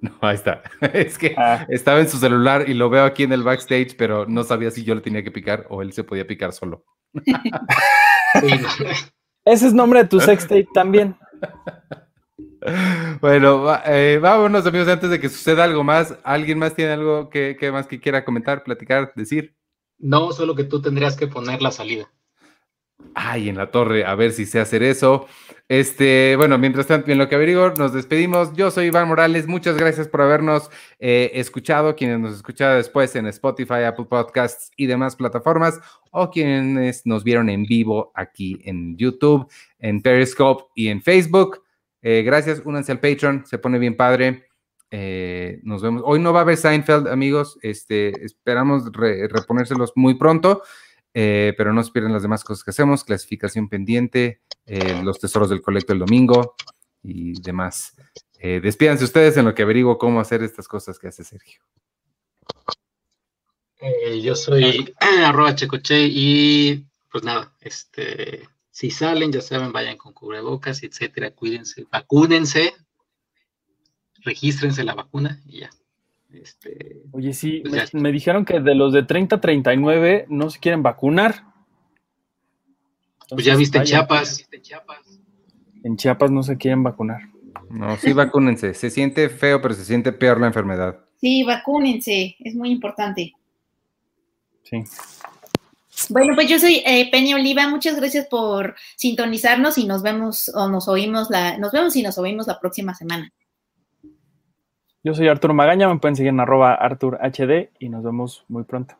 No, 0.01 0.11
ahí 0.21 0.35
está. 0.35 0.61
Es 0.93 1.17
que 1.17 1.35
Ah, 1.37 1.65
estaba 1.69 1.99
en 1.99 2.07
su 2.07 2.17
celular 2.17 2.69
y 2.69 2.73
lo 2.73 2.89
veo 2.89 3.03
aquí 3.03 3.23
en 3.23 3.33
el 3.33 3.43
backstage, 3.43 3.95
pero 3.97 4.25
no 4.25 4.43
sabía 4.43 4.71
si 4.71 4.83
yo 4.85 4.95
le 4.95 5.01
tenía 5.01 5.23
que 5.23 5.31
picar 5.31 5.65
o 5.69 5.81
él 5.81 5.91
se 5.91 6.03
podía 6.05 6.25
picar 6.25 6.53
solo. 6.53 6.85
ese 9.45 9.67
es 9.67 9.73
nombre 9.73 10.03
de 10.03 10.09
tu 10.09 10.19
sextape 10.19 10.67
también. 10.73 11.15
Bueno, 13.21 13.61
va- 13.63 13.83
eh, 13.85 14.19
vámonos 14.21 14.65
amigos, 14.65 14.87
antes 14.87 15.09
de 15.09 15.19
que 15.19 15.29
suceda 15.29 15.63
algo 15.63 15.83
más. 15.83 16.17
¿Alguien 16.23 16.59
más 16.59 16.75
tiene 16.75 16.91
algo 16.91 17.29
que, 17.29 17.55
que 17.59 17.71
más 17.71 17.87
que 17.87 17.99
quiera 17.99 18.25
comentar, 18.25 18.63
platicar, 18.63 19.13
decir? 19.15 19.55
No, 19.97 20.31
solo 20.31 20.55
que 20.55 20.63
tú 20.65 20.81
tendrías 20.81 21.15
que 21.17 21.27
poner 21.27 21.61
la 21.61 21.71
salida. 21.71 22.09
Ay, 23.15 23.49
en 23.49 23.57
la 23.57 23.71
torre, 23.71 24.05
a 24.05 24.15
ver 24.15 24.31
si 24.31 24.45
sé 24.45 24.59
hacer 24.59 24.83
eso. 24.83 25.27
Este, 25.67 26.35
bueno, 26.35 26.57
mientras 26.57 26.87
tanto, 26.87 27.11
en 27.11 27.17
lo 27.17 27.27
que 27.29 27.35
averiguo, 27.35 27.71
nos 27.77 27.93
despedimos. 27.93 28.53
Yo 28.55 28.71
soy 28.71 28.87
Iván 28.87 29.07
Morales. 29.07 29.47
Muchas 29.47 29.77
gracias 29.77 30.07
por 30.07 30.21
habernos 30.21 30.69
eh, 30.99 31.31
escuchado. 31.33 31.95
Quienes 31.95 32.19
nos 32.19 32.35
escucharon 32.35 32.77
después 32.77 33.15
en 33.15 33.27
Spotify, 33.27 33.83
Apple 33.85 34.05
Podcasts 34.09 34.71
y 34.77 34.87
demás 34.87 35.15
plataformas, 35.15 35.79
o 36.11 36.29
quienes 36.31 37.05
nos 37.05 37.23
vieron 37.23 37.49
en 37.49 37.63
vivo 37.63 38.11
aquí 38.15 38.59
en 38.63 38.97
YouTube, 38.97 39.47
en 39.79 40.01
Periscope 40.01 40.65
y 40.75 40.87
en 40.87 41.01
Facebook. 41.01 41.63
Eh, 42.01 42.23
gracias, 42.23 42.61
únanse 42.63 42.91
al 42.91 42.99
Patreon, 42.99 43.45
se 43.45 43.57
pone 43.59 43.77
bien 43.79 43.95
padre. 43.97 44.45
Eh, 44.91 45.59
nos 45.63 45.81
vemos. 45.83 46.01
Hoy 46.05 46.19
no 46.19 46.33
va 46.33 46.39
a 46.39 46.43
haber 46.43 46.57
Seinfeld, 46.57 47.07
amigos. 47.07 47.59
Este, 47.61 48.25
esperamos 48.25 48.91
re- 48.91 49.27
reponérselos 49.27 49.91
muy 49.95 50.15
pronto. 50.15 50.63
Eh, 51.13 51.53
pero 51.57 51.73
no 51.73 51.83
se 51.83 51.91
pierdan 51.91 52.13
las 52.13 52.21
demás 52.21 52.43
cosas 52.43 52.63
que 52.63 52.71
hacemos, 52.71 53.03
clasificación 53.03 53.67
pendiente, 53.67 54.41
eh, 54.65 55.01
los 55.03 55.19
tesoros 55.19 55.49
del 55.49 55.61
colecto 55.61 55.93
el 55.93 55.99
domingo 55.99 56.55
y 57.03 57.39
demás. 57.41 57.95
Eh, 58.39 58.59
despídanse 58.61 59.03
ustedes 59.03 59.35
en 59.37 59.45
lo 59.45 59.53
que 59.53 59.63
averiguo 59.63 59.97
cómo 59.97 60.19
hacer 60.19 60.43
estas 60.43 60.67
cosas 60.67 60.97
que 60.99 61.07
hace 61.07 61.23
Sergio. 61.23 61.61
Eh, 63.81 64.21
yo 64.21 64.35
soy 64.35 64.93
arroba 65.25 65.55
checoche 65.55 66.07
y 66.07 66.85
pues 67.11 67.23
nada, 67.23 67.53
este, 67.61 68.47
si 68.69 68.91
salen, 68.91 69.31
ya 69.31 69.41
saben, 69.41 69.71
vayan 69.71 69.97
con 69.97 70.13
cubrebocas, 70.13 70.83
etcétera, 70.83 71.31
cuídense, 71.31 71.87
vacúnense, 71.91 72.73
regístrense 74.21 74.83
la 74.83 74.95
vacuna 74.95 75.41
y 75.45 75.61
ya. 75.61 75.69
Este, 76.33 77.01
Oye, 77.11 77.33
sí, 77.33 77.63
Pues 77.67 77.93
me, 77.93 78.11
dijeron 78.11 78.45
que 78.45 78.59
de 78.59 78.75
los 78.75 78.93
de 78.93 79.03
30 79.03 79.37
a 79.37 79.41
39 79.41 80.25
no 80.29 80.49
se 80.49 80.59
quieren 80.59 80.83
vacunar. 80.83 81.43
pues 83.29 83.45
ya 83.45 83.55
viste 83.55 83.77
en 83.77 83.83
vayan. 83.83 84.07
Chiapas. 84.07 84.49
En 85.83 85.97
Chiapas 85.97 86.31
no 86.31 86.43
se 86.43 86.57
quieren 86.57 86.83
vacunar. 86.83 87.21
No, 87.69 87.97
sí, 87.97 88.13
vacúnense. 88.13 88.73
Se 88.73 88.89
siente 88.89 89.29
feo, 89.29 89.61
pero 89.61 89.73
se 89.73 89.85
siente 89.85 90.11
peor 90.11 90.39
la 90.39 90.47
enfermedad. 90.47 90.99
Sí, 91.19 91.43
vacúnense, 91.43 92.35
es 92.39 92.55
muy 92.55 92.71
importante. 92.71 93.33
Sí. 94.63 94.83
Bueno, 96.09 96.33
pues 96.35 96.47
yo 96.47 96.59
soy 96.59 96.81
eh, 96.85 97.09
Penny 97.11 97.33
Oliva, 97.33 97.67
muchas 97.67 97.97
gracias 97.97 98.27
por 98.27 98.75
sintonizarnos 98.95 99.77
y 99.77 99.85
nos 99.85 100.01
vemos 100.01 100.49
o 100.55 100.69
nos 100.69 100.87
oímos 100.87 101.29
la, 101.29 101.57
nos 101.57 101.73
vemos 101.73 101.95
y 101.95 102.03
nos 102.03 102.17
oímos 102.17 102.47
la 102.47 102.59
próxima 102.59 102.95
semana. 102.95 103.31
Yo 105.01 105.13
soy 105.13 105.29
Arturo 105.29 105.53
Magaña, 105.53 105.87
me 105.87 105.97
pueden 105.97 106.17
seguir 106.17 106.31
en 106.31 106.41
arroba 106.41 106.73
ArturHD 106.73 107.69
y 107.79 107.87
nos 107.87 108.03
vemos 108.03 108.43
muy 108.49 108.63
pronto. 108.63 108.95